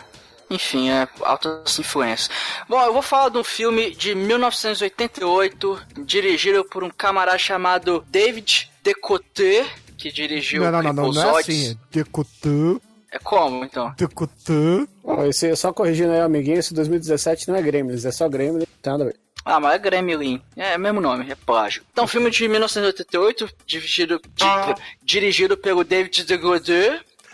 Enfim, 0.51 0.91
é 0.91 1.09
altas 1.23 1.79
influências. 1.79 2.29
Bom, 2.69 2.83
eu 2.83 2.93
vou 2.93 3.01
falar 3.01 3.31
de 3.31 3.39
um 3.39 3.45
filme 3.45 3.93
de 3.93 4.15
1988, 4.15 5.83
dirigido 6.05 6.63
por 6.67 6.85
um 6.85 6.91
camarada 6.91 7.39
chamado 7.39 8.05
David 8.11 8.71
Decote, 8.83 9.65
que 9.97 10.11
dirigiu 10.13 10.63
Não, 10.65 10.73
não, 10.73 10.83
não, 10.83 10.93
não, 10.93 11.13
não 11.13 11.37
é 11.39 11.41
assim. 11.41 11.71
É 11.71 11.77
decotã, 11.91 12.77
É 13.11 13.19
como, 13.19 13.65
então? 13.65 13.93
decotã. 13.97 14.87
Ó, 15.05 15.25
esse, 15.27 15.55
só 15.57 15.73
corrigindo 15.73 16.13
aí, 16.13 16.21
amiguinho, 16.21 16.59
esse 16.59 16.75
2017 16.75 17.49
não 17.49 17.57
é 17.57 17.63
Gremlins, 17.63 18.05
é 18.05 18.11
só 18.13 18.29
Gremlin. 18.29 18.67
Tá, 18.81 18.93
nada 18.93 19.05
a 19.05 19.07
ver. 19.09 19.17
Ah, 19.45 19.59
mas 19.59 19.75
é 19.75 19.79
Gremlin. 19.79 20.41
É, 20.57 20.73
é 20.75 20.77
o 20.77 20.81
mesmo 20.81 21.01
nome, 21.01 21.31
é 21.31 21.35
plágio. 21.35 21.83
Então, 21.93 22.07
filme 22.07 22.31
de 22.31 22.47
1988, 22.49 23.49
dirigido, 23.67 24.21
di- 24.35 24.83
dirigido 25.03 25.57
pelo 25.57 25.83
David 25.85 26.25
Decote. 26.25 26.73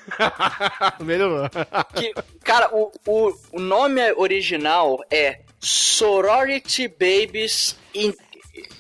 Melhorou. 1.01 1.49
que, 1.95 2.15
cara, 2.43 2.71
o, 2.75 2.91
o, 3.07 3.35
o 3.53 3.61
nome 3.61 4.01
original 4.15 4.99
é 5.11 5.41
Sorority 5.61 6.89
Babies 6.89 7.77
in... 7.95 8.15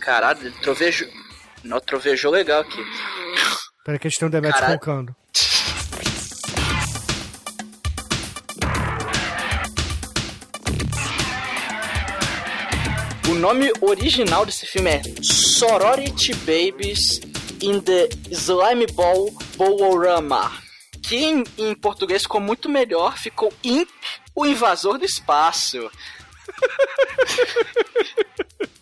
Caralho, 0.00 0.50
trovejo... 0.62 1.06
Não, 1.64 1.80
trovejou 1.80 2.30
legal 2.30 2.60
aqui. 2.60 2.84
Peraí 3.84 3.98
que 3.98 4.06
a 4.06 4.10
gente 4.10 4.20
tem 4.20 4.28
um 4.28 4.42
Caralho. 4.42 4.74
roncando. 4.74 5.16
O 13.28 13.34
nome 13.34 13.72
original 13.80 14.46
desse 14.46 14.66
filme 14.66 14.90
é 14.90 15.02
Sorority 15.22 16.34
Babies 16.34 17.20
in 17.60 17.80
the 17.80 18.08
Slime 18.30 18.86
Ball 18.94 19.30
Bowlrama. 19.56 20.52
Que 21.02 21.16
em, 21.16 21.44
em 21.56 21.74
português 21.74 22.22
ficou 22.22 22.40
muito 22.40 22.68
melhor, 22.68 23.18
ficou 23.18 23.52
Imp, 23.64 23.88
o 24.34 24.46
invasor 24.46 24.98
do 24.98 25.04
espaço. 25.04 25.90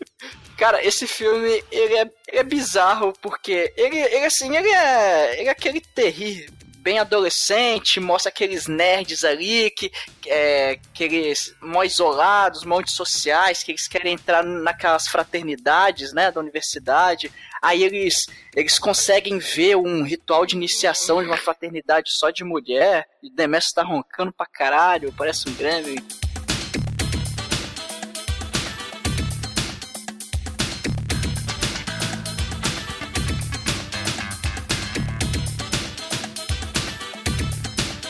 Cara, 0.57 0.83
esse 0.85 1.07
filme, 1.07 1.63
ele 1.71 1.95
é, 1.95 2.11
ele 2.29 2.39
é 2.39 2.43
bizarro, 2.43 3.13
porque 3.21 3.73
ele, 3.77 3.99
ele 3.99 4.25
assim, 4.25 4.57
ele 4.57 4.69
é, 4.69 5.41
ele 5.41 5.49
é 5.49 5.53
aquele 5.53 5.81
terrível, 5.81 6.51
bem 6.87 7.01
adolescente, 7.01 7.99
mostra 7.99 8.31
aqueles 8.31 8.69
nerds 8.69 9.25
ali, 9.25 9.71
que, 9.71 9.91
é, 10.25 10.79
aqueles 10.95 11.53
mó 11.61 11.83
isolados, 11.83 12.65
mó 12.65 12.79
antissociais, 12.79 13.65
que 13.65 13.73
eles 13.73 13.89
querem 13.89 14.15
entrar 14.15 14.45
naquelas 14.45 15.09
fraternidades, 15.09 16.13
né, 16.13 16.31
da 16.31 16.41
universidade. 16.41 17.33
Aí 17.61 17.83
eles, 17.83 18.27
eles 18.55 18.79
conseguem 18.79 19.39
ver 19.39 19.77
um 19.77 20.05
ritual 20.05 20.47
de 20.47 20.55
iniciação 20.55 21.21
de 21.21 21.29
uma 21.29 21.37
fraternidade 21.37 22.09
só 22.13 22.31
de 22.31 22.45
mulher, 22.45 23.09
e 23.21 23.29
Demetrius 23.31 23.73
tá 23.73 23.83
roncando 23.83 24.33
pra 24.33 24.47
caralho, 24.47 25.13
parece 25.13 25.49
um 25.49 25.55
gremlin. 25.55 25.97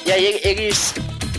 E 0.06 0.12
aí 0.12 0.40
eles. 0.44 0.94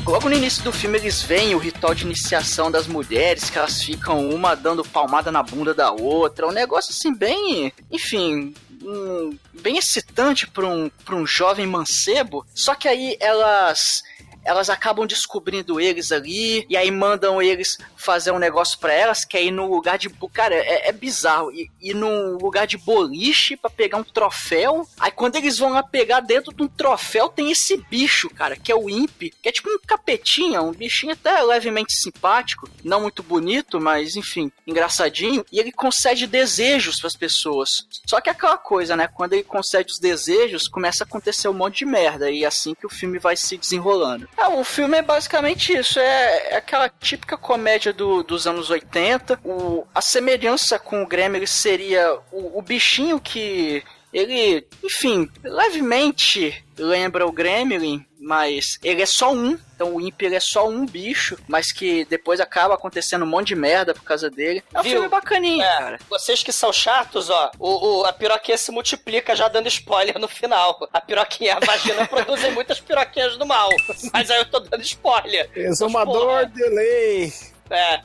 Logo 0.05 0.29
no 0.29 0.35
início 0.35 0.63
do 0.63 0.71
filme 0.71 0.97
eles 0.97 1.21
veem 1.21 1.53
o 1.53 1.57
ritual 1.57 1.93
de 1.93 2.05
iniciação 2.05 2.71
das 2.71 2.87
mulheres, 2.87 3.49
que 3.49 3.57
elas 3.57 3.81
ficam 3.83 4.29
uma 4.29 4.55
dando 4.55 4.83
palmada 4.83 5.31
na 5.31 5.43
bunda 5.43 5.73
da 5.73 5.91
outra. 5.91 6.47
Um 6.47 6.51
negócio 6.51 6.91
assim 6.91 7.13
bem. 7.13 7.73
Enfim. 7.91 8.53
um- 8.83 9.35
bem 9.53 9.77
excitante 9.77 10.47
para 10.47 10.65
um, 10.65 10.89
pra 11.03 11.15
um 11.15 11.25
jovem 11.25 11.65
mancebo. 11.67 12.45
Só 12.53 12.73
que 12.75 12.87
aí 12.87 13.17
elas. 13.19 14.03
Elas 14.47 14.69
acabam 14.69 15.05
descobrindo 15.05 15.77
eles 15.79 16.11
ali, 16.13 16.65
e 16.69 16.77
aí 16.77 16.89
mandam 16.89 17.41
eles 17.41 17.77
fazer 17.97 18.31
um 18.31 18.39
negócio 18.39 18.79
pra 18.79 18.93
elas, 18.93 19.25
que 19.25 19.35
é 19.35 19.43
ir 19.43 19.51
no 19.51 19.69
lugar 19.69 19.97
de. 19.97 20.09
Cara, 20.31 20.55
é, 20.55 20.87
é 20.87 20.91
bizarro. 20.93 21.51
Ir, 21.51 21.69
ir 21.81 21.93
num 21.93 22.37
lugar 22.37 22.65
de 22.65 22.77
boliche 22.77 23.57
pra 23.57 23.69
pegar 23.69 23.97
um 23.97 24.03
troféu. 24.03 24.87
Aí 24.97 25.11
quando 25.11 25.35
eles 25.35 25.57
vão 25.57 25.71
lá 25.71 25.83
pegar 25.83 26.21
dentro 26.21 26.53
de 26.53 26.63
um 26.63 26.67
troféu, 26.67 27.27
tem 27.27 27.51
esse 27.51 27.75
bicho, 27.89 28.29
cara, 28.29 28.55
que 28.55 28.71
é 28.71 28.75
o 28.75 28.89
Imp, 28.89 29.19
que 29.19 29.49
é 29.49 29.51
tipo 29.51 29.69
um 29.69 29.79
capetinha, 29.85 30.61
um 30.61 30.71
bichinho 30.71 31.11
até 31.11 31.41
levemente 31.41 31.93
simpático, 31.93 32.69
não 32.83 33.01
muito 33.01 33.21
bonito, 33.21 33.81
mas 33.81 34.15
enfim, 34.15 34.49
engraçadinho. 34.65 35.45
E 35.51 35.59
ele 35.59 35.71
concede 35.73 36.25
desejos 36.25 36.99
pras 37.01 37.15
pessoas. 37.15 37.85
Só 38.05 38.21
que 38.21 38.29
é 38.29 38.31
aquela 38.31 38.57
coisa, 38.57 38.95
né? 38.95 39.07
Quando 39.07 39.33
ele 39.33 39.43
concede 39.43 39.91
os 39.91 39.99
desejos, 39.99 40.67
começa 40.67 41.03
a 41.03 41.07
acontecer 41.07 41.47
um 41.49 41.53
monte 41.53 41.79
de 41.79 41.85
merda. 41.85 42.31
E 42.31 42.43
é 42.43 42.47
assim 42.47 42.73
que 42.73 42.85
o 42.85 42.89
filme 42.89 43.19
vai 43.19 43.35
se 43.35 43.57
desenrolando. 43.57 44.29
Ah, 44.39 44.49
o 44.49 44.63
filme 44.63 44.97
é 44.97 45.01
basicamente 45.01 45.73
isso. 45.73 45.99
É, 45.99 46.53
é 46.53 46.57
aquela 46.57 46.87
típica 46.89 47.35
comédia 47.37 47.91
do- 47.91 48.21
dos 48.23 48.45
anos 48.45 48.69
80. 48.69 49.39
O, 49.43 49.85
a 49.95 50.01
semelhança 50.01 50.77
com 50.77 51.01
o 51.01 51.07
Gremlin 51.07 51.45
seria 51.47 52.13
o, 52.31 52.59
o 52.59 52.61
bichinho 52.61 53.19
que 53.19 53.83
ele, 54.13 54.65
enfim, 54.83 55.29
levemente 55.43 56.63
lembra 56.77 57.25
o 57.27 57.31
Gremlin, 57.31 58.05
mas 58.19 58.77
ele 58.83 59.01
é 59.01 59.05
só 59.05 59.31
um. 59.33 59.57
Então 59.75 59.95
o 59.95 60.01
Imp 60.01 60.21
ele 60.23 60.35
é 60.35 60.39
só 60.39 60.67
um 60.67 60.85
bicho, 60.85 61.37
mas 61.47 61.71
que 61.71 62.03
depois 62.05 62.39
acaba 62.39 62.73
acontecendo 62.73 63.23
um 63.23 63.27
monte 63.27 63.49
de 63.49 63.55
merda 63.55 63.93
por 63.93 64.03
causa 64.03 64.29
dele. 64.29 64.63
É 64.73 64.79
um 64.79 64.83
Viu? 64.83 64.91
filme 64.93 65.07
bacaninha, 65.07 65.65
É, 65.65 65.77
cara. 65.77 65.99
vocês 66.09 66.41
que 66.41 66.51
são 66.51 66.71
chatos, 66.73 67.29
ó, 67.29 67.51
o, 67.59 67.99
o- 68.01 68.05
a 68.05 68.13
piroquinha 68.13 68.57
se 68.57 68.71
multiplica 68.71 69.35
já 69.35 69.47
dando 69.47 69.67
spoiler 69.67 70.17
no 70.19 70.27
final. 70.27 70.87
A 70.91 70.99
piroquinha 71.01 71.51
e 71.51 71.63
a 71.63 71.65
vagina 71.65 72.05
produzem 72.09 72.51
muitas 72.53 72.79
piroquinhas 72.79 73.37
do 73.37 73.45
mal. 73.45 73.69
Mas 74.13 74.31
aí 74.31 74.39
eu 74.39 74.45
tô 74.49 74.59
dando 74.61 74.81
spoiler. 74.81 75.49
Exumador 75.55 76.45
delay. 76.47 77.31
É, 77.69 78.01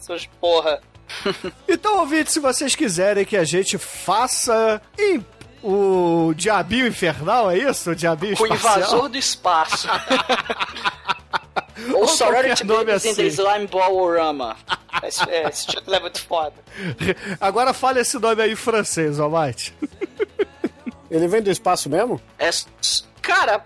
seus 0.00 0.26
porra. 0.40 0.80
Então, 1.68 2.00
ouvinte, 2.00 2.32
se 2.32 2.40
vocês 2.40 2.74
quiserem 2.74 3.24
que 3.24 3.36
a 3.36 3.44
gente 3.44 3.78
faça 3.78 4.80
em- 4.98 5.24
o 5.62 6.32
Diabinho 6.36 6.86
Infernal, 6.86 7.50
é 7.50 7.58
isso? 7.58 7.90
O 7.90 7.96
Diabinho 7.96 8.36
O 8.38 8.46
Espacial? 8.46 8.78
invasor 8.78 9.08
do 9.08 9.18
espaço. 9.18 9.88
Ou 11.92 12.00
Ou 12.02 12.08
Sorority 12.08 12.64
Babies 12.64 13.04
in 13.04 13.14
the 13.14 13.22
assim. 13.22 13.26
Slime 13.26 13.66
Ballorama. 13.66 14.56
Esse, 15.02 15.28
é, 15.28 15.48
esse 15.48 15.66
título 15.66 15.94
é 15.96 16.00
muito 16.00 16.22
foda. 16.24 16.54
Agora 17.40 17.72
fale 17.74 18.00
esse 18.00 18.18
nome 18.18 18.42
aí 18.42 18.52
em 18.52 18.56
francês, 18.56 19.18
Almighty. 19.20 19.74
Ele 21.10 21.28
vem 21.28 21.42
do 21.42 21.50
espaço 21.50 21.90
mesmo? 21.90 22.20
É, 22.38 22.48
cara, 23.20 23.62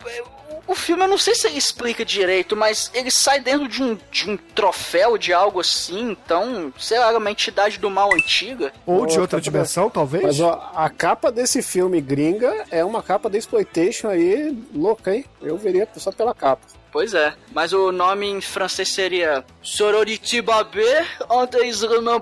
o- 0.71 0.75
filme 0.75 1.03
eu 1.05 1.09
não 1.09 1.19
sei 1.19 1.35
se 1.35 1.47
ele 1.47 1.59
explica 1.59 2.05
direito, 2.05 2.57
mas 2.57 2.91
ele 2.95 3.11
sai 3.11 3.41
dentro 3.41 3.69
de 3.69 3.83
um, 3.83 3.99
de 4.11 4.31
um 4.31 4.37
troféu 4.37 5.17
de 5.19 5.33
algo 5.33 5.61
assim, 5.61 6.11
então, 6.11 6.73
sei 6.79 6.99
lá, 6.99 7.17
uma 7.17 7.31
entidade 7.31 7.79
do 7.79 7.91
mal 7.91 8.13
antiga. 8.15 8.73
Ou 8.87 9.07
de 9.07 9.19
outra 9.21 9.41
dimensão, 9.41 9.89
talvez? 9.91 10.23
Mas 10.25 10.41
ó, 10.41 10.71
a 10.75 10.89
capa 10.91 11.31
desse 11.31 11.63
filme 11.63 12.01
gringa 12.01 12.65
é 12.71 12.85
uma 12.85 13.03
capa 13.03 13.29
da 13.31 13.39
Exploitation 13.39 14.09
aí, 14.09 14.57
louca, 14.75 15.15
hein? 15.15 15.25
Eu 15.43 15.57
veria 15.57 15.89
só 15.97 16.11
pela 16.13 16.35
capa. 16.35 16.67
Pois 16.93 17.15
é, 17.15 17.33
mas 17.53 17.73
o 17.73 17.93
nome 17.93 18.27
em 18.27 18.41
francês 18.41 18.89
seria 18.89 19.45
Sorority 19.63 20.43
Babé 20.43 21.07
entre 21.43 21.69
Slime 21.69 22.21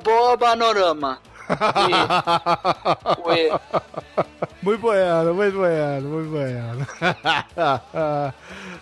Ué, 3.24 3.50
Muito 4.60 4.80
bueno, 4.80 5.34
muito 5.34 5.56
bueno, 5.56 6.08
muito 6.08 6.30
bueno. 6.30 6.86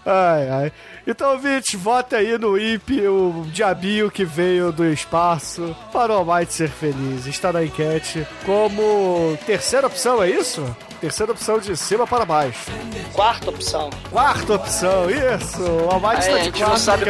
ai, 0.05 0.49
ai. 0.51 0.73
Então, 1.07 1.33
ouvinte, 1.33 1.77
vote 1.77 2.17
aí 2.17 2.37
no 2.39 2.59
IP, 2.59 3.07
o 3.07 3.45
diabinho 3.53 4.11
que 4.11 4.25
veio 4.25 4.73
do 4.73 4.85
espaço, 4.87 5.77
para 5.93 6.12
o 6.12 6.17
Almighty 6.17 6.53
ser 6.53 6.71
feliz. 6.71 7.27
Está 7.27 7.53
na 7.53 7.62
enquete 7.62 8.27
como 8.45 9.39
terceira 9.47 9.87
opção, 9.87 10.21
é 10.23 10.31
isso? 10.31 10.64
Terceira 11.01 11.33
opção 11.33 11.59
de 11.59 11.77
cima 11.77 12.07
para 12.07 12.25
baixo. 12.25 12.71
Quarta 13.12 13.51
opção. 13.51 13.91
Quarta 14.11 14.55
opção, 14.55 15.11
isso! 15.11 15.62
O 15.62 15.91
Almighty 15.91 16.31
É, 16.31 16.49
está 16.49 16.95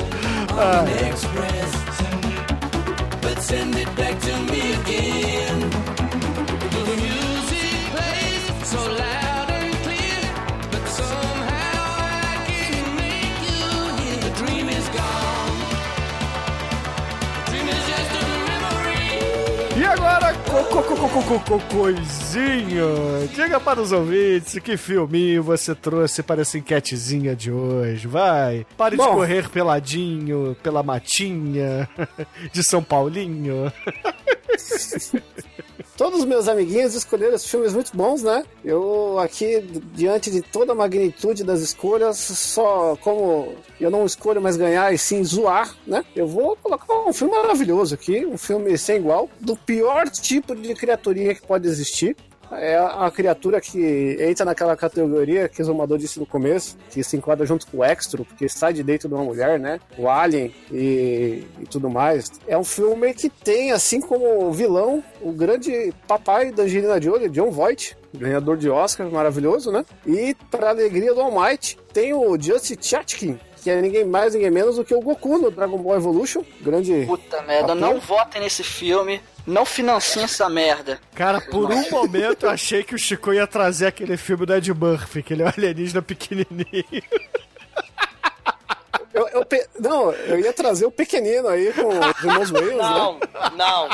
a 0.06 0.09
de 0.60 0.92
gente 0.98 1.26
não 1.26 1.32
quarto 1.32 1.96
sabe 1.96 2.20
que 2.20 2.26
é 2.26 2.40
mais 8.20 8.84
contar. 8.84 9.00
gostoso. 9.00 9.00
E 9.00 9.00
agora, 9.00 9.00
co- 9.00 9.10
co- 9.10 9.19
co- 19.98 20.82
co- 20.82 21.08
co- 21.22 21.40
co- 21.40 21.60
coisinho, 21.74 23.28
diga 23.34 23.58
para 23.58 23.80
os 23.80 23.90
ouvintes 23.92 24.58
que 24.60 24.76
filminho 24.76 25.42
você 25.42 25.74
trouxe 25.74 26.22
para 26.22 26.42
essa 26.42 26.58
enquetezinha 26.58 27.34
de 27.34 27.50
hoje, 27.50 28.06
vai. 28.06 28.66
Pare 28.76 28.96
de 28.96 29.02
Bom. 29.02 29.14
correr 29.14 29.48
peladinho, 29.48 30.56
pela 30.62 30.82
matinha 30.82 31.88
de 32.52 32.62
São 32.62 32.82
Paulinho. 32.82 33.72
Todos 36.00 36.20
os 36.20 36.24
meus 36.24 36.48
amiguinhos 36.48 36.94
escolheram 36.94 37.34
os 37.34 37.44
filmes 37.44 37.74
muito 37.74 37.94
bons, 37.94 38.22
né? 38.22 38.42
Eu 38.64 39.18
aqui, 39.18 39.60
diante 39.92 40.30
de 40.30 40.40
toda 40.40 40.72
a 40.72 40.74
magnitude 40.74 41.44
das 41.44 41.60
escolhas, 41.60 42.16
só 42.16 42.96
como 43.02 43.52
eu 43.78 43.90
não 43.90 44.06
escolho 44.06 44.40
mais 44.40 44.56
ganhar 44.56 44.94
e 44.94 44.96
sim 44.96 45.22
zoar, 45.22 45.76
né? 45.86 46.02
Eu 46.16 46.26
vou 46.26 46.56
colocar 46.56 46.90
um 47.06 47.12
filme 47.12 47.34
maravilhoso 47.34 47.94
aqui, 47.94 48.24
um 48.24 48.38
filme 48.38 48.78
sem 48.78 48.96
igual, 48.96 49.28
do 49.38 49.54
pior 49.54 50.08
tipo 50.08 50.56
de 50.56 50.74
criaturinha 50.74 51.34
que 51.34 51.46
pode 51.46 51.68
existir. 51.68 52.16
É 52.52 52.76
a 52.76 53.10
criatura 53.10 53.60
que 53.60 54.16
entra 54.20 54.44
naquela 54.44 54.76
categoria 54.76 55.48
que 55.48 55.62
o 55.62 55.64
Zomador 55.64 55.98
disse 55.98 56.18
no 56.18 56.26
começo, 56.26 56.76
que 56.90 57.02
se 57.02 57.16
enquadra 57.16 57.46
junto 57.46 57.66
com 57.66 57.78
o 57.78 57.84
Extro, 57.84 58.24
porque 58.24 58.48
sai 58.48 58.72
de 58.72 58.82
dentro 58.82 59.08
de 59.08 59.14
uma 59.14 59.24
mulher, 59.24 59.58
né? 59.58 59.78
O 59.96 60.08
Alien 60.08 60.52
e, 60.70 61.44
e 61.60 61.66
tudo 61.70 61.88
mais. 61.88 62.32
É 62.46 62.58
um 62.58 62.64
filme 62.64 63.14
que 63.14 63.28
tem, 63.28 63.72
assim 63.72 64.00
como 64.00 64.52
vilão, 64.52 65.02
o 65.20 65.32
grande 65.32 65.92
papai 66.08 66.50
da 66.50 66.64
Angelina 66.64 67.00
Jolie, 67.00 67.28
John 67.28 67.50
Voight, 67.50 67.96
ganhador 68.12 68.56
de 68.56 68.68
Oscar, 68.68 69.08
maravilhoso, 69.10 69.70
né? 69.70 69.84
E, 70.06 70.34
para 70.50 70.70
alegria 70.70 71.14
do 71.14 71.20
Almighty, 71.20 71.78
tem 71.92 72.12
o 72.12 72.40
Justin 72.40 72.76
Chatkin, 72.80 73.38
que 73.62 73.70
é 73.70 73.80
ninguém 73.80 74.04
mais, 74.04 74.34
ninguém 74.34 74.50
menos 74.50 74.76
do 74.76 74.84
que 74.84 74.94
o 74.94 75.00
Goku 75.00 75.38
no 75.38 75.50
Dragon 75.50 75.78
Ball 75.78 75.96
Evolution, 75.96 76.42
grande... 76.60 77.04
puta 77.06 77.42
merda, 77.42 77.74
não 77.74 78.00
votem 78.00 78.40
nesse 78.40 78.62
filme, 78.62 79.20
não 79.46 79.64
financiem 79.64 80.24
essa 80.24 80.48
merda. 80.48 81.00
Cara, 81.14 81.40
por 81.40 81.70
um 81.70 81.90
momento 81.90 82.46
eu 82.46 82.50
achei 82.50 82.82
que 82.84 82.94
o 82.94 82.98
Chico 82.98 83.32
ia 83.32 83.46
trazer 83.46 83.86
aquele 83.86 84.16
filme 84.16 84.46
do 84.46 84.54
Ed 84.54 84.72
Murphy, 84.72 85.22
que 85.22 85.32
ele 85.34 85.42
é 85.42 85.46
um 85.46 85.48
alienígena 85.48 86.02
pequenininho. 86.02 86.84
Eu, 89.12 89.28
eu 89.28 89.44
pe- 89.44 89.66
Não, 89.78 90.12
eu 90.12 90.38
ia 90.38 90.52
trazer 90.52 90.86
o 90.86 90.90
pequenino 90.90 91.48
aí 91.48 91.72
com 91.72 91.88
os 91.88 92.24
irmãos 92.24 92.50
Wales, 92.50 92.76
né? 92.76 93.18
Não, 93.56 93.88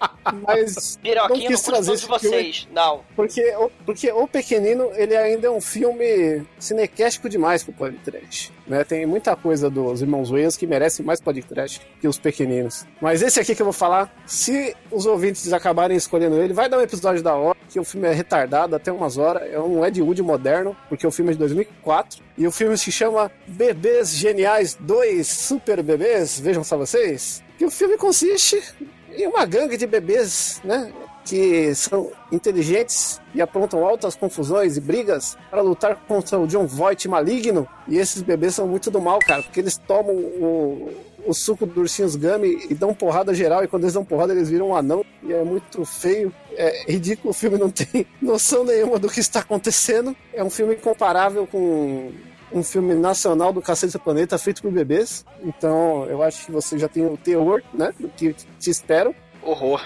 não. 0.00 0.40
Mas 0.46 0.96
não 0.96 1.02
Piroquinho 1.02 1.48
quis 1.48 1.60
no 1.60 1.72
trazer 1.72 1.92
esse 1.94 2.06
de 2.06 2.18
filme 2.18 2.36
vocês. 2.36 2.68
Não. 2.72 3.00
porque, 3.16 3.42
o- 3.56 3.70
porque 3.84 4.12
o 4.12 4.26
pequenino 4.28 4.90
ele 4.94 5.16
ainda 5.16 5.46
é 5.46 5.50
um 5.50 5.60
filme 5.60 6.42
cinequéstico 6.58 7.28
demais 7.28 7.62
pro 7.64 7.72
podcast. 7.72 8.52
Né? 8.66 8.84
Tem 8.84 9.06
muita 9.06 9.34
coisa 9.34 9.70
dos 9.70 10.02
irmãos 10.02 10.30
Wales 10.30 10.56
que 10.56 10.66
merece 10.66 11.02
mais 11.02 11.20
podcast 11.20 11.80
que 12.00 12.06
os 12.06 12.18
pequeninos. 12.18 12.86
Mas 13.00 13.22
esse 13.22 13.40
aqui 13.40 13.54
que 13.54 13.62
eu 13.62 13.66
vou 13.66 13.72
falar, 13.72 14.14
se 14.26 14.76
os 14.90 15.06
ouvintes 15.06 15.50
acabarem 15.52 15.96
escolhendo 15.96 16.36
ele, 16.40 16.52
vai 16.52 16.68
dar 16.68 16.78
um 16.78 16.82
episódio 16.82 17.22
da 17.22 17.34
hora, 17.34 17.56
que 17.70 17.80
o 17.80 17.84
filme 17.84 18.06
é 18.08 18.12
retardado 18.12 18.76
até 18.76 18.92
umas 18.92 19.16
horas, 19.16 19.50
é 19.50 19.58
um 19.58 19.84
Ed 19.84 20.00
Wood 20.02 20.22
moderno, 20.22 20.76
porque 20.88 21.06
o 21.06 21.10
filme 21.10 21.30
é 21.30 21.32
de 21.32 21.38
2004, 21.38 22.22
e 22.36 22.46
o 22.46 22.52
filme 22.52 22.76
se 22.76 22.92
chama 22.92 23.30
Bebês 23.46 24.10
Geniais 24.10 24.74
2 24.80 25.26
Super 25.26 25.82
Bebês, 25.82 26.38
vejam 26.38 26.62
só 26.64 26.76
vocês, 26.76 27.42
que 27.56 27.64
o 27.64 27.70
filme 27.70 27.96
consiste 27.96 28.62
em 29.18 29.26
uma 29.26 29.44
gangue 29.44 29.76
de 29.76 29.86
bebês, 29.86 30.60
né? 30.64 30.92
Que 31.24 31.74
são 31.74 32.10
inteligentes 32.32 33.20
e 33.34 33.42
aprontam 33.42 33.84
altas 33.84 34.14
confusões 34.14 34.76
e 34.76 34.80
brigas 34.80 35.36
para 35.50 35.60
lutar 35.60 35.96
contra 36.06 36.38
o 36.38 36.46
John 36.46 36.66
Voight 36.66 37.06
maligno. 37.08 37.68
E 37.86 37.98
esses 37.98 38.22
bebês 38.22 38.54
são 38.54 38.66
muito 38.66 38.90
do 38.90 39.00
mal, 39.00 39.18
cara, 39.18 39.42
porque 39.42 39.60
eles 39.60 39.76
tomam 39.76 40.14
o, 40.14 40.90
o 41.26 41.34
suco 41.34 41.66
do 41.66 41.80
ursinhos 41.80 42.16
Gummy 42.16 42.66
e 42.70 42.74
dão 42.74 42.94
porrada 42.94 43.34
geral. 43.34 43.62
E 43.62 43.68
quando 43.68 43.82
eles 43.82 43.94
dão 43.94 44.04
porrada, 44.04 44.32
eles 44.32 44.48
viram 44.48 44.68
um 44.68 44.76
anão. 44.76 45.04
E 45.22 45.32
é 45.32 45.42
muito 45.44 45.84
feio. 45.84 46.32
É 46.52 46.90
ridículo. 46.90 47.30
O 47.30 47.34
filme 47.34 47.58
não 47.58 47.68
tem 47.68 48.06
noção 48.22 48.64
nenhuma 48.64 48.98
do 48.98 49.10
que 49.10 49.20
está 49.20 49.40
acontecendo. 49.40 50.16
É 50.32 50.42
um 50.42 50.50
filme 50.50 50.76
comparável 50.76 51.46
com 51.46 52.10
um 52.52 52.62
filme 52.62 52.94
nacional 52.94 53.52
do 53.52 53.62
Cacete 53.62 53.92
do 53.92 54.00
Planeta 54.00 54.38
feito 54.38 54.62
por 54.62 54.70
bebês. 54.70 55.24
Então 55.42 56.04
eu 56.06 56.22
acho 56.22 56.46
que 56.46 56.52
você 56.52 56.78
já 56.78 56.88
tem 56.88 57.06
o 57.06 57.16
teor, 57.16 57.62
né? 57.72 57.92
Do 57.98 58.08
que 58.08 58.34
te 58.58 58.70
esperam, 58.70 59.14
Horror. 59.42 59.82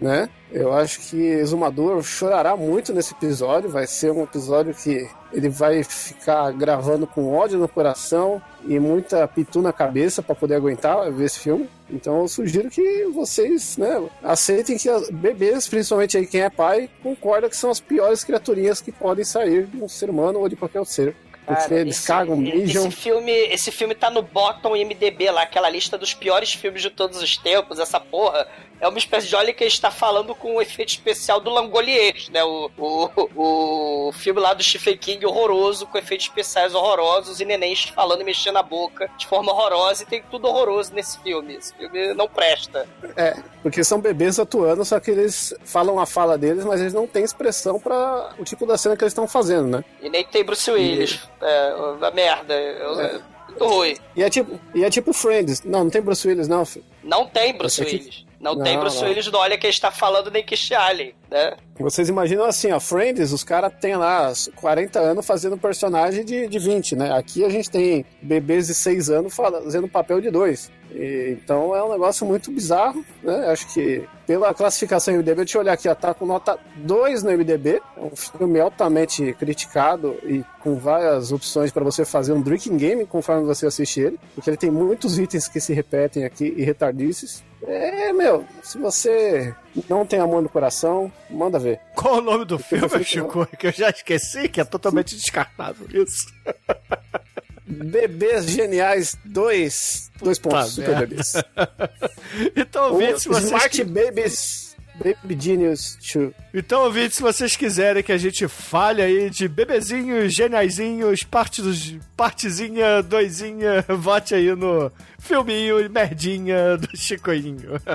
né? 0.00 0.28
Eu 0.52 0.72
acho 0.72 1.00
que 1.02 1.16
Exumador 1.16 2.02
chorará 2.02 2.56
muito 2.56 2.92
nesse 2.92 3.12
episódio. 3.12 3.70
Vai 3.70 3.86
ser 3.86 4.10
um 4.10 4.24
episódio 4.24 4.74
que 4.74 5.08
ele 5.32 5.48
vai 5.48 5.84
ficar 5.84 6.50
gravando 6.52 7.06
com 7.06 7.32
ódio 7.32 7.56
no 7.56 7.68
coração 7.68 8.42
e 8.66 8.80
muita 8.80 9.28
pitu 9.28 9.62
na 9.62 9.72
cabeça 9.72 10.22
para 10.22 10.34
poder 10.34 10.56
aguentar 10.56 11.08
ver 11.12 11.26
esse 11.26 11.38
filme. 11.38 11.68
Então 11.88 12.20
eu 12.20 12.28
sugiro 12.28 12.68
que 12.68 13.04
vocês, 13.06 13.76
né, 13.76 14.02
aceitem 14.24 14.76
que 14.76 14.88
as 14.88 15.08
bebês, 15.10 15.68
principalmente 15.68 16.16
aí 16.16 16.26
quem 16.26 16.40
é 16.40 16.50
pai, 16.50 16.90
concorda 17.00 17.48
que 17.48 17.56
são 17.56 17.70
as 17.70 17.78
piores 17.80 18.24
criaturinhas 18.24 18.80
que 18.80 18.90
podem 18.90 19.24
sair 19.24 19.66
de 19.66 19.80
um 19.80 19.88
ser 19.88 20.10
humano 20.10 20.40
ou 20.40 20.48
de 20.48 20.56
qualquer 20.56 20.80
outro 20.80 20.94
ser. 20.94 21.14
Porque 21.54 21.68
Cara, 21.68 21.80
eles 21.80 21.96
esse- 21.96 22.06
cagam. 22.06 22.42
Esse 22.46 22.90
filme, 22.90 23.32
esse 23.32 23.70
filme 23.70 23.94
tá 23.94 24.08
no 24.10 24.22
bottom 24.22 24.76
IMDB 24.76 25.30
lá, 25.30 25.42
aquela 25.42 25.68
lista 25.68 25.98
dos 25.98 26.14
piores 26.14 26.52
filmes 26.52 26.82
de 26.82 26.90
todos 26.90 27.20
os 27.20 27.36
tempos, 27.36 27.78
essa 27.78 27.98
porra. 27.98 28.46
É 28.80 28.88
uma 28.88 28.98
espécie 28.98 29.28
de 29.28 29.36
olha 29.36 29.52
que 29.52 29.62
está 29.64 29.90
falando 29.90 30.34
com 30.34 30.56
o 30.56 30.62
efeito 30.62 30.88
especial 30.90 31.38
do 31.40 31.50
Langoliers, 31.50 32.28
né? 32.30 32.42
O, 32.42 32.70
o, 32.78 34.08
o 34.08 34.12
filme 34.12 34.40
lá 34.40 34.54
do 34.54 34.62
Stephen 34.62 34.96
King 34.96 35.26
horroroso, 35.26 35.86
com 35.86 35.98
efeitos 35.98 36.26
especiais 36.26 36.74
horrorosos 36.74 37.40
e 37.40 37.44
nenéns 37.44 37.84
falando 37.84 38.22
e 38.22 38.24
mexendo 38.24 38.56
a 38.56 38.62
boca 38.62 39.10
de 39.18 39.26
forma 39.26 39.52
horrorosa. 39.52 40.02
E 40.02 40.06
tem 40.06 40.22
tudo 40.30 40.48
horroroso 40.48 40.94
nesse 40.94 41.18
filme. 41.20 41.54
Esse 41.56 41.74
filme 41.74 42.14
não 42.14 42.26
presta. 42.26 42.88
É, 43.16 43.36
porque 43.62 43.84
são 43.84 44.00
bebês 44.00 44.38
atuando, 44.38 44.84
só 44.84 44.98
que 44.98 45.10
eles 45.10 45.52
falam 45.64 45.98
a 45.98 46.06
fala 46.06 46.38
deles, 46.38 46.64
mas 46.64 46.80
eles 46.80 46.94
não 46.94 47.06
têm 47.06 47.22
expressão 47.22 47.78
para 47.78 48.30
o 48.38 48.44
tipo 48.44 48.64
da 48.66 48.78
cena 48.78 48.96
que 48.96 49.04
eles 49.04 49.12
estão 49.12 49.28
fazendo, 49.28 49.66
né? 49.68 49.84
E 50.00 50.08
nem 50.08 50.24
tem 50.24 50.42
Bruce 50.44 50.70
Willis. 50.70 51.20
É, 51.42 51.74
a 52.00 52.10
merda. 52.10 52.54
Eu- 52.54 53.00
É. 53.00 53.20
Muito 53.50 53.66
ruim. 53.66 53.96
E 54.14 54.22
é 54.22 54.30
tipo, 54.30 54.60
e 54.74 54.84
é 54.84 54.88
tipo 54.90 55.12
Friends. 55.12 55.62
Não, 55.64 55.80
não 55.84 55.90
tem 55.90 56.00
Bruce 56.00 56.26
Willis, 56.26 56.46
não, 56.46 56.64
filho. 56.64 56.84
Não 57.02 57.26
tem 57.26 57.52
Bruce 57.52 57.82
Esse 57.82 57.96
aqui- 57.96 58.04
Willis. 58.04 58.29
Não, 58.40 58.54
Não, 58.54 58.64
tem 58.64 58.76
não. 58.76 58.82
Willis 59.02 59.26
do 59.26 59.36
Olha 59.36 59.58
quem 59.58 59.68
está 59.70 59.90
falando 59.90 60.30
nem 60.30 60.42
que 60.42 60.56
Allen. 60.74 61.14
Né? 61.30 61.56
Vocês 61.78 62.08
imaginam 62.08 62.44
assim, 62.44 62.72
ó, 62.72 62.80
Friends, 62.80 63.32
os 63.32 63.42
caras 63.42 63.72
têm 63.80 63.96
lá 63.96 64.30
40 64.56 64.98
anos 64.98 65.26
fazendo 65.26 65.56
personagem 65.56 66.24
de, 66.24 66.46
de 66.46 66.58
20, 66.58 66.96
né? 66.96 67.12
Aqui 67.12 67.44
a 67.44 67.48
gente 67.48 67.70
tem 67.70 68.04
bebês 68.20 68.66
de 68.66 68.74
6 68.74 69.08
anos 69.08 69.34
fazendo 69.34 69.88
papel 69.88 70.20
de 70.20 70.30
2. 70.30 70.70
E, 70.92 71.38
então 71.40 71.74
é 71.74 71.82
um 71.82 71.90
negócio 71.90 72.26
muito 72.26 72.50
bizarro, 72.50 73.04
né? 73.22 73.46
Acho 73.48 73.72
que 73.72 74.06
pela 74.26 74.52
classificação 74.52 75.14
MDB, 75.14 75.36
deixa 75.36 75.56
eu 75.56 75.62
olhar 75.62 75.72
aqui, 75.72 75.88
ó, 75.88 75.94
tá 75.94 76.12
com 76.12 76.26
nota 76.26 76.58
2 76.76 77.22
no 77.22 77.30
MDB. 77.30 77.80
É 77.96 78.00
um 78.00 78.14
filme 78.14 78.60
altamente 78.60 79.32
criticado 79.34 80.16
e 80.24 80.44
com 80.60 80.74
várias 80.74 81.32
opções 81.32 81.72
para 81.72 81.84
você 81.84 82.04
fazer 82.04 82.32
um 82.32 82.42
drinking 82.42 82.76
game 82.76 83.06
conforme 83.06 83.46
você 83.46 83.66
assiste 83.66 84.00
ele, 84.00 84.20
porque 84.34 84.50
ele 84.50 84.56
tem 84.56 84.70
muitos 84.70 85.18
itens 85.18 85.48
que 85.48 85.60
se 85.60 85.72
repetem 85.72 86.24
aqui 86.24 86.52
e 86.56 86.62
retardices. 86.62 87.42
É, 87.66 88.12
meu, 88.12 88.44
se 88.62 88.78
você 88.78 89.54
não 89.88 90.04
tem 90.06 90.18
amor 90.20 90.42
no 90.42 90.48
coração, 90.48 91.12
manda 91.28 91.58
ver. 91.58 91.80
Qual 91.94 92.18
o 92.18 92.20
nome 92.20 92.44
do 92.44 92.58
filme, 92.58 93.04
Chico? 93.04 93.46
Que 93.58 93.68
eu 93.68 93.72
já 93.72 93.90
esqueci, 93.90 94.48
que 94.48 94.60
é 94.60 94.64
totalmente 94.64 95.14
descartável 95.16 95.86
isso. 95.92 96.26
Bebês 97.66 98.46
Geniais 98.50 99.16
2. 99.24 100.10
Dois 100.20 100.38
pontos, 100.38 100.58
Tá 100.58 100.66
super 100.66 100.88
merda. 100.90 101.06
bebês. 101.06 101.32
Então, 102.56 102.92
ouvintes, 102.92 103.22
se 103.22 103.28
O 103.28 103.32
vocês, 103.32 103.44
Smart 103.46 103.84
Babies. 103.84 104.69
Baby 104.96 105.38
Genius 105.40 105.96
2. 106.12 106.32
então, 106.52 106.82
ouvintes, 106.84 107.16
se 107.16 107.22
vocês 107.22 107.56
quiserem 107.56 108.02
que 108.02 108.12
a 108.12 108.18
gente 108.18 108.46
fale 108.48 109.00
aí 109.00 109.30
de 109.30 109.48
bebezinhos, 109.48 110.34
geniaizinhos, 110.34 111.22
parte 111.22 111.62
dos, 111.62 111.96
partezinha, 112.16 113.02
doisinha, 113.02 113.82
vote 113.98 114.34
aí 114.34 114.54
no 114.54 114.92
filminho 115.18 115.88
merdinha 115.90 116.76
do 116.76 116.88
Chicoinho. 116.96 117.80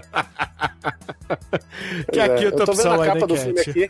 que 2.12 2.20
é 2.20 2.24
a 2.24 2.28
É, 2.28 2.46
eu 2.46 2.52
tô 2.52 2.66
vendo 2.66 2.72
opção 2.74 3.02
aí 3.02 3.10
capa 3.10 3.28
do 3.28 3.36
filme 3.36 3.60
aqui. 3.60 3.88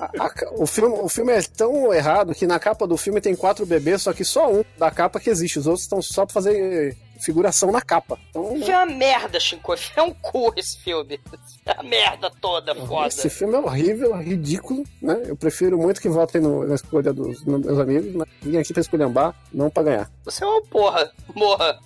A- 0.00 0.26
a 0.26 0.32
o, 0.62 0.66
filme, 0.66 0.94
o 1.00 1.08
filme 1.08 1.32
é 1.32 1.42
tão 1.42 1.92
errado 1.92 2.34
que 2.34 2.46
na 2.46 2.58
capa 2.58 2.86
do 2.86 2.96
filme 2.96 3.20
tem 3.20 3.34
quatro 3.36 3.64
bebês, 3.66 4.02
só 4.02 4.12
que 4.12 4.24
só 4.24 4.50
um 4.52 4.64
da 4.78 4.90
capa 4.90 5.20
que 5.20 5.30
existe. 5.30 5.58
Os 5.58 5.66
outros 5.66 5.82
estão 5.84 6.00
só 6.02 6.24
pra 6.26 6.34
fazer 6.34 6.96
figuração 7.20 7.70
na 7.72 7.80
capa. 7.80 8.18
Então, 8.30 8.48
Filme 8.50 8.70
é 8.70 8.76
uma 8.76 8.86
merda, 8.86 9.38
Chico. 9.40 9.74
É 9.96 10.02
um 10.02 10.12
cu 10.14 10.52
esse 10.56 10.78
filme. 10.78 11.20
É 11.64 11.72
a 11.78 11.82
merda 11.82 12.30
toda, 12.40 12.74
foda. 12.74 13.08
esse 13.08 13.28
filme 13.30 13.54
é 13.54 13.58
horrível, 13.58 14.16
ridículo, 14.16 14.84
né? 15.02 15.22
Eu 15.26 15.36
prefiro 15.36 15.76
muito 15.78 16.00
que 16.00 16.08
votem 16.08 16.40
no- 16.40 16.66
na 16.66 16.74
escolha 16.74 17.12
dos 17.12 17.44
meus 17.44 17.78
amigos, 17.78 18.14
né? 18.14 18.24
Vim 18.42 18.56
aqui 18.58 18.72
pra 18.72 18.80
escolhambar, 18.80 19.34
não 19.52 19.68
pra 19.70 19.82
ganhar. 19.82 20.10
Você 20.24 20.44
é 20.44 20.46
uma 20.46 20.62
porra. 20.62 21.10
Morra. 21.34 21.78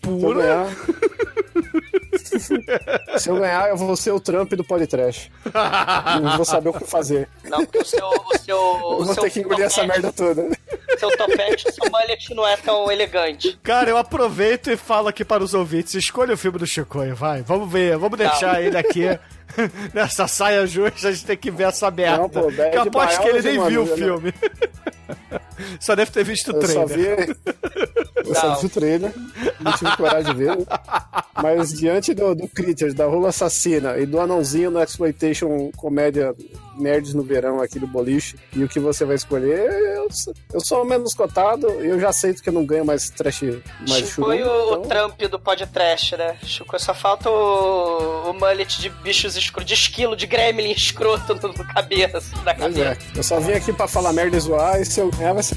Pura. 0.00 0.42
ganhar. 0.42 0.66
Se 3.18 3.30
eu 3.30 3.36
ganhar, 3.36 3.68
eu 3.68 3.76
vou 3.76 3.96
ser 3.96 4.12
o 4.12 4.20
Trump 4.20 4.52
do 4.52 4.64
podcast. 4.64 5.30
Não 6.22 6.36
vou 6.36 6.44
saber 6.44 6.68
o 6.68 6.72
que 6.72 6.84
fazer. 6.84 7.28
Não, 7.44 7.64
porque 7.64 7.78
o 7.78 7.84
seu. 7.84 8.06
O 8.06 8.38
seu 8.38 8.56
Eu 8.92 8.98
o 9.00 9.04
vou 9.04 9.14
seu 9.14 9.22
ter 9.22 9.30
que 9.30 9.40
engolir 9.40 9.64
essa 9.64 9.84
merda 9.84 10.12
toda. 10.12 10.48
Seu 10.98 11.16
topete, 11.16 11.72
seu 11.72 11.90
mullet 11.90 12.34
não 12.34 12.46
é 12.46 12.56
tão 12.56 12.90
elegante. 12.90 13.58
Cara, 13.62 13.90
eu 13.90 13.96
aproveito 13.96 14.70
e 14.70 14.76
falo 14.76 15.08
aqui 15.08 15.24
para 15.24 15.42
os 15.42 15.54
ouvintes: 15.54 15.94
escolha 15.94 16.34
o 16.34 16.36
filme 16.36 16.58
do 16.58 16.66
Chicoio, 16.66 17.14
vai. 17.14 17.42
Vamos 17.42 17.70
ver, 17.70 17.96
vamos 17.96 18.18
deixar 18.18 18.62
ele 18.62 18.76
aqui 18.76 19.18
nessa 19.94 20.26
saia 20.26 20.66
justa. 20.66 21.08
A 21.08 21.12
gente 21.12 21.24
tem 21.26 21.36
que 21.36 21.50
ver 21.50 21.64
essa 21.64 21.90
merda. 21.90 22.18
Não, 22.18 22.28
pô, 22.28 22.46
que 22.50 22.60
eu 22.60 22.82
aposto 22.82 23.20
que 23.22 23.28
ele 23.28 23.42
nem 23.42 23.58
mano, 23.58 23.70
viu 23.70 23.82
o 23.82 23.86
não- 23.86 23.96
filme. 23.96 24.34
Só 25.78 25.94
deve 25.94 26.10
ter 26.10 26.24
visto 26.24 26.52
o 26.52 26.56
Eu 26.56 26.66
só 26.66 26.84
trailer. 26.86 27.26
vi. 27.26 27.36
Eu 28.28 28.34
só 28.34 28.54
vi 28.56 28.66
o 28.66 28.68
trailer, 28.68 29.12
não 29.60 29.72
tive 29.72 29.96
coragem 29.96 30.32
de 30.34 30.38
ver. 30.44 30.56
Mas 31.40 31.72
diante 31.72 32.14
do, 32.14 32.34
do 32.34 32.48
Critters, 32.48 32.94
da 32.94 33.04
Rola 33.06 33.28
Assassina 33.28 33.96
e 33.98 34.06
do 34.06 34.18
anãozinho 34.18 34.70
no 34.70 34.82
Exploitation 34.82 35.70
Comédia 35.76 36.34
Nerds 36.76 37.14
no 37.14 37.22
Verão 37.22 37.60
aqui 37.60 37.78
do 37.78 37.86
Boliche, 37.86 38.36
e 38.54 38.62
o 38.64 38.68
que 38.68 38.80
você 38.80 39.04
vai 39.04 39.16
escolher, 39.16 39.70
eu, 39.96 40.08
sou- 40.10 40.34
eu 40.54 40.60
sou 40.60 40.82
o 40.82 40.84
menos 40.84 41.14
cotado 41.14 41.66
e 41.84 41.88
eu 41.88 42.00
já 42.00 42.08
aceito 42.10 42.42
que 42.42 42.48
eu 42.48 42.52
não 42.52 42.64
ganho 42.64 42.84
mais 42.84 43.10
trash 43.10 43.42
mais 43.88 44.08
Chico 44.08 44.32
e 44.32 44.42
o, 44.42 44.46
o 44.46 44.68
então- 44.74 44.82
Trump 44.82 45.20
do 45.22 45.38
podcast, 45.38 46.16
né? 46.16 46.36
Chico, 46.42 46.78
só 46.80 46.94
falta 46.94 47.30
o, 47.30 48.30
o 48.30 48.32
mullet 48.34 48.80
de 48.80 48.88
bichos 48.88 49.36
escroto, 49.36 49.66
de 49.66 49.74
esquilo, 49.74 50.16
de 50.16 50.26
gremlin 50.26 50.72
escroto 50.72 51.34
no, 51.34 51.48
no 51.48 51.64
cabeça, 51.74 52.22
na 52.44 52.54
Pois 52.54 52.76
é, 52.76 52.84
cabeça. 52.94 53.06
eu 53.16 53.22
só 53.22 53.40
vim 53.40 53.52
aqui 53.52 53.72
pra 53.72 53.86
falar 53.88 54.12
merda 54.12 54.36
e 54.36 54.40
zoar, 54.40 54.80
e 54.80 54.84
se 54.84 55.00
eu 55.00 55.10
ganhar 55.10 55.32
vai 55.34 55.42
ser. 55.42 55.56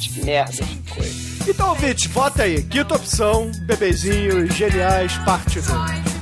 Que 0.00 0.24
merda, 0.24 0.52
Chico. 0.52 1.48
Então, 1.48 1.68
ouvinte, 1.70 2.08
vota 2.08 2.42
aí. 2.44 2.62
Quinta 2.62 2.94
opção: 2.96 3.50
Bebezinhos 3.66 4.54
Geniais, 4.54 5.12
parte 5.26 5.60
2. 5.60 6.13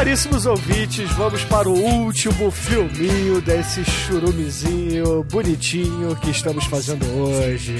Caríssimos 0.00 0.46
ouvintes, 0.46 1.10
vamos 1.10 1.44
para 1.44 1.68
o 1.68 1.74
último 1.78 2.50
filminho 2.50 3.38
desse 3.42 3.84
churumezinho 3.84 5.22
bonitinho 5.24 6.16
que 6.16 6.30
estamos 6.30 6.64
fazendo 6.64 7.04
hoje. 7.18 7.76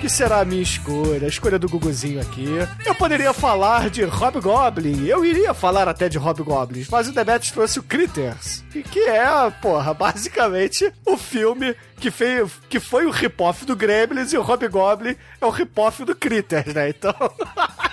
Que 0.00 0.08
será 0.08 0.40
a 0.40 0.46
minha 0.46 0.62
escolha, 0.62 1.26
a 1.26 1.28
escolha 1.28 1.58
do 1.58 1.68
Guguzinho 1.68 2.22
aqui. 2.22 2.46
Eu 2.86 2.94
poderia 2.94 3.34
falar 3.34 3.90
de 3.90 4.02
Hobgoblin, 4.02 5.04
eu 5.04 5.22
iria 5.26 5.52
falar 5.52 5.88
até 5.88 6.08
de 6.08 6.16
Hobgoblins, 6.16 6.88
mas 6.88 7.06
o 7.06 7.12
Demetrius 7.12 7.52
trouxe 7.52 7.78
o 7.78 7.82
Critters, 7.82 8.64
que 8.90 9.00
é, 9.00 9.28
porra, 9.60 9.92
basicamente 9.92 10.90
o 11.04 11.18
filme 11.18 11.76
que, 12.00 12.10
fez, 12.10 12.50
que 12.70 12.80
foi 12.80 13.04
o 13.04 13.10
rip-off 13.10 13.66
do 13.66 13.76
Gremlins 13.76 14.32
e 14.32 14.38
o 14.38 14.42
Hobgoblin 14.42 15.16
é 15.38 15.44
o 15.44 15.50
rip-off 15.50 16.02
do 16.02 16.16
Critters, 16.16 16.72
né? 16.72 16.88
Então. 16.88 17.12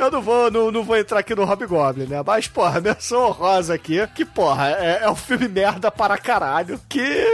Eu 0.00 0.10
não 0.10 0.22
vou, 0.22 0.50
não, 0.50 0.70
não 0.70 0.82
vou 0.82 0.96
entrar 0.96 1.18
aqui 1.18 1.34
no 1.34 1.44
Hobgoblin, 1.44 2.06
né? 2.06 2.22
Mas, 2.26 2.48
porra, 2.48 2.80
menção 2.80 3.26
honrosa 3.26 3.74
aqui, 3.74 3.98
que, 4.14 4.24
porra, 4.24 4.70
é, 4.70 5.00
é 5.02 5.10
um 5.10 5.14
filme 5.14 5.46
merda 5.46 5.90
para 5.90 6.16
caralho, 6.16 6.80
que, 6.88 7.26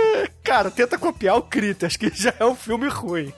cara, 0.43 0.69
tenta 0.69 0.99
copiar 0.99 1.37
o 1.37 1.43
Critters, 1.43 1.97
que 1.97 2.11
já 2.12 2.35
é 2.37 2.45
um 2.45 2.57
filme 2.57 2.89
ruim. 2.89 3.33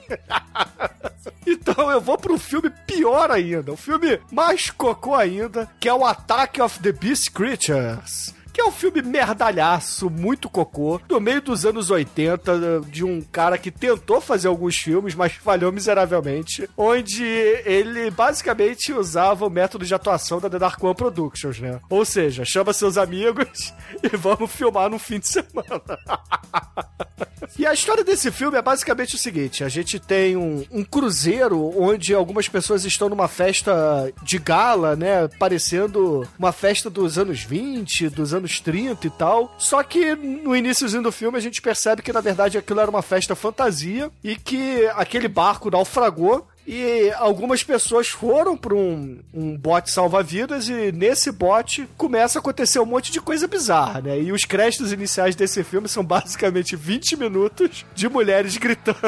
então 1.45 1.91
eu 1.91 2.01
vou 2.01 2.17
para 2.17 2.33
um 2.33 2.39
filme 2.39 2.71
pior 2.87 3.29
ainda, 3.29 3.71
um 3.71 3.77
filme 3.77 4.19
mais 4.31 4.71
cocô 4.71 5.13
ainda, 5.13 5.69
que 5.79 5.87
é 5.87 5.93
o 5.93 6.03
Attack 6.03 6.59
of 6.59 6.79
the 6.79 6.91
Beast 6.91 7.29
Creatures. 7.31 8.33
Que 8.51 8.61
é 8.61 8.65
um 8.65 8.71
filme 8.71 9.01
merdalhaço, 9.01 10.09
muito 10.09 10.49
cocô, 10.49 10.99
do 11.07 11.19
meio 11.21 11.41
dos 11.41 11.65
anos 11.65 11.89
80, 11.89 12.81
de 12.87 13.03
um 13.03 13.21
cara 13.21 13.57
que 13.57 13.71
tentou 13.71 14.19
fazer 14.19 14.47
alguns 14.47 14.77
filmes, 14.77 15.15
mas 15.15 15.33
falhou 15.33 15.71
miseravelmente, 15.71 16.69
onde 16.75 17.23
ele 17.23 18.09
basicamente 18.11 18.93
usava 18.93 19.45
o 19.45 19.49
método 19.49 19.85
de 19.85 19.93
atuação 19.93 20.39
da 20.39 20.49
The 20.49 20.59
Dark 20.59 20.83
One 20.83 20.95
Productions, 20.95 21.59
né? 21.59 21.79
Ou 21.89 22.03
seja, 22.03 22.43
chama 22.45 22.73
seus 22.73 22.97
amigos 22.97 23.73
e 24.03 24.15
vamos 24.15 24.51
filmar 24.51 24.89
no 24.89 24.99
fim 24.99 25.19
de 25.19 25.27
semana. 25.27 25.81
E 27.57 27.65
a 27.65 27.73
história 27.73 28.03
desse 28.03 28.31
filme 28.31 28.57
é 28.57 28.61
basicamente 28.61 29.15
o 29.15 29.17
seguinte: 29.17 29.63
a 29.63 29.69
gente 29.69 29.99
tem 29.99 30.37
um, 30.37 30.63
um 30.71 30.83
cruzeiro 30.83 31.73
onde 31.77 32.13
algumas 32.13 32.47
pessoas 32.47 32.85
estão 32.85 33.09
numa 33.09 33.27
festa 33.27 34.11
de 34.23 34.37
gala, 34.37 34.95
né? 34.95 35.27
Parecendo 35.39 36.27
uma 36.37 36.51
festa 36.51 36.89
dos 36.89 37.17
anos 37.17 37.43
20, 37.43 38.09
dos 38.09 38.33
anos 38.33 38.38
30 38.59 39.07
e 39.07 39.09
tal. 39.09 39.53
Só 39.57 39.83
que 39.83 40.15
no 40.15 40.55
iníciozinho 40.55 41.03
do 41.03 41.11
filme 41.11 41.37
a 41.37 41.41
gente 41.41 41.61
percebe 41.61 42.01
que 42.01 42.13
na 42.13 42.21
verdade 42.21 42.57
aquilo 42.57 42.79
era 42.79 42.89
uma 42.89 43.01
festa 43.01 43.35
fantasia 43.35 44.11
e 44.23 44.35
que 44.35 44.85
aquele 44.95 45.27
barco 45.27 45.69
naufragou 45.69 46.47
e 46.71 47.11
algumas 47.17 47.63
pessoas 47.63 48.09
foram 48.09 48.55
para 48.55 48.75
um, 48.75 49.17
um 49.33 49.57
bote 49.57 49.89
salva-vidas 49.89 50.69
e 50.69 50.91
nesse 50.91 51.31
bote 51.31 51.89
começa 51.97 52.37
a 52.37 52.39
acontecer 52.41 52.79
um 52.79 52.85
monte 52.85 53.11
de 53.11 53.19
coisa 53.19 53.47
bizarra, 53.47 54.01
né? 54.01 54.21
E 54.21 54.31
os 54.31 54.45
créditos 54.45 54.93
iniciais 54.93 55.35
desse 55.35 55.63
filme 55.63 55.89
são 55.89 56.03
basicamente 56.03 56.75
20 56.75 57.17
minutos 57.17 57.83
de 57.95 58.07
mulheres 58.07 58.55
gritando. 58.55 58.99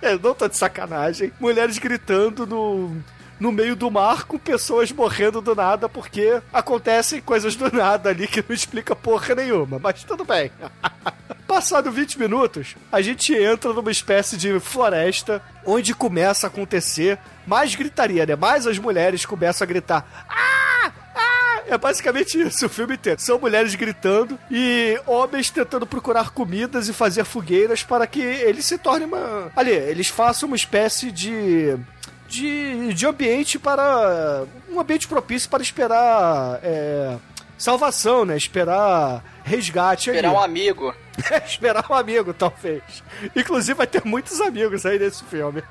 Eu 0.00 0.18
não 0.24 0.32
tô 0.32 0.48
de 0.48 0.56
sacanagem. 0.56 1.30
Mulheres 1.38 1.76
gritando 1.76 2.46
no 2.46 2.96
no 3.38 3.52
meio 3.52 3.74
do 3.74 3.90
mar 3.90 4.24
com 4.24 4.38
pessoas 4.38 4.92
morrendo 4.92 5.40
do 5.40 5.54
nada 5.54 5.88
porque 5.88 6.40
acontecem 6.52 7.20
coisas 7.20 7.56
do 7.56 7.70
nada 7.74 8.10
ali 8.10 8.26
que 8.26 8.44
não 8.46 8.54
explica 8.54 8.94
porra 8.94 9.34
nenhuma, 9.34 9.78
mas 9.78 10.04
tudo 10.04 10.24
bem. 10.24 10.50
Passado 11.46 11.90
20 11.90 12.18
minutos, 12.18 12.76
a 12.90 13.02
gente 13.02 13.34
entra 13.34 13.72
numa 13.72 13.90
espécie 13.90 14.36
de 14.36 14.58
floresta 14.58 15.42
onde 15.66 15.94
começa 15.94 16.46
a 16.46 16.48
acontecer 16.48 17.18
mais 17.46 17.74
gritaria, 17.74 18.24
né? 18.24 18.36
Mais 18.36 18.66
as 18.66 18.78
mulheres 18.78 19.26
começam 19.26 19.64
a 19.64 19.68
gritar. 19.68 20.24
Ah! 20.28 20.92
Ah! 21.14 21.62
É 21.66 21.76
basicamente 21.76 22.40
isso 22.40 22.66
o 22.66 22.68
filme 22.68 22.94
inteiro. 22.94 23.20
São 23.20 23.38
mulheres 23.38 23.74
gritando 23.74 24.38
e 24.50 24.98
homens 25.06 25.50
tentando 25.50 25.86
procurar 25.86 26.30
comidas 26.30 26.88
e 26.88 26.92
fazer 26.92 27.24
fogueiras 27.24 27.82
para 27.82 28.06
que 28.06 28.20
eles 28.20 28.64
se 28.64 28.78
tornem 28.78 29.06
uma. 29.06 29.52
Ali, 29.54 29.72
eles 29.72 30.08
façam 30.08 30.46
uma 30.46 30.56
espécie 30.56 31.10
de. 31.10 31.76
De, 32.32 32.94
de 32.94 33.06
ambiente 33.06 33.58
para. 33.58 34.44
Um 34.70 34.80
ambiente 34.80 35.06
propício 35.06 35.50
para 35.50 35.62
esperar. 35.62 36.58
É, 36.62 37.16
salvação, 37.58 38.24
né? 38.24 38.36
Esperar 38.36 39.22
resgate 39.44 40.08
Esperar 40.10 40.28
ali. 40.30 40.36
um 40.38 40.40
amigo. 40.40 40.94
Esperar 41.46 41.84
um 41.90 41.94
amigo, 41.94 42.32
talvez. 42.32 42.82
Inclusive, 43.36 43.74
vai 43.74 43.86
ter 43.86 44.02
muitos 44.04 44.40
amigos 44.40 44.86
aí 44.86 44.98
nesse 44.98 45.22
filme. 45.24 45.62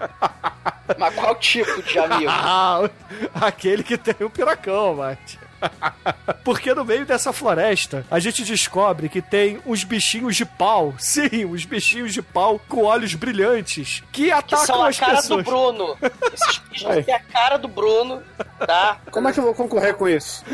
Mas 0.99 1.15
qual 1.15 1.35
tipo 1.35 1.81
de 1.81 1.97
amigo? 1.99 2.29
Ah, 2.29 2.87
aquele 3.33 3.81
que 3.81 3.97
tem 3.97 4.15
o 4.25 4.29
piracão, 4.29 4.95
mate. 4.95 5.39
Porque 6.43 6.73
no 6.73 6.83
meio 6.83 7.05
dessa 7.05 7.31
floresta, 7.31 8.05
a 8.09 8.19
gente 8.19 8.43
descobre 8.43 9.07
que 9.09 9.21
tem 9.21 9.59
uns 9.65 9.83
bichinhos 9.83 10.35
de 10.35 10.43
pau. 10.45 10.93
Sim, 10.97 11.45
uns 11.45 11.65
bichinhos 11.65 12.13
de 12.13 12.21
pau 12.21 12.59
com 12.67 12.83
olhos 12.83 13.13
brilhantes 13.13 14.01
que 14.11 14.25
Que 14.25 14.31
atacam 14.31 14.65
são 14.65 14.83
a 14.83 14.87
as 14.89 14.99
cara 14.99 15.15
pessoas. 15.17 15.43
do 15.45 15.49
Bruno. 15.51 15.97
Esses 16.33 16.57
bichos 16.69 16.89
Aí. 16.89 17.03
têm 17.03 17.13
a 17.15 17.19
cara 17.19 17.57
do 17.57 17.67
Bruno, 17.67 18.21
tá? 18.65 18.97
Como 19.11 19.27
é 19.27 19.33
que 19.33 19.39
eu 19.39 19.43
vou 19.43 19.53
concorrer 19.53 19.93
com 19.95 20.07
isso? 20.09 20.43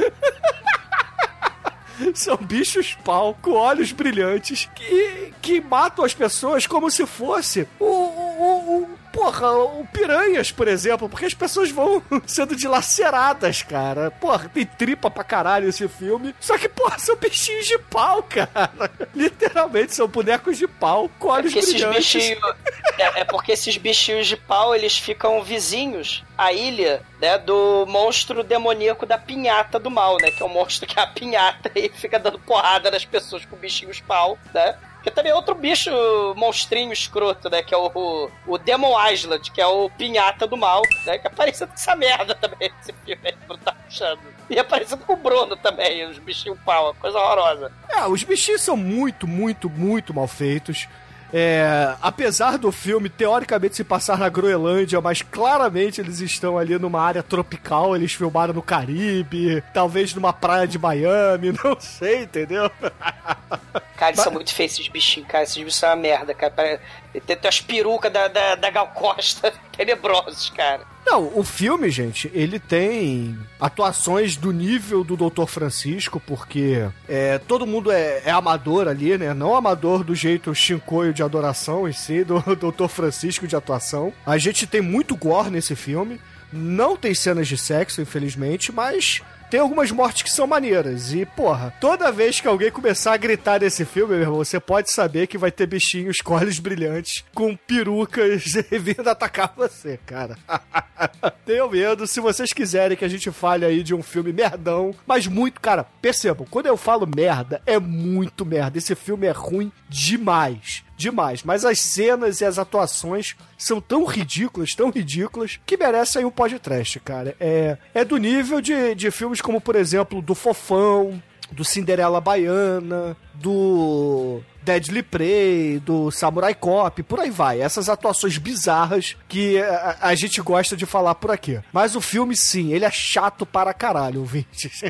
São 2.14 2.38
bichos 2.38 2.96
pau 3.04 3.36
com 3.42 3.54
olhos 3.54 3.92
brilhantes 3.92 4.70
que, 4.76 5.34
que 5.42 5.60
matam 5.60 6.06
as 6.06 6.14
pessoas 6.14 6.68
como 6.68 6.92
se 6.92 7.08
fosse 7.08 7.68
o, 7.80 7.86
o- 7.86 8.82
o- 8.84 8.90
porra, 9.12 9.52
o 9.52 9.86
piranhas, 9.88 10.52
por 10.52 10.68
exemplo, 10.68 11.10
porque 11.10 11.26
as 11.26 11.34
pessoas 11.34 11.72
vão 11.72 12.02
sendo 12.26 12.56
dilaceradas, 12.56 13.64
cara. 13.64 14.12
Porra, 14.12 14.50
tem 14.50 14.66
tripa 14.66 15.10
pra 15.10 15.24
caralho 15.24 15.70
esse 15.70 15.88
filme. 15.88 16.34
Só 16.40 16.58
que, 16.58 16.70
porra, 16.70 17.00
são 17.00 17.16
bichinhos 17.16 17.66
de 17.66 17.78
pau, 17.78 18.24
cara. 18.30 18.72
Literalmente, 19.16 19.96
são 19.96 20.08
bonecos 20.08 20.58
de 20.58 20.68
pau 20.68 21.10
com 21.20 21.30
olhos 21.30 21.54
Porque 21.54 21.60
esses 21.60 21.84
bichinhos. 21.84 22.40
É, 23.00 23.22
é 23.22 23.24
porque 23.24 23.52
esses 23.52 23.78
bichinhos 23.78 24.26
de 24.26 24.36
pau 24.36 24.74
eles 24.74 24.98
ficam 24.98 25.44
vizinhos 25.44 26.24
à 26.36 26.52
ilha, 26.52 27.04
né? 27.22 27.38
Do 27.38 27.86
monstro 27.88 28.44
demoníaco 28.44 29.06
da 29.06 29.20
pinhata 29.20 29.78
do 29.78 29.92
mal, 29.92 30.18
né? 30.20 30.32
Que 30.32 30.42
é 30.42 30.46
o 30.48 30.50
monstro 30.50 30.88
que 30.88 31.00
é 31.00 31.04
a 31.04 31.06
pinhata 31.06 31.72
e 31.76 31.90
fica 31.90 32.18
dando 32.18 32.40
porrada 32.40 32.90
nas 32.90 33.06
pessoas 33.06 33.46
com 33.46 33.56
bichinhos 33.56 34.00
pau, 34.00 34.36
né? 34.52 34.76
Porque 35.08 35.12
também 35.12 35.32
é 35.32 35.36
outro 35.36 35.56
bicho 35.56 35.90
monstrinho 36.36 36.92
escroto, 36.92 37.50
né? 37.50 37.64
Que 37.64 37.74
é 37.74 37.78
o, 37.78 37.90
o, 37.96 38.30
o 38.46 38.58
Demon 38.58 38.94
Island, 39.10 39.52
que 39.52 39.62
é 39.62 39.66
o 39.66 39.90
pinhata 39.90 40.46
do 40.46 40.58
mal, 40.58 40.82
né? 41.06 41.18
Que 41.18 41.28
é 41.28 41.30
parecido 41.30 41.68
com 41.68 41.76
essa 41.76 41.96
merda 41.96 42.36
também, 42.36 42.70
esse 42.82 42.92
filme 43.06 43.22
aí 43.24 43.32
que 43.32 43.44
o 43.44 43.48
Bruno 43.48 43.64
tá 43.64 43.72
puxando. 43.72 44.20
E 44.50 44.60
é 44.60 44.64
com 44.64 45.14
o 45.14 45.16
Bruno 45.16 45.56
também, 45.56 46.06
os 46.10 46.18
bichinhos 46.20 46.60
pau, 46.66 46.94
coisa 46.96 47.18
horrorosa. 47.18 47.72
É, 47.88 48.06
os 48.06 48.22
bichinhos 48.24 48.62
são 48.62 48.76
muito, 48.76 49.26
muito, 49.26 49.70
muito 49.70 50.14
mal 50.14 50.28
feitos. 50.28 50.90
É, 51.32 51.96
apesar 52.02 52.58
do 52.58 52.72
filme 52.72 53.10
teoricamente 53.10 53.78
se 53.78 53.86
passar 53.86 54.18
na 54.18 54.28
Groenlândia, 54.28 55.00
mas 55.00 55.22
claramente 55.22 56.02
eles 56.02 56.20
estão 56.20 56.58
ali 56.58 56.78
numa 56.78 57.02
área 57.02 57.24
tropical, 57.24 57.96
eles 57.96 58.14
filmaram 58.14 58.54
no 58.54 58.62
Caribe, 58.62 59.64
talvez 59.74 60.14
numa 60.14 60.34
praia 60.34 60.68
de 60.68 60.78
Miami, 60.78 61.54
não 61.64 61.80
sei, 61.80 62.24
entendeu? 62.24 62.70
Cara, 63.98 64.12
eles 64.12 64.22
são 64.22 64.32
muito 64.32 64.54
feios 64.54 64.74
esses 64.74 64.88
bichinhos, 64.88 65.28
cara. 65.28 65.44
Esses 65.44 65.58
bichos 65.58 65.76
são 65.76 65.90
uma 65.90 65.96
merda, 65.96 66.34
cara. 66.34 66.80
Tem, 67.12 67.22
tem 67.36 67.50
as 67.50 67.60
perucas 67.60 68.14
da, 68.14 68.28
da, 68.28 68.56
da 68.56 68.70
Gal 68.70 68.88
Costa 68.90 69.52
tenebrosos, 69.76 70.52
cara. 70.52 70.86
Não, 71.04 71.32
o 71.36 71.44
filme, 71.44 71.90
gente, 71.90 72.30
ele 72.34 72.60
tem 72.60 73.40
atuações 73.60 74.36
do 74.36 74.52
nível 74.52 75.04
do 75.04 75.16
Dr. 75.16 75.46
Francisco, 75.48 76.20
porque 76.20 76.88
é, 77.08 77.40
todo 77.40 77.66
mundo 77.66 77.92
é, 77.92 78.22
é 78.26 78.30
amador 78.30 78.88
ali, 78.88 79.18
né? 79.18 79.34
Não 79.34 79.56
amador 79.56 80.04
do 80.04 80.14
jeito 80.14 80.54
chincoio 80.54 81.14
de 81.14 81.24
adoração 81.24 81.88
em 81.88 81.94
si, 81.94 82.24
do 82.24 82.40
Dr. 82.56 82.88
Francisco 82.88 83.48
de 83.48 83.56
atuação. 83.56 84.14
A 84.26 84.38
gente 84.38 84.68
tem 84.68 84.82
muito 84.82 85.16
gore 85.16 85.50
nesse 85.50 85.76
filme. 85.76 86.22
Não 86.54 86.96
tem 86.96 87.16
cenas 87.16 87.48
de 87.48 87.58
sexo, 87.58 88.02
infelizmente, 88.02 88.72
mas 88.72 89.22
tem 89.50 89.60
algumas 89.60 89.92
mortes 89.92 90.24
que 90.24 90.32
são 90.32 90.48
maneiras. 90.48 91.14
E, 91.14 91.26
porra, 91.26 91.74
toda 91.80 92.12
vez 92.12 92.40
que 92.40 92.48
alguém 92.48 92.72
começar 92.72 93.14
a 93.14 93.18
gritar 93.18 93.62
nesse 93.62 93.86
filme, 93.86 94.14
meu 94.14 94.22
irmão, 94.22 94.38
você 94.38 94.60
pode 94.60 94.92
saber 94.92 95.28
que 95.28 95.38
vai 95.38 95.52
ter 95.52 95.68
bichinhos 95.68 96.18
com 96.18 96.34
olhos 96.34 96.60
brilhantes, 96.60 97.24
com 97.34 97.56
perucas 97.56 98.44
vindo 98.72 99.08
atacar 99.08 99.54
você, 99.56 100.00
cara. 100.06 100.38
Tenho 101.46 101.70
medo. 101.70 102.08
Se 102.08 102.20
vocês 102.20 102.52
quiserem 102.52 102.98
que 102.98 103.06
a 103.06 103.10
gente 103.10 103.32
fale 103.32 103.66
aí 103.66 103.84
de 103.84 103.94
um 103.94 104.04
filme 104.04 104.34
merdão, 104.34 104.94
mas 105.06 105.28
muito, 105.28 105.62
cara, 105.62 105.86
percebam, 106.02 106.46
quando 106.50 106.68
eu 106.68 106.78
falo 106.78 107.08
merda, 107.08 107.62
é 107.66 107.80
muito 107.80 108.46
merda. 108.46 108.78
Esse 108.78 108.96
filme 108.96 109.28
é 109.28 109.32
ruim 109.32 109.72
demais. 109.90 110.84
Demais, 110.98 111.44
mas 111.44 111.64
as 111.64 111.80
cenas 111.80 112.42
e 112.42 112.46
as 112.46 112.58
atuações 112.58 113.36
são 113.56 113.80
tão 113.80 114.04
ridículas, 114.04 114.74
tão 114.74 114.90
ridículas, 114.90 115.60
que 115.64 115.78
merecem 115.78 116.26
um 116.26 116.32
podcast, 116.32 117.00
cara. 117.02 117.36
É, 117.40 117.78
é 117.94 118.04
do 118.04 118.18
nível 118.18 118.60
de, 118.60 118.96
de 118.96 119.12
filmes 119.12 119.40
como, 119.40 119.62
por 119.62 119.76
exemplo, 119.76 120.24
do 120.24 120.34
Fofão, 120.34 121.22
do 121.52 121.64
Cinderela 121.64 122.20
Baiana, 122.20 123.16
do 123.42 124.42
Deadly 124.68 125.02
Prey, 125.02 125.80
do 125.80 126.12
Samurai 126.12 126.54
Cop, 126.54 127.02
por 127.04 127.22
aí 127.22 127.30
vai. 127.30 127.62
Essas 127.62 127.88
atuações 127.88 128.38
bizarras 128.38 129.16
que 129.30 129.62
a, 129.62 129.98
a 130.02 130.16
gente 130.16 130.42
gosta 130.42 130.76
de 130.76 130.86
falar 130.86 131.16
por 131.16 131.32
aqui. 131.32 131.62
Mas 131.72 131.96
o 131.96 132.02
filme, 132.02 132.36
sim, 132.36 132.74
ele 132.74 132.84
é 132.84 132.92
chato 132.92 133.46
para 133.46 133.74
caralho, 133.74 134.20
ouvintes. 134.20 134.82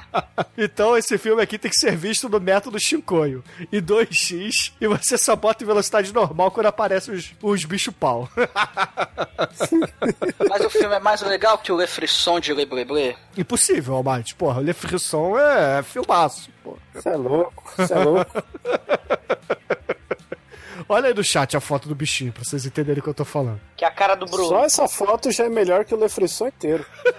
então 0.56 0.96
esse 0.96 1.18
filme 1.18 1.42
aqui 1.42 1.58
tem 1.58 1.70
que 1.70 1.76
ser 1.76 1.94
visto 1.94 2.30
no 2.30 2.40
método 2.40 2.80
Shinkoio. 2.80 3.44
Em 3.70 3.82
2x, 3.82 4.72
e 4.80 4.88
você 4.88 5.18
só 5.18 5.36
bota 5.36 5.62
em 5.62 5.66
velocidade 5.66 6.14
normal 6.14 6.50
quando 6.50 6.66
aparecem 6.66 7.14
os, 7.14 7.34
os 7.42 7.64
bicho-pau. 7.66 8.30
Mas 10.48 10.64
o 10.64 10.70
filme 10.70 10.94
é 10.94 11.00
mais 11.00 11.20
legal 11.20 11.58
que 11.58 11.70
o 11.70 11.78
Le 11.78 11.86
Frisson 11.86 12.40
de 12.40 12.54
Le 12.54 12.64
Bleblé. 12.64 13.16
Impossível, 13.36 13.96
Almighty. 13.96 14.34
Porra, 14.34 14.60
o 14.60 14.64
Le 14.64 14.72
Frisson 14.72 15.38
é 15.38 15.82
filmaço, 15.82 16.48
pô. 16.66 16.76
Você 16.94 17.08
é 17.08 17.16
louco, 17.16 17.72
você 17.76 17.92
é 17.94 17.98
louco. 17.98 18.42
Olha 20.88 21.08
aí 21.08 21.14
no 21.14 21.24
chat 21.24 21.56
a 21.56 21.60
foto 21.60 21.88
do 21.88 21.94
bichinho, 21.96 22.32
pra 22.32 22.44
vocês 22.44 22.64
entenderem 22.64 23.00
o 23.00 23.02
que 23.02 23.08
eu 23.08 23.14
tô 23.14 23.24
falando. 23.24 23.60
Que 23.76 23.84
é 23.84 23.88
a 23.88 23.90
cara 23.90 24.14
do 24.14 24.24
Bruno. 24.26 24.48
Só 24.48 24.64
essa 24.64 24.86
foto 24.88 25.30
já 25.32 25.44
é 25.44 25.48
melhor 25.48 25.84
que 25.84 25.92
o 25.94 25.98
Le 26.00 26.08
Frisson 26.08 26.48
inteiro. 26.48 26.84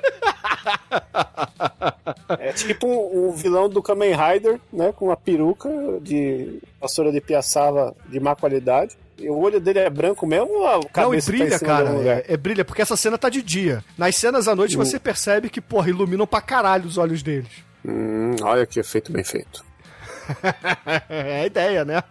É 2.40 2.52
tipo 2.52 2.88
o 2.88 3.32
vilão 3.34 3.70
do 3.70 3.82
Kamen 3.82 4.14
Rider, 4.16 4.60
né? 4.72 4.92
Com 4.94 5.06
uma 5.06 5.16
peruca 5.18 5.70
de 6.02 6.60
vassoura 6.80 7.12
de 7.12 7.22
piaçava 7.22 7.96
de 8.08 8.20
má 8.20 8.36
qualidade. 8.36 8.98
E 9.18 9.30
o 9.30 9.38
olho 9.38 9.60
dele 9.60 9.80
é 9.80 9.90
branco 9.90 10.26
mesmo 10.28 10.50
ou 10.52 10.68
a 10.68 10.74
Não, 10.74 10.82
e 10.82 10.86
cabeça 10.90 11.32
tá 11.32 11.38
brilha, 11.38 11.58
do 11.60 11.66
cara. 11.66 11.90
É, 12.10 12.26
é 12.34 12.38
brilha, 12.38 12.66
porque 12.66 12.82
essa 12.82 12.96
cena 12.98 13.18
tá 13.18 13.30
de 13.30 13.42
dia. 13.42 13.84
Nas 13.98 14.16
cenas 14.16 14.48
à 14.48 14.56
noite 14.56 14.76
Hum. 14.78 14.84
você 14.84 15.00
percebe 15.00 15.50
que, 15.50 15.62
porra, 15.62 15.90
iluminam 15.90 16.28
pra 16.28 16.42
caralho 16.42 16.86
os 16.86 16.98
olhos 16.98 17.24
deles. 17.24 17.50
Hum, 17.86 18.36
olha 18.42 18.66
que 18.66 18.80
efeito 18.80 19.12
bem 19.12 19.24
feito. 19.24 19.66
é 21.10 21.42
a 21.42 21.46
ideia, 21.46 21.86
né? 21.86 22.04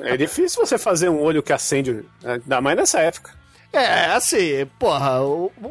É 0.00 0.16
difícil 0.16 0.64
você 0.64 0.78
fazer 0.78 1.08
um 1.08 1.20
olho 1.20 1.42
que 1.42 1.52
acende, 1.52 2.04
ainda 2.24 2.60
mais 2.60 2.76
nessa 2.76 3.00
época. 3.00 3.32
É, 3.74 4.04
assim, 4.14 4.64
porra, 4.78 5.20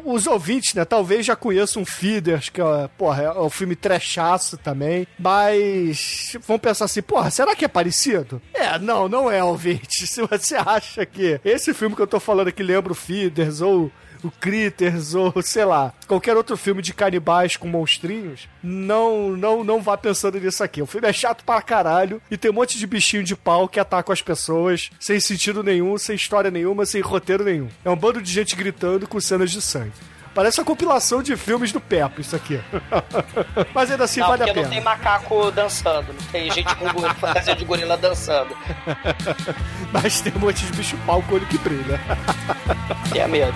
os 0.04 0.26
ouvintes, 0.26 0.74
né, 0.74 0.84
talvez 0.84 1.24
já 1.24 1.34
conheçam 1.34 1.80
um 1.80 1.86
Feeders, 1.86 2.50
que 2.50 2.60
é, 2.60 2.88
porra, 2.98 3.22
é 3.22 3.40
um 3.40 3.48
filme 3.48 3.74
trechaço 3.74 4.58
também, 4.58 5.06
mas 5.18 6.36
vão 6.46 6.58
pensar 6.58 6.84
assim, 6.84 7.00
porra, 7.00 7.30
será 7.30 7.56
que 7.56 7.64
é 7.64 7.68
parecido? 7.68 8.42
É, 8.52 8.78
não, 8.78 9.08
não 9.08 9.30
é, 9.30 9.42
ouvinte. 9.42 10.04
Se 10.06 10.20
você 10.20 10.54
acha 10.54 11.06
que 11.06 11.40
esse 11.42 11.72
filme 11.72 11.96
que 11.96 12.02
eu 12.02 12.06
tô 12.06 12.20
falando 12.20 12.48
aqui 12.48 12.62
lembra 12.62 12.92
o 12.92 12.96
Feeders 12.96 13.62
ou 13.62 13.90
o 14.24 14.30
Critters 14.30 15.14
ou, 15.14 15.32
sei 15.42 15.64
lá, 15.64 15.92
qualquer 16.06 16.36
outro 16.36 16.56
filme 16.56 16.80
de 16.80 16.94
canibais 16.94 17.56
com 17.56 17.68
monstrinhos, 17.68 18.48
não, 18.62 19.36
não, 19.36 19.62
não 19.62 19.82
vá 19.82 19.96
pensando 19.96 20.40
nisso 20.40 20.64
aqui. 20.64 20.80
O 20.80 20.86
filme 20.86 21.06
é 21.06 21.12
chato 21.12 21.44
pra 21.44 21.60
caralho 21.60 22.20
e 22.30 22.36
tem 22.36 22.50
um 22.50 22.54
monte 22.54 22.78
de 22.78 22.86
bichinho 22.86 23.22
de 23.22 23.36
pau 23.36 23.68
que 23.68 23.78
atacam 23.78 24.12
as 24.12 24.22
pessoas 24.22 24.90
sem 24.98 25.20
sentido 25.20 25.62
nenhum, 25.62 25.98
sem 25.98 26.16
história 26.16 26.50
nenhuma, 26.50 26.86
sem 26.86 27.02
roteiro 27.02 27.44
nenhum. 27.44 27.68
É 27.84 27.90
um 27.90 27.96
bando 27.96 28.22
de 28.22 28.32
gente 28.32 28.56
gritando 28.56 29.06
com 29.06 29.20
cenas 29.20 29.50
de 29.50 29.60
sangue. 29.60 29.92
Parece 30.34 30.58
uma 30.58 30.66
compilação 30.66 31.22
de 31.22 31.36
filmes 31.36 31.70
do 31.70 31.80
Peppo, 31.80 32.20
isso 32.20 32.34
aqui. 32.34 32.60
Mas 33.72 33.88
ainda 33.90 34.02
assim 34.02 34.18
não, 34.18 34.28
vale 34.28 34.42
a 34.42 34.46
pena. 34.46 34.62
não 34.62 34.70
tem 34.70 34.80
macaco 34.80 35.50
dançando. 35.52 36.12
Não 36.12 36.26
tem 36.32 36.50
gente 36.50 36.74
com 36.74 36.88
fantasia 37.14 37.54
de 37.54 37.64
gorila 37.64 37.96
dançando. 37.96 38.56
Mas 39.92 40.20
tem 40.20 40.32
um 40.34 40.40
monte 40.40 40.66
de 40.66 40.72
bicho 40.72 40.96
pau 41.06 41.22
com 41.22 41.36
olho 41.36 41.46
que 41.46 41.56
brilha. 41.58 42.00
Tenha 43.12 43.28
medo. 43.28 43.54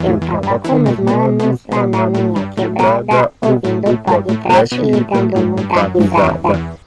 Eu 0.00 0.18
tava 0.20 0.58
com 0.60 0.78
meus 0.78 0.98
manos 1.00 1.60
lá 1.68 1.86
na 1.86 2.06
minha 2.06 2.48
quebrada, 2.50 3.32
ouvindo 3.40 3.98
podcast 3.98 4.74
e 4.76 5.00
dando 5.04 5.46
muita 5.46 5.88
risada. 5.88 6.78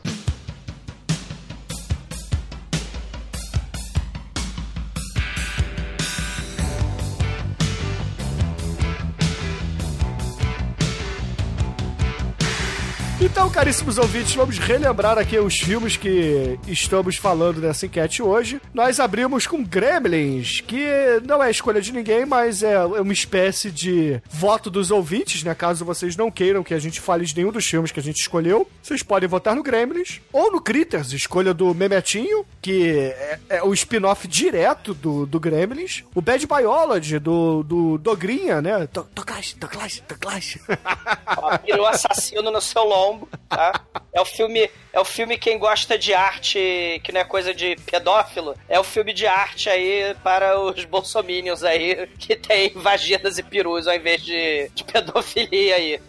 Caríssimos 13.52 13.98
ouvintes, 13.98 14.34
vamos 14.34 14.58
relembrar 14.58 15.18
aqui 15.18 15.38
os 15.38 15.60
filmes 15.60 15.98
que 15.98 16.58
estamos 16.68 17.18
falando 17.18 17.60
nessa 17.60 17.86
enquete 17.86 18.24
hoje. 18.24 18.62
Nós 18.74 18.98
abrimos 18.98 19.46
com 19.46 19.62
Gremlins, 19.62 20.62
que 20.62 20.86
não 21.26 21.44
é 21.44 21.52
escolha 21.52 21.82
de 21.82 21.92
ninguém, 21.92 22.26
mas 22.26 22.64
é 22.64 22.84
uma 22.86 23.12
espécie 23.12 23.70
de 23.70 24.22
voto 24.30 24.70
dos 24.70 24.90
ouvintes, 24.90 25.44
né? 25.44 25.54
Caso 25.54 25.84
vocês 25.84 26.16
não 26.16 26.32
queiram 26.32 26.64
que 26.64 26.74
a 26.74 26.80
gente 26.80 27.02
fale 27.02 27.26
de 27.26 27.36
nenhum 27.36 27.52
dos 27.52 27.66
filmes 27.66 27.92
que 27.92 28.00
a 28.00 28.04
gente 28.04 28.22
escolheu, 28.22 28.68
vocês 28.82 29.04
podem 29.04 29.28
votar 29.28 29.54
no 29.54 29.64
Gremlins 29.64 30.22
ou 30.32 30.50
no 30.50 30.62
Critters, 30.62 31.12
escolha 31.12 31.54
do 31.54 31.76
Memetinho, 31.76 32.46
que 32.62 32.90
é, 32.90 33.40
é 33.50 33.64
o 33.64 33.74
spin-off 33.74 34.28
direto 34.28 34.94
do, 34.94 35.26
do 35.26 35.40
Gremlins. 35.40 36.04
O 36.16 36.22
Bad 36.22 36.48
Biology, 36.48 37.20
do, 37.20 37.64
do 37.64 37.98
Dogrinha, 37.98 38.62
né? 38.62 38.88
Toclash, 38.88 39.54
Toclash, 39.54 40.04
Toclash. 40.08 40.58
Virou 41.66 41.86
assassino 41.86 42.50
no 42.50 42.62
seu 42.62 42.84
lombo, 42.84 43.28
tá? 43.52 43.80
É 44.12 44.20
o 44.20 44.26
filme, 44.26 44.70
é 44.92 45.00
o 45.00 45.06
filme 45.06 45.38
quem 45.38 45.60
gosta 45.60 45.98
de 46.00 46.14
arte, 46.14 47.00
que 47.04 47.12
não 47.12 47.22
é 47.22 47.24
coisa 47.24 47.54
de 47.54 47.76
pedófilo, 47.86 48.56
é 48.68 48.80
o 48.80 48.84
filme 48.84 49.14
de 49.14 49.28
arte 49.28 49.70
aí 49.70 50.16
para 50.24 50.60
os 50.60 50.84
bolsominions 50.86 51.64
aí, 51.64 52.08
que 52.18 52.36
tem 52.36 52.70
vaginas 52.76 53.38
e 53.38 53.44
perus 53.44 53.88
ao 53.88 53.94
invés 53.96 54.24
de, 54.24 54.70
de 54.74 54.84
pedofilia 54.84 55.76
aí. 55.76 56.02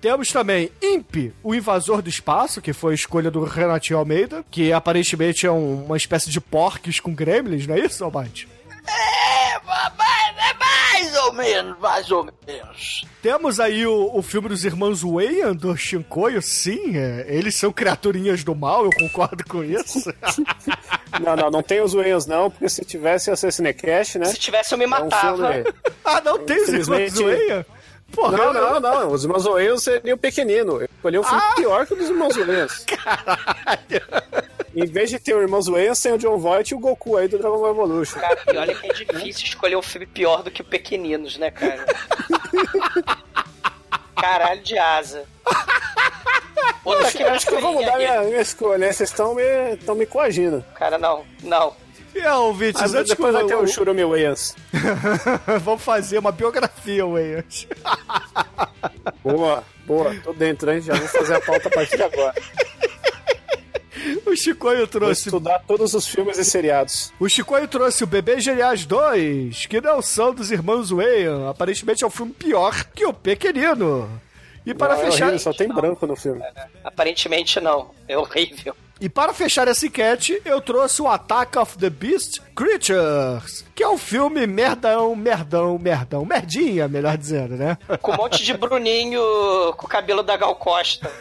Temos 0.00 0.28
também 0.28 0.70
Imp, 0.82 1.32
o 1.42 1.54
invasor 1.54 2.02
do 2.02 2.10
espaço, 2.10 2.60
que 2.60 2.74
foi 2.74 2.92
a 2.92 2.94
escolha 2.94 3.30
do 3.30 3.42
Renatinho 3.42 3.98
Almeida, 3.98 4.44
que 4.50 4.70
aparentemente 4.72 5.46
é 5.46 5.50
um- 5.50 5.84
uma 5.86 5.96
espécie 5.96 6.28
de 6.30 6.40
porques 6.40 7.00
com 7.00 7.14
gremlins, 7.14 7.66
não 7.66 7.74
é 7.74 7.80
isso, 7.80 8.04
Albate? 8.04 8.46
É, 8.86 9.58
mas 9.64 10.36
é 10.50 10.54
mais 10.94 11.16
ou 11.16 11.32
menos, 11.32 11.78
mais 11.78 12.10
ou 12.10 12.24
menos. 12.46 13.04
Temos 13.22 13.58
aí 13.60 13.86
o, 13.86 14.10
o 14.14 14.22
filme 14.22 14.48
dos 14.48 14.64
irmãos 14.64 15.02
Wayne, 15.02 15.56
do 15.56 15.76
Shinkoio, 15.76 16.40
sim, 16.40 16.96
é, 16.96 17.26
eles 17.28 17.56
são 17.56 17.72
criaturinhas 17.72 18.44
do 18.44 18.54
mal, 18.54 18.84
eu 18.84 18.90
concordo 18.92 19.44
com 19.44 19.62
isso. 19.64 19.98
Não, 21.22 21.36
não, 21.36 21.48
não 21.48 21.62
tem 21.62 21.80
os 21.80 21.92
Wayans 21.92 22.26
não, 22.26 22.50
porque 22.50 22.68
se 22.68 22.84
tivesse 22.84 23.30
ia 23.30 23.36
ser 23.36 23.52
Cinecast, 23.52 24.18
né? 24.18 24.24
Se 24.24 24.36
tivesse, 24.36 24.74
eu 24.74 24.78
me 24.78 24.82
É 24.82 24.86
um 24.88 24.90
matava. 24.90 25.52
filme... 25.52 25.72
ah, 26.04 26.20
não 26.24 26.40
tem 26.40 26.60
os 26.60 26.68
irmãos 26.70 27.14
Wayne? 27.20 27.64
Porra, 28.10 28.36
Não, 28.36 28.52
não, 28.52 28.80
não. 28.80 29.12
Os 29.12 29.22
irmãos 29.22 29.44
Wayans 29.44 29.84
seriam 29.84 30.18
pequenino. 30.18 30.80
Eu 30.80 30.88
escolhi 30.96 31.18
um 31.20 31.22
filme 31.22 31.40
Ah! 31.40 31.54
pior 31.54 31.86
que 31.86 31.92
o 31.94 31.96
dos 31.96 32.08
irmãos 32.10 32.36
Wayans. 32.36 32.84
Em 34.74 34.86
vez 34.86 35.10
de 35.10 35.18
ter 35.18 35.34
o 35.34 35.40
irmãos 35.42 35.66
Wayans, 35.68 36.00
tem 36.00 36.12
o 36.12 36.18
John 36.18 36.36
Voight 36.38 36.72
e 36.72 36.76
o 36.76 36.80
Goku 36.80 37.16
aí 37.16 37.28
do 37.28 37.38
Dragon 37.38 37.58
Ball 37.58 37.70
Evolution. 37.70 38.18
Cara, 38.18 38.38
e 38.52 38.56
olha 38.56 38.74
que 38.74 38.90
é 38.90 38.92
difícil 38.92 39.44
escolher 39.46 39.76
um 39.76 39.82
filme 39.82 40.06
pior 40.06 40.42
do 40.42 40.50
que 40.50 40.62
o 40.62 40.64
Pequeninos, 40.64 41.36
né, 41.38 41.50
cara? 41.50 41.84
Caralho 44.16 44.62
de 44.62 44.78
asa. 44.78 45.24
Puta 46.82 47.06
Acho, 47.06 47.22
acho 47.26 47.46
que 47.46 47.54
eu 47.54 47.60
vou 47.60 47.72
mudar 47.74 47.96
minha, 47.96 48.22
minha 48.22 48.40
escolha? 48.40 48.92
Vocês 48.92 49.08
estão 49.10 49.34
me, 49.34 49.42
estão 49.74 49.94
me 49.94 50.06
coagindo. 50.06 50.64
Cara, 50.74 50.98
não, 50.98 51.24
não. 51.42 51.74
E 52.14 52.20
é, 52.20 52.32
ouvintes, 52.32 52.80
Mas 52.80 52.94
antes 52.94 53.10
depois 53.10 53.34
que 53.34 53.40
vai 53.42 53.46
ter 53.48 53.56
o- 53.56 53.66
Shurumi 53.66 54.04
Wayans. 54.04 54.54
Vamos 55.62 55.82
fazer 55.82 56.18
uma 56.18 56.30
biografia, 56.30 57.04
Wayne. 57.04 57.44
Boa, 59.22 59.64
boa. 59.86 60.14
Tô 60.22 60.32
dentro, 60.32 60.70
hein? 60.70 60.80
Já 60.80 60.94
vou 60.94 61.08
fazer 61.08 61.34
a 61.34 61.40
pauta 61.40 61.68
a 61.68 61.70
partir 61.72 61.96
de 61.96 62.02
agora. 62.04 62.34
O 64.26 64.36
Chicoio 64.36 64.78
Vou 64.78 64.86
trouxe 64.86 65.28
estudar 65.28 65.60
todos 65.66 65.94
os 65.94 66.06
filmes 66.06 66.38
e 66.38 66.44
seriados. 66.44 67.12
O 67.18 67.28
Chicoio 67.28 67.68
trouxe 67.68 68.04
o 68.04 68.06
Bebê 68.06 68.40
Geniais 68.40 68.84
2, 68.84 69.66
que 69.66 69.80
não 69.80 70.00
são 70.02 70.34
dos 70.34 70.50
irmãos 70.50 70.90
Wayne. 70.90 71.46
Aparentemente 71.48 72.04
é 72.04 72.06
um 72.06 72.10
filme 72.10 72.32
pior 72.32 72.84
que 72.94 73.04
o 73.04 73.12
Pequenino. 73.12 74.08
E 74.66 74.72
para 74.72 74.94
Não, 74.94 75.02
é 75.02 75.04
fechar. 75.06 75.24
horrível, 75.24 75.38
só 75.38 75.52
tem 75.52 75.68
branco 75.68 76.06
no 76.06 76.16
filme. 76.16 76.42
Aparentemente 76.82 77.60
não. 77.60 77.90
É 78.08 78.16
horrível. 78.16 78.74
E 79.00 79.08
para 79.08 79.34
fechar 79.34 79.68
essa 79.68 79.84
enquete, 79.86 80.40
eu 80.44 80.60
trouxe 80.60 81.02
o 81.02 81.08
Attack 81.08 81.58
of 81.58 81.76
the 81.78 81.90
Beast 81.90 82.40
Creatures, 82.54 83.64
que 83.74 83.82
é 83.82 83.88
um 83.88 83.98
filme 83.98 84.46
merdão, 84.46 85.14
merdão, 85.16 85.78
merdão, 85.78 86.24
merdinha, 86.24 86.88
melhor 86.88 87.18
dizendo, 87.18 87.56
né? 87.56 87.76
Com 88.00 88.12
um 88.12 88.16
monte 88.16 88.42
de 88.42 88.54
Bruninho 88.54 89.20
com 89.76 89.86
o 89.86 89.88
cabelo 89.88 90.22
da 90.22 90.36
Gal 90.36 90.54
Costa. 90.56 91.10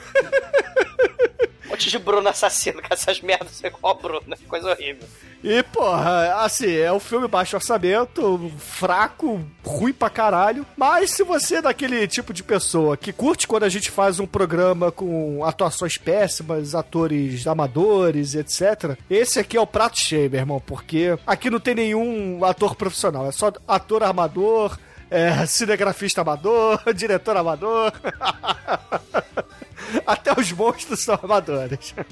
Um 1.65 1.69
monte 1.69 1.89
de 1.89 1.97
Bruno 1.97 2.27
assassino 2.27 2.81
com 2.81 2.93
essas 2.93 3.21
merdas 3.21 3.61
igual 3.63 3.93
a 3.93 4.01
Bruno. 4.01 4.37
Coisa 4.47 4.71
horrível. 4.71 5.07
E, 5.43 5.61
porra, 5.61 6.35
assim, 6.45 6.73
é 6.73 6.89
um 6.93 7.01
filme 7.01 7.27
baixo 7.27 7.57
orçamento, 7.57 8.49
fraco, 8.57 9.41
ruim 9.61 9.91
pra 9.91 10.09
caralho. 10.09 10.65
Mas 10.77 11.11
se 11.11 11.21
você 11.21 11.55
é 11.55 11.61
daquele 11.61 12.07
tipo 12.07 12.31
de 12.31 12.41
pessoa 12.41 12.95
que 12.95 13.11
curte 13.11 13.45
quando 13.45 13.63
a 13.63 13.69
gente 13.69 13.91
faz 13.91 14.21
um 14.21 14.25
programa 14.25 14.89
com 14.89 15.43
atuações 15.43 15.97
péssimas, 15.97 16.73
atores 16.73 17.45
amadores, 17.45 18.35
etc., 18.35 18.97
esse 19.09 19.37
aqui 19.37 19.57
é 19.57 19.61
o 19.61 19.67
prato 19.67 19.99
cheio, 19.99 20.31
meu 20.31 20.39
irmão, 20.39 20.63
porque 20.65 21.17
aqui 21.27 21.49
não 21.49 21.59
tem 21.59 21.75
nenhum 21.75 22.45
ator 22.45 22.73
profissional, 22.75 23.27
é 23.27 23.31
só 23.33 23.51
ator 23.67 24.03
amador. 24.03 24.79
É, 25.11 25.45
cinegrafista 25.45 26.21
amador, 26.21 26.81
diretor 26.95 27.37
amador. 27.37 27.93
Até 30.05 30.33
os 30.37 30.51
monstros 30.51 31.01
são 31.01 31.19
amadores. 31.21 31.93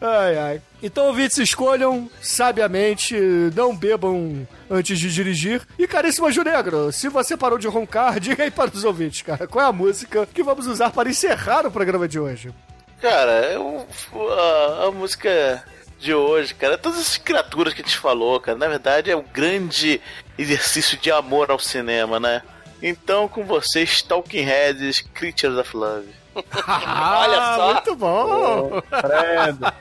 Ai, 0.00 0.38
ai. 0.38 0.62
Então, 0.80 1.06
ouvintes, 1.06 1.38
escolham 1.38 2.08
sabiamente, 2.22 3.16
não 3.52 3.74
bebam 3.74 4.46
antes 4.70 4.96
de 4.96 5.12
dirigir. 5.12 5.60
E, 5.76 5.88
caríssimo 5.88 6.30
Ju 6.30 6.44
Negro, 6.44 6.92
se 6.92 7.08
você 7.08 7.36
parou 7.36 7.58
de 7.58 7.66
roncar, 7.66 8.18
diga 8.20 8.44
aí 8.44 8.50
para 8.50 8.70
os 8.72 8.84
ouvintes, 8.84 9.22
cara, 9.22 9.48
qual 9.48 9.64
é 9.64 9.68
a 9.68 9.72
música 9.72 10.24
que 10.32 10.40
vamos 10.40 10.68
usar 10.68 10.90
para 10.90 11.10
encerrar 11.10 11.66
o 11.66 11.72
programa 11.72 12.06
de 12.06 12.20
hoje? 12.20 12.54
Cara, 13.00 13.52
eu, 13.52 13.86
a, 14.14 14.86
a 14.86 14.90
música 14.92 15.64
de 15.98 16.14
hoje, 16.14 16.54
cara, 16.54 16.78
todas 16.78 17.00
essas 17.00 17.16
criaturas 17.16 17.74
que 17.74 17.82
a 17.82 17.84
gente 17.84 17.98
falou, 17.98 18.38
cara, 18.38 18.56
na 18.56 18.68
verdade 18.68 19.10
é 19.10 19.16
um 19.16 19.24
grande 19.32 20.00
exercício 20.38 20.96
de 20.96 21.10
amor 21.10 21.50
ao 21.50 21.58
cinema, 21.58 22.20
né? 22.20 22.42
Então, 22.80 23.26
com 23.26 23.44
vocês, 23.44 24.02
Talking 24.02 24.42
Heads, 24.42 25.00
Creatures 25.12 25.58
of 25.58 25.76
Love. 25.76 26.08
Olha 26.68 27.56
só. 27.56 27.72
Muito 27.74 27.96
bom! 27.96 28.82
Credo. 28.90 29.72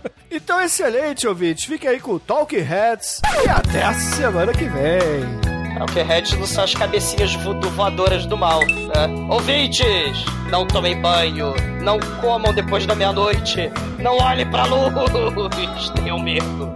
Então, 0.32 0.60
excelente, 0.60 1.26
ouvintes. 1.26 1.64
Fique 1.64 1.88
aí 1.88 1.98
com 1.98 2.12
o 2.12 2.20
Talking 2.20 2.60
Heads 2.60 3.20
e 3.44 3.48
até 3.48 3.82
a 3.82 3.92
semana 3.92 4.52
que 4.52 4.62
vem. 4.64 5.50
Talkheads 5.80 6.34
não 6.34 6.46
são 6.46 6.64
as 6.64 6.74
cabecinhas 6.74 7.34
voodoo 7.36 7.70
voadoras 7.70 8.26
do 8.26 8.36
mal. 8.36 8.60
Né? 8.60 9.08
Ouvintes, 9.30 10.24
não 10.50 10.66
tomem 10.66 11.00
banho, 11.00 11.54
não 11.82 11.98
comam 12.20 12.52
depois 12.52 12.84
da 12.84 12.94
meia-noite, 12.94 13.72
não 13.98 14.18
olhem 14.18 14.48
pra 14.50 14.66
luz, 14.66 15.90
tenham 15.96 16.18
medo. 16.18 16.70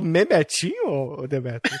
Falou 0.00 0.02
memetinho, 0.02 1.16
ô 1.20 1.26
Demetrio? 1.26 1.78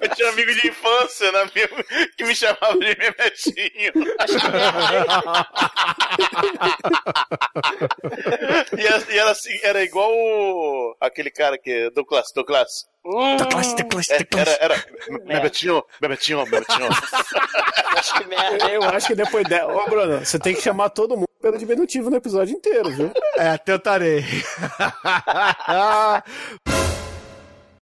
Eu 0.00 0.08
tinha 0.14 0.28
um 0.28 0.32
amigo 0.32 0.52
de 0.54 0.68
infância 0.68 1.32
né, 1.32 1.40
que 2.16 2.24
me 2.24 2.34
chamava 2.34 2.72
de 2.78 2.96
Memetinho. 2.96 3.92
e, 8.76 8.86
era, 8.86 9.12
e 9.12 9.18
era 9.18 9.30
assim, 9.30 9.58
era 9.62 9.82
igual 9.82 10.10
o- 10.12 10.96
aquele 11.00 11.30
cara 11.30 11.58
que 11.58 11.70
é 11.70 11.90
Douglas, 11.90 12.26
Douglas. 12.34 12.68
Douglas, 13.04 13.74
Douglas, 13.74 14.10
É, 14.10 14.18
Douglas. 14.18 14.48
era, 14.60 14.74
era 14.74 14.84
Memetinho, 15.24 15.82
Memetinho, 16.00 16.44
Memetinho. 16.46 16.88
Acho 17.98 18.14
que 18.14 18.26
merda. 18.28 18.70
Eu 18.70 18.82
acho 18.84 19.06
que 19.08 19.14
depois 19.16 19.44
dela. 19.48 19.74
Ô, 19.74 19.84
Bruno, 19.88 20.18
você 20.24 20.38
tem 20.38 20.54
que 20.54 20.60
chamar 20.62 20.90
todo 20.90 21.16
mundo 21.16 21.27
pelo 21.40 21.58
diminutivo 21.58 22.10
no 22.10 22.16
episódio 22.16 22.56
inteiro, 22.56 22.90
viu? 22.90 23.10
É, 23.36 23.56
tentarei. 23.58 24.24